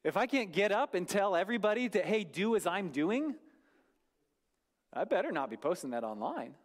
If 0.04 0.18
I 0.18 0.28
can't 0.28 0.52
get 0.52 0.72
up 0.72 0.94
and 0.94 1.08
tell 1.08 1.36
everybody 1.36 1.88
that, 1.88 2.06
hey, 2.06 2.24
do 2.24 2.56
as 2.56 2.68
I'm 2.68 2.90
doing, 2.90 3.36
I 4.96 5.04
better 5.04 5.32
not 5.32 5.50
be 5.50 5.58
posting 5.58 5.90
that 5.92 6.04
online. 6.04 6.56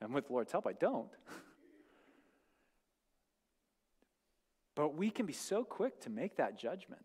And 0.00 0.14
with 0.14 0.28
the 0.28 0.32
Lord's 0.32 0.52
help, 0.52 0.66
I 0.66 0.72
don't. 0.72 1.10
but 4.76 4.94
we 4.94 5.10
can 5.10 5.26
be 5.26 5.32
so 5.32 5.64
quick 5.64 6.00
to 6.02 6.10
make 6.10 6.36
that 6.36 6.56
judgment. 6.56 7.04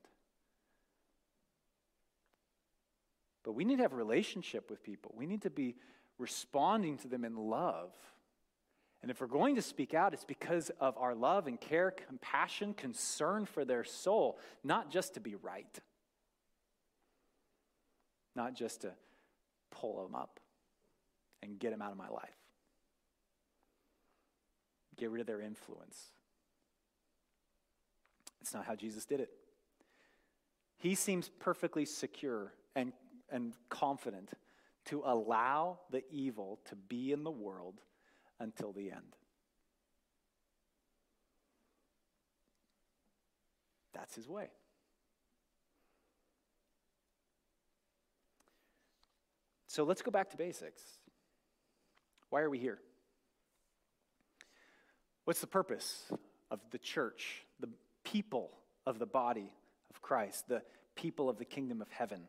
But 3.43 3.53
we 3.53 3.65
need 3.65 3.78
to 3.78 3.82
have 3.82 3.93
a 3.93 3.97
relationship 3.97 4.69
with 4.69 4.84
people. 4.84 5.13
We 5.17 5.26
need 5.26 5.41
to 5.41 5.49
be 5.49 5.76
responding 6.17 6.97
to 6.99 7.07
them 7.07 7.26
in 7.26 7.36
love. 7.36 7.91
And 9.01 9.11
if 9.11 9.21
we're 9.21 9.28
going 9.28 9.55
to 9.55 9.61
speak 9.61 9.93
out, 9.93 10.13
it's 10.13 10.23
because 10.23 10.71
of 10.80 10.97
our 10.97 11.13
love 11.13 11.47
and 11.47 11.59
care, 11.59 11.91
compassion, 11.91 12.73
concern 12.73 13.45
for 13.45 13.65
their 13.65 13.84
soul, 13.84 14.39
not 14.63 14.89
just 14.89 15.15
to 15.15 15.19
be 15.19 15.36
right, 15.36 15.80
not 18.36 18.55
just 18.55 18.82
to 18.82 18.93
pull 19.80 20.03
them 20.03 20.15
up 20.15 20.39
and 21.43 21.59
get 21.59 21.71
them 21.71 21.82
out 21.82 21.91
of 21.91 21.97
my 21.97 22.09
life, 22.09 22.38
get 24.97 25.11
rid 25.11 25.21
of 25.21 25.28
their 25.28 25.41
influence. 25.41 26.11
It's 28.41 28.53
not 28.53 28.65
how 28.65 28.76
Jesus 28.76 29.05
did 29.05 29.19
it. 29.19 29.30
He 30.78 30.95
seems 30.95 31.30
perfectly 31.39 31.86
secure 31.86 32.53
and, 32.76 32.93
and 33.32 33.53
confident 33.69 34.32
to 34.86 35.01
allow 35.03 35.80
the 35.89 36.03
evil 36.11 36.59
to 36.65 36.76
be 36.76 37.11
in 37.11 37.23
the 37.23 37.32
world 37.32 37.82
until 38.39 38.71
the 38.71 38.91
end. 38.91 39.15
That's 43.93 44.13
his 44.15 44.28
way. 44.28 44.49
So 49.76 49.84
let's 49.84 50.01
go 50.01 50.09
back 50.09 50.30
to 50.30 50.38
basics. 50.38 50.82
Why 52.30 52.39
are 52.39 52.49
we 52.49 52.59
here? 52.59 52.80
What's 55.26 55.41
the 55.41 55.47
purpose 55.47 56.09
of 56.49 56.61
the 56.71 56.78
church, 56.78 57.43
the 57.59 57.67
people 58.05 58.51
of 58.86 58.99
the 58.99 59.05
body 59.05 59.51
of 59.93 60.01
Christ, 60.01 60.47
the 60.47 60.61
people 60.95 61.28
of 61.28 61.39
the 61.39 61.43
kingdom 61.43 61.82
of 61.82 61.91
heaven? 61.91 62.21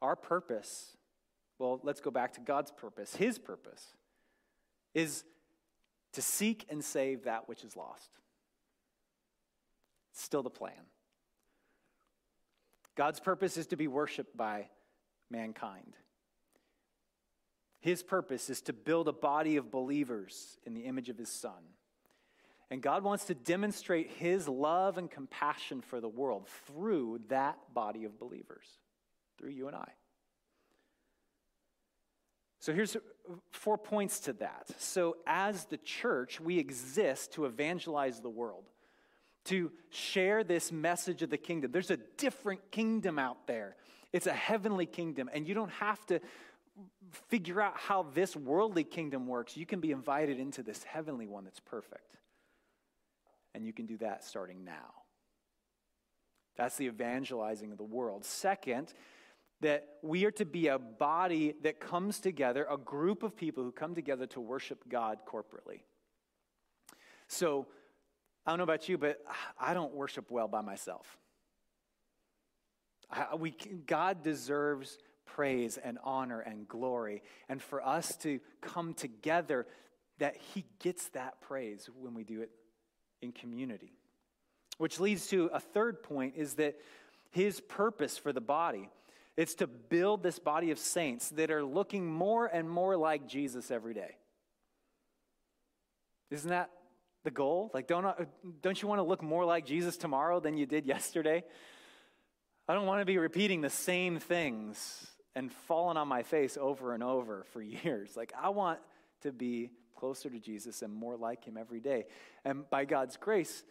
Our 0.00 0.16
purpose, 0.16 0.96
well, 1.58 1.80
let's 1.82 2.00
go 2.00 2.10
back 2.10 2.32
to 2.32 2.40
God's 2.40 2.70
purpose, 2.70 3.14
His 3.16 3.38
purpose 3.38 3.84
is 4.94 5.22
to 6.14 6.22
seek 6.22 6.64
and 6.70 6.82
save 6.82 7.24
that 7.24 7.46
which 7.46 7.62
is 7.62 7.76
lost. 7.76 8.08
It's 10.12 10.22
Still 10.22 10.42
the 10.42 10.48
plan. 10.48 10.72
God's 12.96 13.20
purpose 13.20 13.58
is 13.58 13.66
to 13.66 13.76
be 13.76 13.86
worshiped 13.86 14.34
by 14.34 14.68
mankind. 15.34 15.96
His 17.80 18.02
purpose 18.02 18.48
is 18.48 18.62
to 18.62 18.72
build 18.72 19.08
a 19.08 19.12
body 19.12 19.56
of 19.56 19.70
believers 19.70 20.58
in 20.64 20.74
the 20.74 20.82
image 20.82 21.10
of 21.10 21.18
his 21.18 21.28
son. 21.28 21.74
And 22.70 22.80
God 22.80 23.02
wants 23.04 23.26
to 23.26 23.34
demonstrate 23.34 24.10
his 24.12 24.48
love 24.48 24.96
and 24.96 25.10
compassion 25.10 25.82
for 25.82 26.00
the 26.00 26.08
world 26.08 26.48
through 26.66 27.20
that 27.28 27.58
body 27.74 28.04
of 28.04 28.18
believers, 28.18 28.66
through 29.38 29.50
you 29.50 29.66
and 29.66 29.76
I. 29.76 29.88
So 32.58 32.72
here's 32.72 32.96
four 33.50 33.76
points 33.76 34.20
to 34.20 34.32
that. 34.34 34.70
So, 34.78 35.18
as 35.26 35.66
the 35.66 35.76
church, 35.76 36.40
we 36.40 36.58
exist 36.58 37.34
to 37.34 37.44
evangelize 37.44 38.22
the 38.22 38.30
world, 38.30 38.64
to 39.44 39.70
share 39.90 40.42
this 40.42 40.72
message 40.72 41.20
of 41.20 41.28
the 41.28 41.36
kingdom. 41.36 41.72
There's 41.72 41.90
a 41.90 41.98
different 42.16 42.70
kingdom 42.70 43.18
out 43.18 43.46
there, 43.46 43.76
it's 44.14 44.28
a 44.28 44.32
heavenly 44.32 44.86
kingdom, 44.86 45.28
and 45.34 45.48
you 45.48 45.54
don't 45.54 45.72
have 45.72 46.06
to 46.06 46.20
figure 47.26 47.60
out 47.60 47.76
how 47.76 48.06
this 48.14 48.36
worldly 48.36 48.84
kingdom 48.84 49.26
works. 49.26 49.56
You 49.56 49.66
can 49.66 49.80
be 49.80 49.90
invited 49.90 50.38
into 50.38 50.62
this 50.62 50.84
heavenly 50.84 51.26
one 51.26 51.42
that's 51.42 51.58
perfect. 51.58 52.16
And 53.56 53.66
you 53.66 53.72
can 53.72 53.86
do 53.86 53.96
that 53.98 54.22
starting 54.22 54.62
now. 54.64 54.94
That's 56.56 56.76
the 56.76 56.86
evangelizing 56.86 57.72
of 57.72 57.76
the 57.76 57.82
world. 57.82 58.24
Second, 58.24 58.94
that 59.62 59.84
we 60.00 60.24
are 60.24 60.30
to 60.32 60.44
be 60.44 60.68
a 60.68 60.78
body 60.78 61.54
that 61.64 61.80
comes 61.80 62.20
together, 62.20 62.68
a 62.70 62.76
group 62.76 63.24
of 63.24 63.36
people 63.36 63.64
who 63.64 63.72
come 63.72 63.96
together 63.96 64.26
to 64.28 64.40
worship 64.40 64.88
God 64.88 65.18
corporately. 65.26 65.80
So, 67.26 67.66
I 68.46 68.50
don't 68.50 68.58
know 68.58 68.64
about 68.64 68.88
you, 68.88 68.96
but 68.96 69.18
I 69.58 69.74
don't 69.74 69.92
worship 69.92 70.30
well 70.30 70.46
by 70.46 70.60
myself. 70.60 71.18
We, 73.38 73.54
God 73.86 74.22
deserves 74.22 74.98
praise 75.26 75.78
and 75.78 75.98
honor 76.04 76.40
and 76.40 76.68
glory. 76.68 77.22
And 77.48 77.62
for 77.62 77.84
us 77.86 78.16
to 78.18 78.40
come 78.60 78.94
together, 78.94 79.66
that 80.18 80.36
He 80.54 80.64
gets 80.78 81.08
that 81.10 81.40
praise 81.40 81.88
when 81.98 82.14
we 82.14 82.24
do 82.24 82.42
it 82.42 82.50
in 83.20 83.32
community. 83.32 83.92
Which 84.78 85.00
leads 85.00 85.28
to 85.28 85.50
a 85.52 85.60
third 85.60 86.02
point 86.02 86.34
is 86.36 86.54
that 86.54 86.76
His 87.30 87.60
purpose 87.60 88.18
for 88.18 88.32
the 88.32 88.40
body. 88.40 88.88
It's 89.36 89.54
to 89.56 89.66
build 89.66 90.22
this 90.22 90.38
body 90.38 90.70
of 90.70 90.78
saints 90.78 91.30
that 91.30 91.50
are 91.50 91.64
looking 91.64 92.06
more 92.06 92.46
and 92.46 92.70
more 92.70 92.96
like 92.96 93.26
Jesus 93.26 93.70
every 93.70 93.94
day. 93.94 94.16
Isn't 96.30 96.50
that 96.50 96.70
the 97.24 97.30
goal? 97.30 97.70
Like, 97.74 97.88
don't, 97.88 98.04
uh, 98.04 98.14
don't 98.62 98.80
you 98.80 98.86
want 98.86 99.00
to 99.00 99.02
look 99.02 99.22
more 99.22 99.44
like 99.44 99.66
Jesus 99.66 99.96
tomorrow 99.96 100.38
than 100.38 100.56
you 100.56 100.66
did 100.66 100.86
yesterday? 100.86 101.42
I 102.68 102.74
don't 102.74 102.86
want 102.86 103.00
to 103.00 103.04
be 103.06 103.18
repeating 103.18 103.60
the 103.60 103.70
same 103.70 104.18
things 104.18 105.06
and 105.34 105.52
falling 105.52 105.96
on 105.96 106.08
my 106.08 106.22
face 106.22 106.56
over 106.60 106.94
and 106.94 107.02
over 107.02 107.44
for 107.52 107.60
years. 107.84 108.16
Like, 108.16 108.32
I 108.40 108.48
want 108.50 108.80
to 109.22 109.32
be 109.32 109.70
closer 109.96 110.28
to 110.30 110.38
Jesus 110.38 110.82
and 110.82 110.92
more 110.92 111.16
like 111.16 111.44
him 111.44 111.56
every 111.56 111.80
day. 111.80 112.06
And 112.44 112.68
by 112.70 112.84
God's 112.84 113.16
grace, 113.16 113.62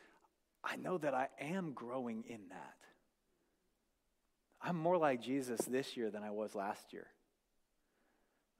I 0.63 0.75
know 0.77 0.97
that 0.97 1.13
I 1.13 1.27
am 1.39 1.73
growing 1.73 2.23
in 2.27 2.39
that. 2.49 2.75
I'm 4.61 4.77
more 4.77 4.97
like 4.97 5.21
Jesus 5.21 5.59
this 5.61 5.97
year 5.97 6.09
than 6.09 6.23
I 6.23 6.31
was 6.31 6.55
last 6.55 6.93
year. 6.93 7.07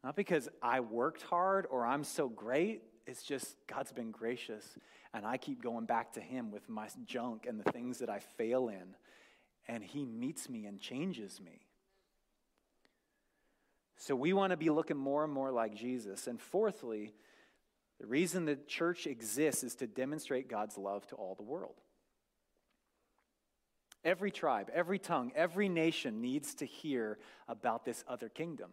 Not 0.04 0.16
because 0.18 0.50
I 0.62 0.82
worked 0.82 1.22
hard 1.22 1.66
or 1.70 1.86
I'm 1.86 2.04
so 2.04 2.28
great, 2.28 2.82
it's 3.08 3.24
just 3.24 3.56
God's 3.68 3.94
been 3.94 4.12
gracious. 4.12 4.66
And 5.14 5.26
I 5.26 5.38
keep 5.38 5.62
going 5.62 5.86
back 5.86 6.14
to 6.14 6.20
Him 6.20 6.52
with 6.52 6.68
my 6.68 6.88
junk 7.06 7.46
and 7.48 7.60
the 7.60 7.72
things 7.72 8.00
that 8.00 8.10
I 8.10 8.20
fail 8.20 8.68
in. 8.68 8.96
And 9.68 9.84
He 9.84 10.06
meets 10.06 10.50
me 10.50 10.66
and 10.66 10.80
changes 10.80 11.40
me. 11.40 11.66
So 13.98 14.16
we 14.16 14.34
want 14.34 14.52
to 14.52 14.58
be 14.58 14.70
looking 14.70 14.98
more 14.98 15.24
and 15.24 15.32
more 15.32 15.52
like 15.52 15.76
Jesus. 15.76 16.28
And 16.28 16.42
fourthly, 16.42 17.14
the 18.00 18.08
reason 18.08 18.46
the 18.46 18.58
church 18.68 19.08
exists 19.08 19.64
is 19.64 19.76
to 19.76 19.88
demonstrate 19.88 20.50
God's 20.50 20.78
love 20.78 21.08
to 21.08 21.16
all 21.16 21.36
the 21.36 21.44
world. 21.44 21.76
Every 24.04 24.32
tribe, 24.32 24.70
every 24.74 25.00
tongue, 25.00 25.32
every 25.36 25.70
nation 25.70 26.22
needs 26.22 26.56
to 26.56 26.66
hear 26.66 27.18
about 27.48 27.86
this 27.86 28.04
other 28.06 28.28
kingdom. 28.28 28.72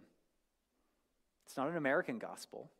It's 1.46 1.56
not 1.56 1.68
an 1.68 1.76
American 1.76 2.18
gospel. 2.18 2.70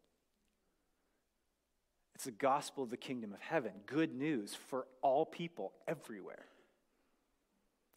It's 2.16 2.24
the 2.24 2.32
gospel 2.32 2.82
of 2.82 2.90
the 2.90 2.96
kingdom 2.96 3.32
of 3.32 3.40
heaven. 3.40 3.72
Good 3.86 4.12
news 4.12 4.56
for 4.68 4.86
all 5.00 5.24
people 5.24 5.72
everywhere. 5.86 6.46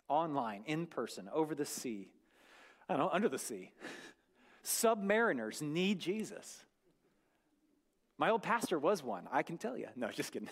Online, 0.10 0.64
in 0.66 0.86
person, 0.86 1.30
over 1.34 1.56
the 1.56 1.66
sea. 1.66 2.10
I 2.88 2.93
don't 2.93 3.04
know, 3.08 3.10
under 3.12 3.30
the 3.30 3.39
sea. 3.39 3.72
Submariners 4.64 5.62
need 5.62 5.99
Jesus. 5.99 6.64
My 8.18 8.30
old 8.30 8.43
pastor 8.43 8.78
was 8.80 9.04
one, 9.04 9.28
I 9.32 9.43
can 9.43 9.58
tell 9.58 9.78
you. 9.78 9.88
No, 9.95 10.10
just 10.10 10.32
kidding. 10.32 10.49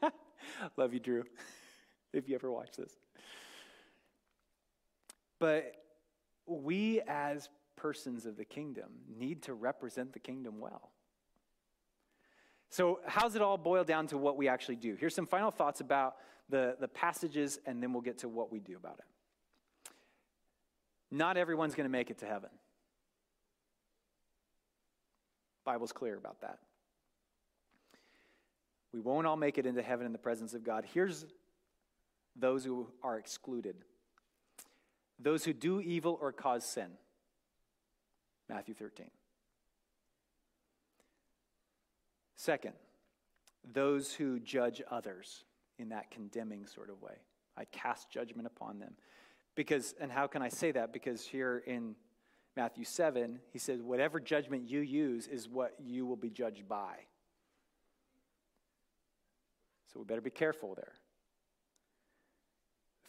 Love 0.76 0.94
you, 0.94 1.00
Drew, 1.00 1.24
if 2.12 2.28
you 2.28 2.34
ever 2.34 2.50
watch 2.50 2.76
this. 2.76 2.92
But 5.38 5.74
we, 6.46 7.00
as 7.06 7.48
persons 7.76 8.26
of 8.26 8.36
the 8.36 8.44
kingdom, 8.44 8.90
need 9.18 9.42
to 9.42 9.54
represent 9.54 10.12
the 10.12 10.18
kingdom 10.18 10.60
well. 10.60 10.90
So, 12.70 13.00
how's 13.06 13.34
it 13.34 13.42
all 13.42 13.58
boil 13.58 13.84
down 13.84 14.06
to 14.08 14.18
what 14.18 14.36
we 14.36 14.48
actually 14.48 14.76
do? 14.76 14.96
Here's 14.98 15.14
some 15.14 15.26
final 15.26 15.50
thoughts 15.50 15.80
about 15.80 16.16
the, 16.52 16.76
the 16.78 16.86
passages, 16.86 17.58
and 17.64 17.82
then 17.82 17.94
we'll 17.94 18.02
get 18.02 18.18
to 18.18 18.28
what 18.28 18.52
we 18.52 18.60
do 18.60 18.76
about 18.76 18.98
it. 18.98 19.90
Not 21.10 21.38
everyone's 21.38 21.74
going 21.74 21.86
to 21.86 21.90
make 21.90 22.10
it 22.10 22.18
to 22.18 22.26
heaven. 22.26 22.50
Bible's 25.64 25.92
clear 25.92 26.16
about 26.16 26.42
that. 26.42 26.58
We 28.92 29.00
won't 29.00 29.26
all 29.26 29.36
make 29.36 29.56
it 29.56 29.64
into 29.64 29.80
heaven 29.80 30.04
in 30.04 30.12
the 30.12 30.18
presence 30.18 30.52
of 30.52 30.62
God. 30.62 30.84
Here's 30.92 31.24
those 32.36 32.64
who 32.64 32.88
are 33.02 33.18
excluded 33.18 33.76
those 35.18 35.44
who 35.44 35.52
do 35.52 35.80
evil 35.80 36.18
or 36.20 36.32
cause 36.32 36.64
sin. 36.64 36.88
Matthew 38.48 38.74
13. 38.74 39.06
Second, 42.34 42.72
those 43.72 44.12
who 44.14 44.40
judge 44.40 44.82
others 44.90 45.44
in 45.82 45.90
that 45.90 46.10
condemning 46.10 46.64
sort 46.66 46.88
of 46.88 47.02
way. 47.02 47.16
I 47.58 47.66
cast 47.66 48.10
judgment 48.10 48.46
upon 48.46 48.78
them. 48.78 48.94
Because, 49.54 49.94
and 50.00 50.10
how 50.10 50.26
can 50.26 50.40
I 50.40 50.48
say 50.48 50.72
that? 50.72 50.92
Because 50.92 51.26
here 51.26 51.62
in 51.66 51.94
Matthew 52.56 52.84
7, 52.84 53.40
he 53.52 53.58
says, 53.58 53.82
whatever 53.82 54.20
judgment 54.20 54.70
you 54.70 54.80
use 54.80 55.26
is 55.26 55.48
what 55.48 55.74
you 55.78 56.06
will 56.06 56.16
be 56.16 56.30
judged 56.30 56.66
by. 56.66 56.94
So 59.92 60.00
we 60.00 60.06
better 60.06 60.22
be 60.22 60.30
careful 60.30 60.74
there. 60.74 60.92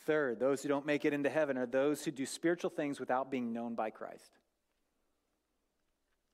Third, 0.05 0.39
those 0.39 0.61
who 0.61 0.67
don't 0.67 0.85
make 0.85 1.05
it 1.05 1.13
into 1.13 1.29
heaven 1.29 1.57
are 1.57 1.65
those 1.65 2.03
who 2.03 2.11
do 2.11 2.25
spiritual 2.25 2.69
things 2.69 2.99
without 2.99 3.31
being 3.31 3.53
known 3.53 3.73
by 3.73 3.89
Christ. 3.89 4.31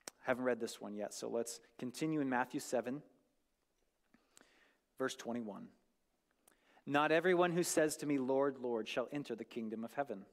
I 0.07 0.31
haven't 0.31 0.43
read 0.43 0.59
this 0.59 0.81
one 0.81 0.95
yet, 0.95 1.13
so 1.13 1.29
let's 1.29 1.59
continue 1.77 2.19
in 2.19 2.29
Matthew 2.29 2.59
7, 2.59 3.03
verse 4.97 5.15
21. 5.15 5.67
Not 6.89 7.11
everyone 7.11 7.51
who 7.51 7.61
says 7.61 7.97
to 7.97 8.07
me, 8.07 8.17
Lord, 8.17 8.57
Lord, 8.59 8.87
shall 8.87 9.07
enter 9.11 9.35
the 9.35 9.43
kingdom 9.43 9.83
of 9.83 9.93
heaven, 9.93 10.25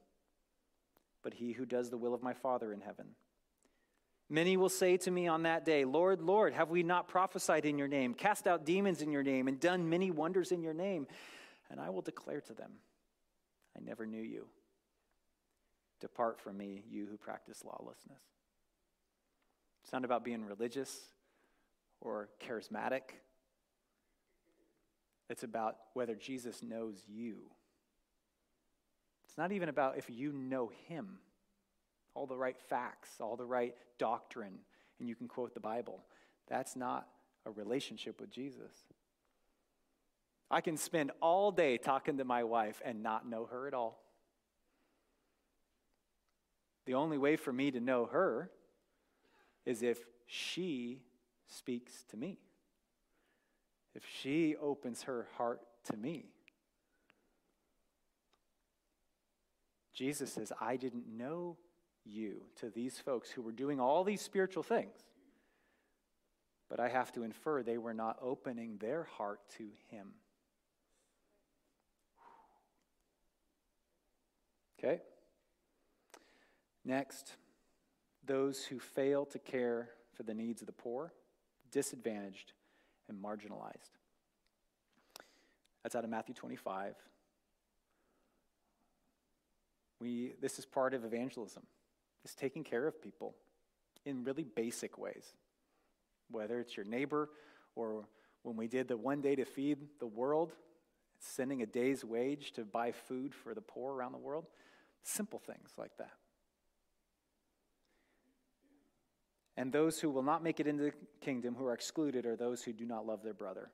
but 1.21 1.35
he 1.35 1.51
who 1.51 1.67
does 1.67 1.91
the 1.91 1.97
will 1.97 2.15
of 2.15 2.23
my 2.23 2.33
Father 2.33 2.73
in 2.73 2.81
heaven. 2.81 3.05
Many 4.27 4.57
will 4.57 4.67
say 4.67 4.97
to 4.97 5.11
me 5.11 5.27
on 5.27 5.43
that 5.43 5.65
day, 5.65 5.85
Lord, 5.85 6.19
Lord, 6.19 6.53
have 6.53 6.71
we 6.71 6.81
not 6.81 7.07
prophesied 7.07 7.65
in 7.65 7.77
your 7.77 7.87
name, 7.87 8.15
cast 8.15 8.47
out 8.47 8.65
demons 8.65 9.03
in 9.03 9.11
your 9.11 9.21
name, 9.21 9.47
and 9.47 9.59
done 9.59 9.87
many 9.87 10.09
wonders 10.09 10.51
in 10.51 10.63
your 10.63 10.73
name? 10.73 11.05
And 11.69 11.79
I 11.79 11.91
will 11.91 12.01
declare 12.01 12.41
to 12.41 12.53
them, 12.55 12.71
I 13.77 13.79
never 13.85 14.07
knew 14.07 14.23
you. 14.23 14.47
Depart 16.01 16.39
from 16.39 16.57
me, 16.57 16.83
you 16.89 17.05
who 17.05 17.17
practice 17.17 17.63
lawlessness. 17.63 18.23
It's 19.83 19.93
not 19.93 20.03
about 20.03 20.25
being 20.25 20.43
religious 20.43 21.01
or 22.01 22.29
charismatic. 22.43 23.01
It's 25.29 25.43
about 25.43 25.75
whether 25.93 26.15
Jesus 26.15 26.63
knows 26.63 27.03
you. 27.07 27.37
It's 29.27 29.37
not 29.37 29.51
even 29.51 29.69
about 29.69 29.97
if 29.97 30.09
you 30.09 30.31
know 30.31 30.71
him, 30.87 31.19
all 32.13 32.25
the 32.25 32.37
right 32.37 32.57
facts, 32.69 33.09
all 33.19 33.35
the 33.35 33.45
right 33.45 33.75
doctrine, 33.99 34.59
and 34.99 35.09
you 35.09 35.15
can 35.15 35.27
quote 35.27 35.53
the 35.53 35.59
Bible. 35.59 35.99
That's 36.47 36.75
not 36.75 37.07
a 37.45 37.51
relationship 37.51 38.19
with 38.21 38.31
Jesus. 38.31 38.71
I 40.49 40.61
can 40.61 40.77
spend 40.77 41.11
all 41.21 41.51
day 41.51 41.77
talking 41.77 42.17
to 42.17 42.23
my 42.23 42.43
wife 42.43 42.81
and 42.85 43.03
not 43.03 43.27
know 43.27 43.45
her 43.45 43.67
at 43.67 43.73
all. 43.73 44.01
The 46.85 46.93
only 46.93 47.17
way 47.17 47.35
for 47.35 47.51
me 47.51 47.69
to 47.71 47.81
know 47.81 48.05
her 48.05 48.49
is 49.65 49.83
if 49.83 49.99
she 50.25 51.01
speaks 51.47 52.05
to 52.11 52.17
me, 52.17 52.39
if 53.97 54.03
she 54.21 54.55
opens 54.61 55.03
her 55.03 55.27
heart 55.37 55.59
to 55.85 55.97
me. 55.97 56.25
Jesus 59.91 60.31
says, 60.31 60.53
I 60.61 60.77
didn't 60.77 61.07
know 61.07 61.57
you 62.05 62.43
to 62.59 62.69
these 62.69 62.99
folks 62.99 63.31
who 63.31 63.41
were 63.41 63.51
doing 63.51 63.79
all 63.79 64.03
these 64.03 64.21
spiritual 64.21 64.61
things. 64.61 64.95
But 66.69 66.79
I 66.79 66.89
have 66.89 67.11
to 67.13 67.23
infer 67.23 67.63
they 67.63 67.79
were 67.79 67.95
not 67.95 68.19
opening 68.21 68.77
their 68.77 69.05
heart 69.17 69.39
to 69.57 69.63
him. 69.89 70.09
Okay? 74.77 75.01
Next, 76.85 77.35
those 78.23 78.63
who 78.63 78.77
fail 78.77 79.25
to 79.25 79.39
care 79.39 79.89
for 80.13 80.21
the 80.21 80.35
needs 80.35 80.61
of 80.61 80.67
the 80.67 80.73
poor, 80.73 81.13
disadvantaged, 81.71 82.53
and 83.09 83.21
marginalized. 83.21 83.91
That's 85.83 85.95
out 85.95 86.03
of 86.03 86.09
Matthew 86.09 86.35
25. 86.35 86.95
We, 89.99 90.33
this 90.41 90.59
is 90.59 90.65
part 90.65 90.93
of 90.93 91.05
evangelism. 91.05 91.63
It's 92.23 92.35
taking 92.35 92.63
care 92.63 92.87
of 92.87 93.01
people 93.01 93.35
in 94.05 94.23
really 94.23 94.43
basic 94.43 94.97
ways. 94.97 95.33
Whether 96.29 96.59
it's 96.59 96.75
your 96.75 96.85
neighbor 96.85 97.29
or 97.75 98.05
when 98.43 98.57
we 98.57 98.67
did 98.67 98.87
the 98.87 98.97
one 98.97 99.21
day 99.21 99.35
to 99.35 99.45
feed 99.45 99.77
the 99.99 100.07
world, 100.07 100.53
sending 101.19 101.61
a 101.61 101.65
day's 101.65 102.03
wage 102.03 102.51
to 102.53 102.63
buy 102.63 102.91
food 102.91 103.33
for 103.33 103.53
the 103.53 103.61
poor 103.61 103.93
around 103.93 104.11
the 104.11 104.17
world. 104.17 104.45
Simple 105.03 105.39
things 105.39 105.71
like 105.77 105.95
that. 105.97 106.11
And 109.57 109.73
those 109.73 109.99
who 109.99 110.11
will 110.11 110.23
not 110.23 110.43
make 110.43 110.59
it 110.59 110.67
into 110.67 110.83
the 110.83 110.93
kingdom, 111.19 111.55
who 111.55 111.65
are 111.65 111.73
excluded, 111.73 112.27
are 112.27 112.35
those 112.35 112.63
who 112.63 112.71
do 112.71 112.85
not 112.85 113.07
love 113.07 113.23
their 113.23 113.33
brother. 113.33 113.71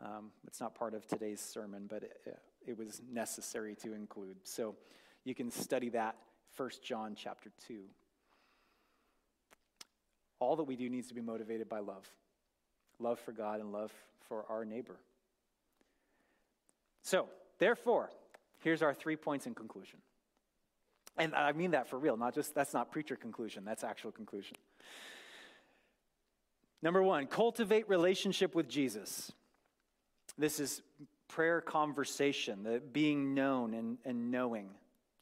Um, 0.00 0.30
it's 0.46 0.60
not 0.60 0.76
part 0.76 0.94
of 0.94 1.06
today's 1.08 1.40
sermon, 1.40 1.86
but 1.90 2.04
it, 2.04 2.38
it 2.64 2.78
was 2.78 3.02
necessary 3.12 3.74
to 3.82 3.92
include. 3.94 4.36
So 4.44 4.76
You 5.24 5.34
can 5.34 5.50
study 5.50 5.90
that 5.90 6.16
1 6.56 6.70
John 6.82 7.16
chapter 7.16 7.50
2. 7.66 7.80
All 10.40 10.54
that 10.56 10.64
we 10.64 10.76
do 10.76 10.88
needs 10.88 11.08
to 11.08 11.14
be 11.14 11.20
motivated 11.20 11.68
by 11.68 11.80
love 11.80 12.08
love 13.00 13.18
for 13.20 13.32
God 13.32 13.60
and 13.60 13.70
love 13.72 13.92
for 14.28 14.44
our 14.48 14.64
neighbor. 14.64 14.96
So, 17.02 17.28
therefore, 17.58 18.10
here's 18.58 18.82
our 18.82 18.92
three 18.92 19.14
points 19.14 19.46
in 19.46 19.54
conclusion. 19.54 20.00
And 21.18 21.34
I 21.34 21.52
mean 21.52 21.72
that 21.72 21.88
for 21.88 21.98
real, 21.98 22.16
not 22.16 22.34
just 22.34 22.54
that's 22.54 22.72
not 22.72 22.90
preacher 22.90 23.16
conclusion, 23.16 23.64
that's 23.64 23.84
actual 23.84 24.12
conclusion. 24.12 24.56
Number 26.80 27.02
one, 27.02 27.26
cultivate 27.26 27.88
relationship 27.88 28.54
with 28.54 28.68
Jesus. 28.68 29.32
This 30.36 30.60
is 30.60 30.82
prayer 31.26 31.60
conversation, 31.60 32.62
the 32.62 32.80
being 32.92 33.34
known 33.34 33.74
and, 33.74 33.98
and 34.04 34.30
knowing 34.30 34.70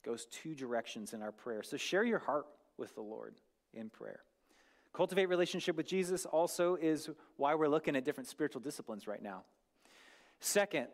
goes 0.04 0.26
two 0.26 0.54
directions 0.54 1.14
in 1.14 1.22
our 1.22 1.32
prayer. 1.32 1.62
So 1.62 1.76
share 1.76 2.04
your 2.04 2.18
heart 2.18 2.46
with 2.76 2.94
the 2.94 3.00
Lord 3.00 3.34
in 3.72 3.88
prayer. 3.88 4.20
Cultivate 4.92 5.26
relationship 5.26 5.76
with 5.76 5.86
Jesus 5.86 6.24
also 6.26 6.76
is 6.76 7.10
why 7.36 7.54
we're 7.54 7.68
looking 7.68 7.96
at 7.96 8.04
different 8.04 8.28
spiritual 8.28 8.60
disciplines 8.60 9.06
right 9.06 9.22
now. 9.22 9.42
Second, 10.40 10.86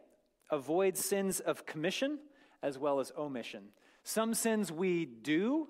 avoid 0.51 0.97
sins 0.97 1.41
of 1.41 1.67
commission 1.67 2.19
as 2.63 2.79
well 2.79 3.01
as 3.01 3.13
omission. 3.19 3.65
Some 4.05 4.35
sins 4.35 4.73
we 4.73 5.07
do, 5.07 5.69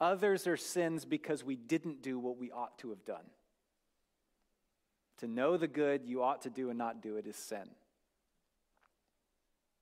others 0.00 0.46
are 0.46 0.56
sins 0.56 1.04
because 1.04 1.44
we 1.44 1.56
didn't 1.56 2.02
do 2.02 2.18
what 2.18 2.38
we 2.38 2.50
ought 2.50 2.78
to 2.78 2.90
have 2.90 3.04
done. 3.04 3.24
To 5.18 5.26
know 5.26 5.56
the 5.56 5.68
good 5.68 6.02
you 6.04 6.22
ought 6.22 6.42
to 6.42 6.50
do 6.50 6.68
and 6.70 6.78
not 6.78 7.02
do 7.02 7.16
it 7.16 7.26
is 7.26 7.36
sin. 7.36 7.68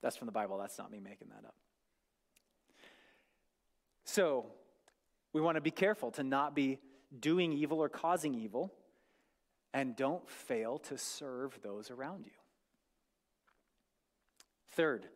That's 0.02 0.16
from 0.16 0.26
the 0.26 0.32
Bible. 0.32 0.58
That's 0.58 0.78
not 0.78 0.90
me 0.90 1.00
making 1.00 1.28
that 1.28 1.46
up. 1.46 1.54
So, 4.04 4.46
we 5.32 5.40
want 5.40 5.56
to 5.56 5.60
be 5.60 5.70
careful 5.70 6.10
to 6.12 6.22
not 6.22 6.54
be 6.54 6.78
doing 7.18 7.52
evil 7.52 7.78
or 7.78 7.88
causing 7.88 8.34
evil, 8.34 8.72
and 9.72 9.96
don't 9.96 10.28
fail 10.28 10.78
to 10.78 10.96
serve 10.96 11.58
those 11.62 11.90
around 11.90 12.26
you. 12.26 12.32
Third, 14.72 15.06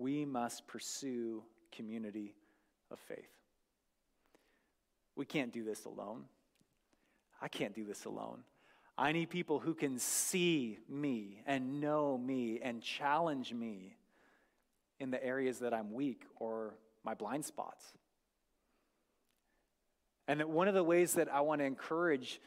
we 0.00 0.24
must 0.24 0.66
pursue 0.66 1.42
community 1.70 2.34
of 2.90 2.98
faith. 3.00 3.28
We 5.14 5.26
can't 5.26 5.52
do 5.52 5.62
this 5.62 5.84
alone. 5.84 6.24
I 7.42 7.48
can't 7.48 7.74
do 7.74 7.84
this 7.84 8.06
alone. 8.06 8.38
I 8.96 9.12
need 9.12 9.28
people 9.28 9.58
who 9.58 9.74
can 9.74 9.98
see 9.98 10.78
me 10.88 11.42
and 11.46 11.80
know 11.80 12.16
me 12.16 12.60
and 12.62 12.82
challenge 12.82 13.52
me 13.52 13.96
in 14.98 15.10
the 15.10 15.22
areas 15.22 15.58
that 15.58 15.74
I'm 15.74 15.92
weak 15.92 16.22
or 16.36 16.74
my 17.04 17.14
blind 17.14 17.44
spots. 17.44 17.84
And 20.26 20.40
that 20.40 20.48
one 20.48 20.68
of 20.68 20.74
the 20.74 20.84
ways 20.84 21.14
that 21.14 21.32
I 21.32 21.42
want 21.42 21.60
to 21.60 21.66
encourage 21.66 22.40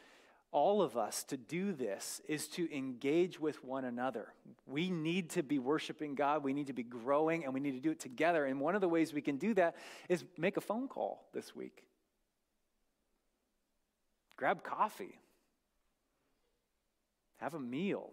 all 0.53 0.81
of 0.81 0.95
us 0.95 1.23
to 1.25 1.35
do 1.35 1.73
this 1.73 2.21
is 2.27 2.47
to 2.49 2.73
engage 2.73 3.39
with 3.39 3.63
one 3.63 3.83
another. 3.83 4.33
We 4.65 4.89
need 4.89 5.31
to 5.31 5.43
be 5.43 5.59
worshiping 5.59 6.15
God, 6.15 6.43
we 6.43 6.53
need 6.53 6.67
to 6.67 6.73
be 6.73 6.83
growing, 6.83 7.43
and 7.43 7.53
we 7.53 7.59
need 7.59 7.71
to 7.71 7.79
do 7.79 7.91
it 7.91 7.99
together. 7.99 8.45
And 8.45 8.61
one 8.61 8.75
of 8.75 8.81
the 8.81 8.87
ways 8.87 9.13
we 9.13 9.21
can 9.21 9.37
do 9.37 9.53
that 9.55 9.75
is 10.07 10.23
make 10.37 10.55
a 10.55 10.61
phone 10.61 10.87
call 10.87 11.25
this 11.33 11.55
week. 11.55 11.83
Grab 14.37 14.63
coffee, 14.63 15.19
have 17.37 17.55
a 17.55 17.59
meal, 17.59 18.11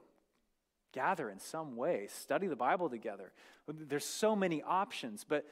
gather 0.93 1.31
in 1.31 1.39
some 1.39 1.77
way, 1.77 2.09
study 2.09 2.47
the 2.47 2.57
Bible 2.57 2.89
together. 2.89 3.33
There's 3.69 4.05
so 4.05 4.35
many 4.35 4.63
options, 4.63 5.25
but 5.25 5.47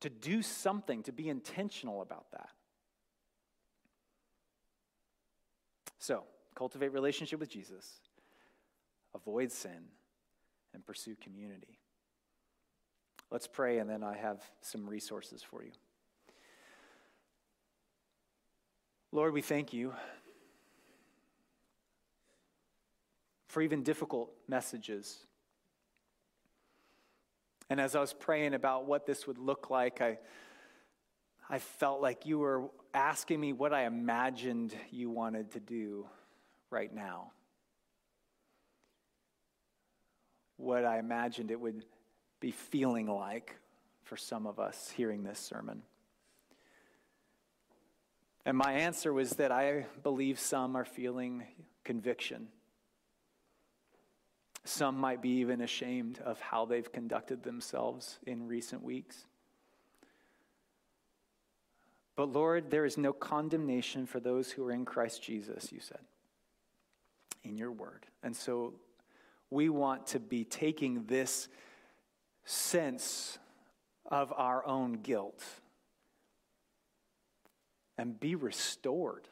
to 0.00 0.10
do 0.10 0.42
something, 0.42 1.02
to 1.04 1.12
be 1.12 1.28
intentional 1.28 2.02
about 2.02 2.30
that. 2.32 2.50
So, 6.02 6.24
cultivate 6.56 6.88
relationship 6.88 7.38
with 7.38 7.48
Jesus, 7.48 8.00
avoid 9.14 9.52
sin, 9.52 9.84
and 10.74 10.84
pursue 10.84 11.14
community. 11.14 11.78
Let's 13.30 13.46
pray, 13.46 13.78
and 13.78 13.88
then 13.88 14.02
I 14.02 14.16
have 14.16 14.42
some 14.62 14.90
resources 14.90 15.44
for 15.44 15.62
you. 15.62 15.70
Lord, 19.12 19.32
we 19.32 19.42
thank 19.42 19.72
you 19.72 19.94
for 23.46 23.62
even 23.62 23.84
difficult 23.84 24.32
messages. 24.48 25.20
And 27.70 27.80
as 27.80 27.94
I 27.94 28.00
was 28.00 28.12
praying 28.12 28.54
about 28.54 28.86
what 28.86 29.06
this 29.06 29.28
would 29.28 29.38
look 29.38 29.70
like, 29.70 30.00
I, 30.00 30.18
I 31.48 31.58
felt 31.58 32.00
like 32.00 32.26
you 32.26 32.38
were 32.38 32.70
asking 32.94 33.40
me 33.40 33.52
what 33.52 33.72
I 33.72 33.84
imagined 33.84 34.74
you 34.90 35.10
wanted 35.10 35.52
to 35.52 35.60
do 35.60 36.06
right 36.70 36.92
now. 36.92 37.32
What 40.56 40.84
I 40.84 40.98
imagined 40.98 41.50
it 41.50 41.60
would 41.60 41.84
be 42.40 42.50
feeling 42.50 43.06
like 43.06 43.56
for 44.04 44.16
some 44.16 44.46
of 44.46 44.58
us 44.58 44.90
hearing 44.96 45.22
this 45.22 45.38
sermon. 45.38 45.82
And 48.44 48.56
my 48.56 48.72
answer 48.72 49.12
was 49.12 49.30
that 49.32 49.52
I 49.52 49.86
believe 50.02 50.38
some 50.38 50.76
are 50.76 50.84
feeling 50.84 51.44
conviction. 51.84 52.48
Some 54.64 54.96
might 54.96 55.22
be 55.22 55.30
even 55.40 55.60
ashamed 55.60 56.18
of 56.24 56.40
how 56.40 56.64
they've 56.64 56.90
conducted 56.90 57.42
themselves 57.42 58.18
in 58.26 58.46
recent 58.46 58.82
weeks. 58.82 59.26
But 62.16 62.32
Lord, 62.32 62.70
there 62.70 62.84
is 62.84 62.98
no 62.98 63.12
condemnation 63.12 64.06
for 64.06 64.20
those 64.20 64.50
who 64.50 64.66
are 64.66 64.72
in 64.72 64.84
Christ 64.84 65.22
Jesus, 65.22 65.72
you 65.72 65.80
said 65.80 66.00
in 67.44 67.56
your 67.56 67.72
word. 67.72 68.06
And 68.22 68.36
so 68.36 68.74
we 69.50 69.68
want 69.68 70.06
to 70.08 70.20
be 70.20 70.44
taking 70.44 71.04
this 71.04 71.48
sense 72.44 73.38
of 74.06 74.32
our 74.36 74.66
own 74.66 74.94
guilt 74.94 75.42
and 77.98 78.18
be 78.18 78.34
restored. 78.34 79.28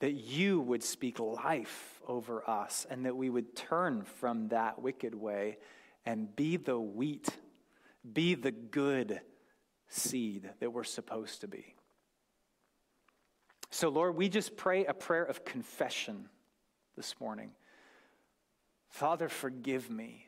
That 0.00 0.12
you 0.12 0.60
would 0.60 0.84
speak 0.84 1.18
life 1.18 2.00
over 2.06 2.48
us 2.48 2.86
and 2.88 3.04
that 3.04 3.16
we 3.16 3.30
would 3.30 3.56
turn 3.56 4.04
from 4.04 4.48
that 4.48 4.80
wicked 4.80 5.14
way 5.14 5.58
and 6.06 6.34
be 6.36 6.56
the 6.56 6.78
wheat, 6.78 7.28
be 8.12 8.34
the 8.34 8.52
good 8.52 9.20
seed 9.88 10.48
that 10.60 10.72
we're 10.72 10.84
supposed 10.84 11.40
to 11.40 11.48
be. 11.48 11.74
So, 13.70 13.88
Lord, 13.88 14.16
we 14.16 14.28
just 14.28 14.56
pray 14.56 14.84
a 14.86 14.94
prayer 14.94 15.24
of 15.24 15.44
confession 15.44 16.28
this 16.96 17.14
morning. 17.20 17.50
Father, 18.88 19.28
forgive 19.28 19.90
me, 19.90 20.26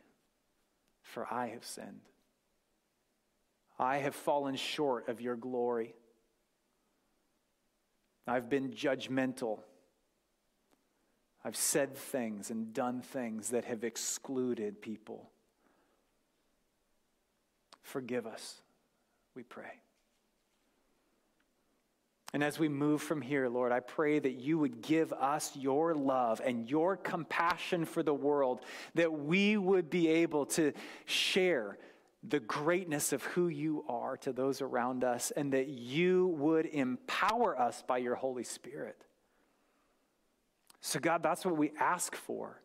for 1.02 1.26
I 1.32 1.48
have 1.48 1.64
sinned. 1.64 2.02
I 3.78 3.98
have 3.98 4.14
fallen 4.14 4.56
short 4.56 5.08
of 5.08 5.20
your 5.20 5.36
glory. 5.36 5.94
I've 8.26 8.50
been 8.50 8.70
judgmental. 8.70 9.60
I've 11.42 11.56
said 11.56 11.96
things 11.96 12.50
and 12.50 12.74
done 12.74 13.00
things 13.00 13.48
that 13.50 13.64
have 13.64 13.82
excluded 13.82 14.82
people. 14.82 15.30
Forgive 17.82 18.26
us, 18.26 18.60
we 19.40 19.44
pray. 19.44 19.80
And 22.34 22.44
as 22.44 22.58
we 22.58 22.68
move 22.68 23.00
from 23.00 23.22
here, 23.22 23.48
Lord, 23.48 23.72
I 23.72 23.80
pray 23.80 24.18
that 24.18 24.34
you 24.34 24.58
would 24.58 24.82
give 24.82 25.14
us 25.14 25.56
your 25.56 25.94
love 25.94 26.42
and 26.44 26.68
your 26.68 26.98
compassion 26.98 27.86
for 27.86 28.02
the 28.02 28.12
world, 28.12 28.60
that 28.96 29.10
we 29.10 29.56
would 29.56 29.88
be 29.88 30.08
able 30.08 30.44
to 30.46 30.74
share 31.06 31.78
the 32.22 32.38
greatness 32.38 33.14
of 33.14 33.22
who 33.22 33.48
you 33.48 33.82
are 33.88 34.18
to 34.18 34.30
those 34.34 34.60
around 34.60 35.04
us, 35.04 35.30
and 35.30 35.54
that 35.54 35.68
you 35.68 36.26
would 36.36 36.66
empower 36.66 37.58
us 37.58 37.82
by 37.86 37.96
your 37.96 38.16
Holy 38.16 38.44
Spirit. 38.44 39.06
So, 40.82 41.00
God, 41.00 41.22
that's 41.22 41.46
what 41.46 41.56
we 41.56 41.72
ask 41.80 42.14
for. 42.14 42.60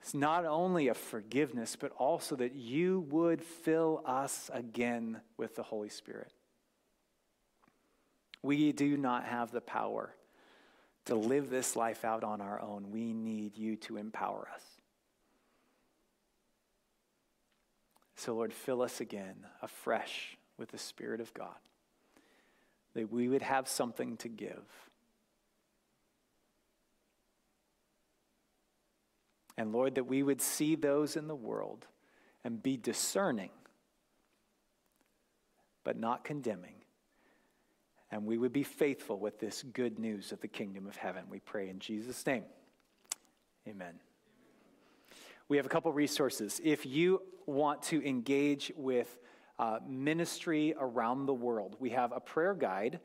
It's 0.00 0.14
not 0.14 0.46
only 0.46 0.88
a 0.88 0.94
forgiveness, 0.94 1.76
but 1.76 1.92
also 1.92 2.36
that 2.36 2.54
you 2.54 3.00
would 3.10 3.42
fill 3.42 4.02
us 4.06 4.50
again 4.52 5.20
with 5.36 5.56
the 5.56 5.62
Holy 5.62 5.90
Spirit. 5.90 6.32
We 8.42 8.72
do 8.72 8.96
not 8.96 9.24
have 9.24 9.50
the 9.50 9.60
power 9.60 10.14
to 11.04 11.14
live 11.14 11.50
this 11.50 11.76
life 11.76 12.04
out 12.04 12.24
on 12.24 12.40
our 12.40 12.60
own. 12.60 12.90
We 12.90 13.12
need 13.12 13.58
you 13.58 13.76
to 13.76 13.98
empower 13.98 14.48
us. 14.54 14.62
So, 18.16 18.34
Lord, 18.34 18.52
fill 18.52 18.82
us 18.82 19.00
again 19.00 19.46
afresh 19.62 20.36
with 20.58 20.70
the 20.70 20.78
Spirit 20.78 21.20
of 21.20 21.32
God, 21.32 21.56
that 22.94 23.10
we 23.10 23.28
would 23.28 23.42
have 23.42 23.66
something 23.66 24.16
to 24.18 24.28
give. 24.28 24.89
And 29.60 29.74
Lord, 29.74 29.96
that 29.96 30.04
we 30.04 30.22
would 30.22 30.40
see 30.40 30.74
those 30.74 31.16
in 31.16 31.28
the 31.28 31.34
world 31.34 31.86
and 32.44 32.62
be 32.62 32.78
discerning 32.78 33.50
but 35.84 35.98
not 35.98 36.24
condemning. 36.24 36.76
And 38.10 38.24
we 38.24 38.38
would 38.38 38.54
be 38.54 38.62
faithful 38.62 39.18
with 39.18 39.38
this 39.38 39.62
good 39.62 39.98
news 39.98 40.32
of 40.32 40.40
the 40.40 40.48
kingdom 40.48 40.86
of 40.86 40.96
heaven. 40.96 41.24
We 41.28 41.40
pray 41.40 41.68
in 41.68 41.78
Jesus' 41.78 42.24
name. 42.24 42.44
Amen. 43.68 44.00
We 45.48 45.58
have 45.58 45.66
a 45.66 45.68
couple 45.68 45.92
resources. 45.92 46.58
If 46.64 46.86
you 46.86 47.20
want 47.44 47.82
to 47.82 48.02
engage 48.02 48.72
with 48.76 49.18
uh, 49.58 49.80
ministry 49.86 50.74
around 50.80 51.26
the 51.26 51.34
world, 51.34 51.76
we 51.78 51.90
have 51.90 52.12
a 52.12 52.20
prayer 52.20 52.54
guide. 52.54 52.98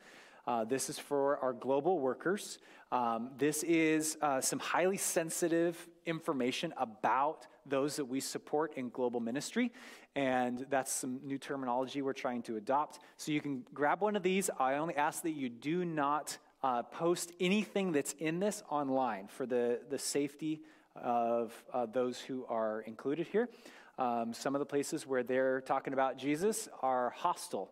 Uh, 0.48 0.64
this 0.64 0.90
is 0.90 1.00
for 1.00 1.38
our 1.40 1.54
global 1.54 2.00
workers. 2.00 2.60
Um, 2.92 3.32
this 3.38 3.64
is 3.64 4.18
uh, 4.22 4.42
some 4.42 4.60
highly 4.60 4.98
sensitive 4.98 5.90
information 6.06 6.74
about 6.78 7.48
those 7.66 7.96
that 7.96 8.06
we 8.06 8.20
support 8.20 8.76
in 8.76 8.90
global 8.90 9.20
ministry. 9.20 9.72
And 10.16 10.66
that's 10.70 10.92
some 10.92 11.20
new 11.24 11.38
terminology 11.38 12.02
we're 12.02 12.14
trying 12.14 12.44
to 12.44 12.58
adopt. 12.58 13.00
So 13.18 13.32
you 13.32 13.42
can 13.42 13.64
grab 13.74 14.02
one 14.02 14.16
of 14.16 14.24
these. 14.24 14.50
I 14.60 14.76
only 14.76 14.96
ask 14.96 15.24
that 15.24 15.32
you 15.32 15.50
do 15.50 15.84
not 15.84 16.38
uh, 16.64 16.84
post 16.84 17.32
anything 17.40 17.92
that's 17.92 18.14
in 18.20 18.40
this 18.40 18.64
online 18.70 19.28
for 19.28 19.46
the, 19.46 19.80
the 19.90 20.00
safety 20.00 20.62
of 20.96 21.54
uh, 21.74 21.86
those 21.88 22.20
who 22.20 22.46
are 22.48 22.82
included 22.82 23.28
here. 23.28 23.50
Um, 23.98 24.34
some 24.34 24.56
of 24.56 24.60
the 24.60 24.66
places 24.66 25.08
where 25.08 25.24
they're 25.24 25.62
talking 25.62 25.94
about 25.94 26.18
Jesus 26.18 26.70
are 26.82 27.12
hostile. 27.12 27.72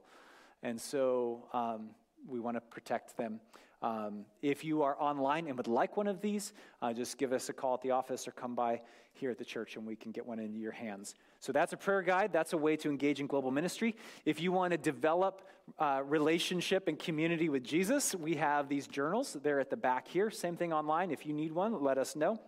And 0.64 0.80
so 0.80 1.46
um, 1.54 1.90
we 2.28 2.40
want 2.40 2.58
to 2.58 2.62
protect 2.62 3.18
them. 3.18 3.40
Um, 3.82 4.24
if 4.42 4.64
you 4.64 4.82
are 4.82 4.96
online 4.98 5.48
and 5.48 5.58
would 5.58 5.68
like 5.68 5.98
one 5.98 6.08
of 6.08 6.22
these, 6.22 6.54
uh, 6.82 6.94
just 6.94 7.18
give 7.18 7.34
us 7.34 7.50
a 7.50 7.54
call 7.54 7.74
at 7.74 7.82
the 7.82 7.92
office 7.92 8.28
or 8.28 8.32
come 8.32 8.56
by 8.56 8.82
here 9.12 9.30
at 9.30 9.38
the 9.38 9.44
church 9.44 9.76
and 9.76 9.86
we 9.86 9.98
can 9.98 10.12
get 10.14 10.26
one 10.26 10.40
into 10.40 10.58
your 10.58 10.72
hands. 10.72 11.16
So 11.42 11.52
that's 11.52 11.74
a 11.74 11.78
prayer 11.78 12.02
guide. 12.02 12.32
That's 12.32 12.54
a 12.54 12.58
way 12.58 12.78
to 12.78 12.90
engage 12.90 13.20
in 13.20 13.28
global 13.28 13.52
ministry. 13.52 13.96
If 14.24 14.42
you 14.42 14.54
want 14.54 14.72
to 14.72 14.78
develop 14.78 15.42
uh, 15.80 16.02
relationship 16.06 16.88
and 16.88 16.98
community 16.98 17.50
with 17.50 17.64
Jesus, 17.64 18.16
we 18.16 18.36
have 18.36 18.70
these 18.70 18.88
journals. 18.88 19.36
They're 19.44 19.60
at 19.60 19.70
the 19.70 19.78
back 19.78 20.08
here. 20.08 20.32
Same 20.32 20.56
thing 20.56 20.72
online. 20.72 21.12
If 21.12 21.26
you 21.26 21.34
need 21.34 21.52
one, 21.52 21.84
let 21.84 21.98
us 21.98 22.16
know. 22.16 22.40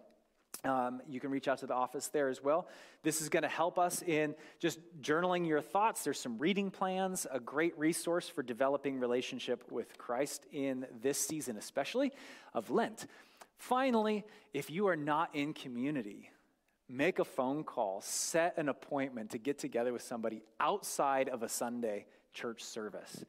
Um, 0.64 1.02
you 1.08 1.20
can 1.20 1.30
reach 1.30 1.48
out 1.48 1.60
to 1.60 1.68
the 1.68 1.76
office 1.76 2.08
there 2.08 2.30
as 2.30 2.44
well. 2.44 2.68
This 3.04 3.22
is 3.22 3.30
going 3.30 3.44
to 3.44 3.50
help 3.50 3.78
us 3.78 4.02
in 4.02 4.34
just 4.60 4.80
journaling 5.02 5.48
your 5.48 5.62
thoughts. 5.62 6.04
There's 6.04 6.20
some 6.20 6.40
reading 6.40 6.72
plans, 6.72 7.28
a 7.32 7.40
great 7.40 7.78
resource 7.78 8.28
for 8.28 8.42
developing 8.42 9.00
relationship 9.00 9.64
with 9.70 9.98
Christ 9.98 10.46
in 10.52 10.88
this 11.02 11.20
season, 11.20 11.58
especially 11.58 12.12
of 12.54 12.72
Lent. 12.72 13.06
Finally, 13.58 14.24
if 14.54 14.72
you 14.72 14.88
are 14.88 14.96
not 14.96 15.30
in 15.36 15.54
community, 15.54 16.32
make 16.90 17.20
a 17.20 17.26
phone 17.26 17.64
call, 17.64 18.02
set 18.02 18.58
an 18.58 18.70
appointment 18.70 19.32
to 19.32 19.38
get 19.38 19.60
together 19.60 19.94
with 19.94 20.02
somebody 20.02 20.42
outside 20.60 21.30
of 21.30 21.44
a 21.44 21.50
Sunday 21.50 22.06
church 22.34 22.64
service. 22.64 23.24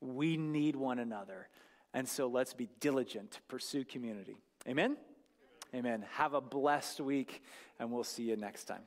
We 0.00 0.36
need 0.36 0.76
one 0.76 0.98
another. 0.98 1.48
And 1.92 2.08
so 2.08 2.26
let's 2.26 2.54
be 2.54 2.68
diligent 2.80 3.32
to 3.32 3.42
pursue 3.42 3.84
community. 3.84 4.36
Amen? 4.68 4.96
Amen. 5.74 6.04
Have 6.12 6.34
a 6.34 6.40
blessed 6.40 7.00
week, 7.00 7.42
and 7.78 7.92
we'll 7.92 8.04
see 8.04 8.24
you 8.24 8.36
next 8.36 8.64
time. 8.64 8.82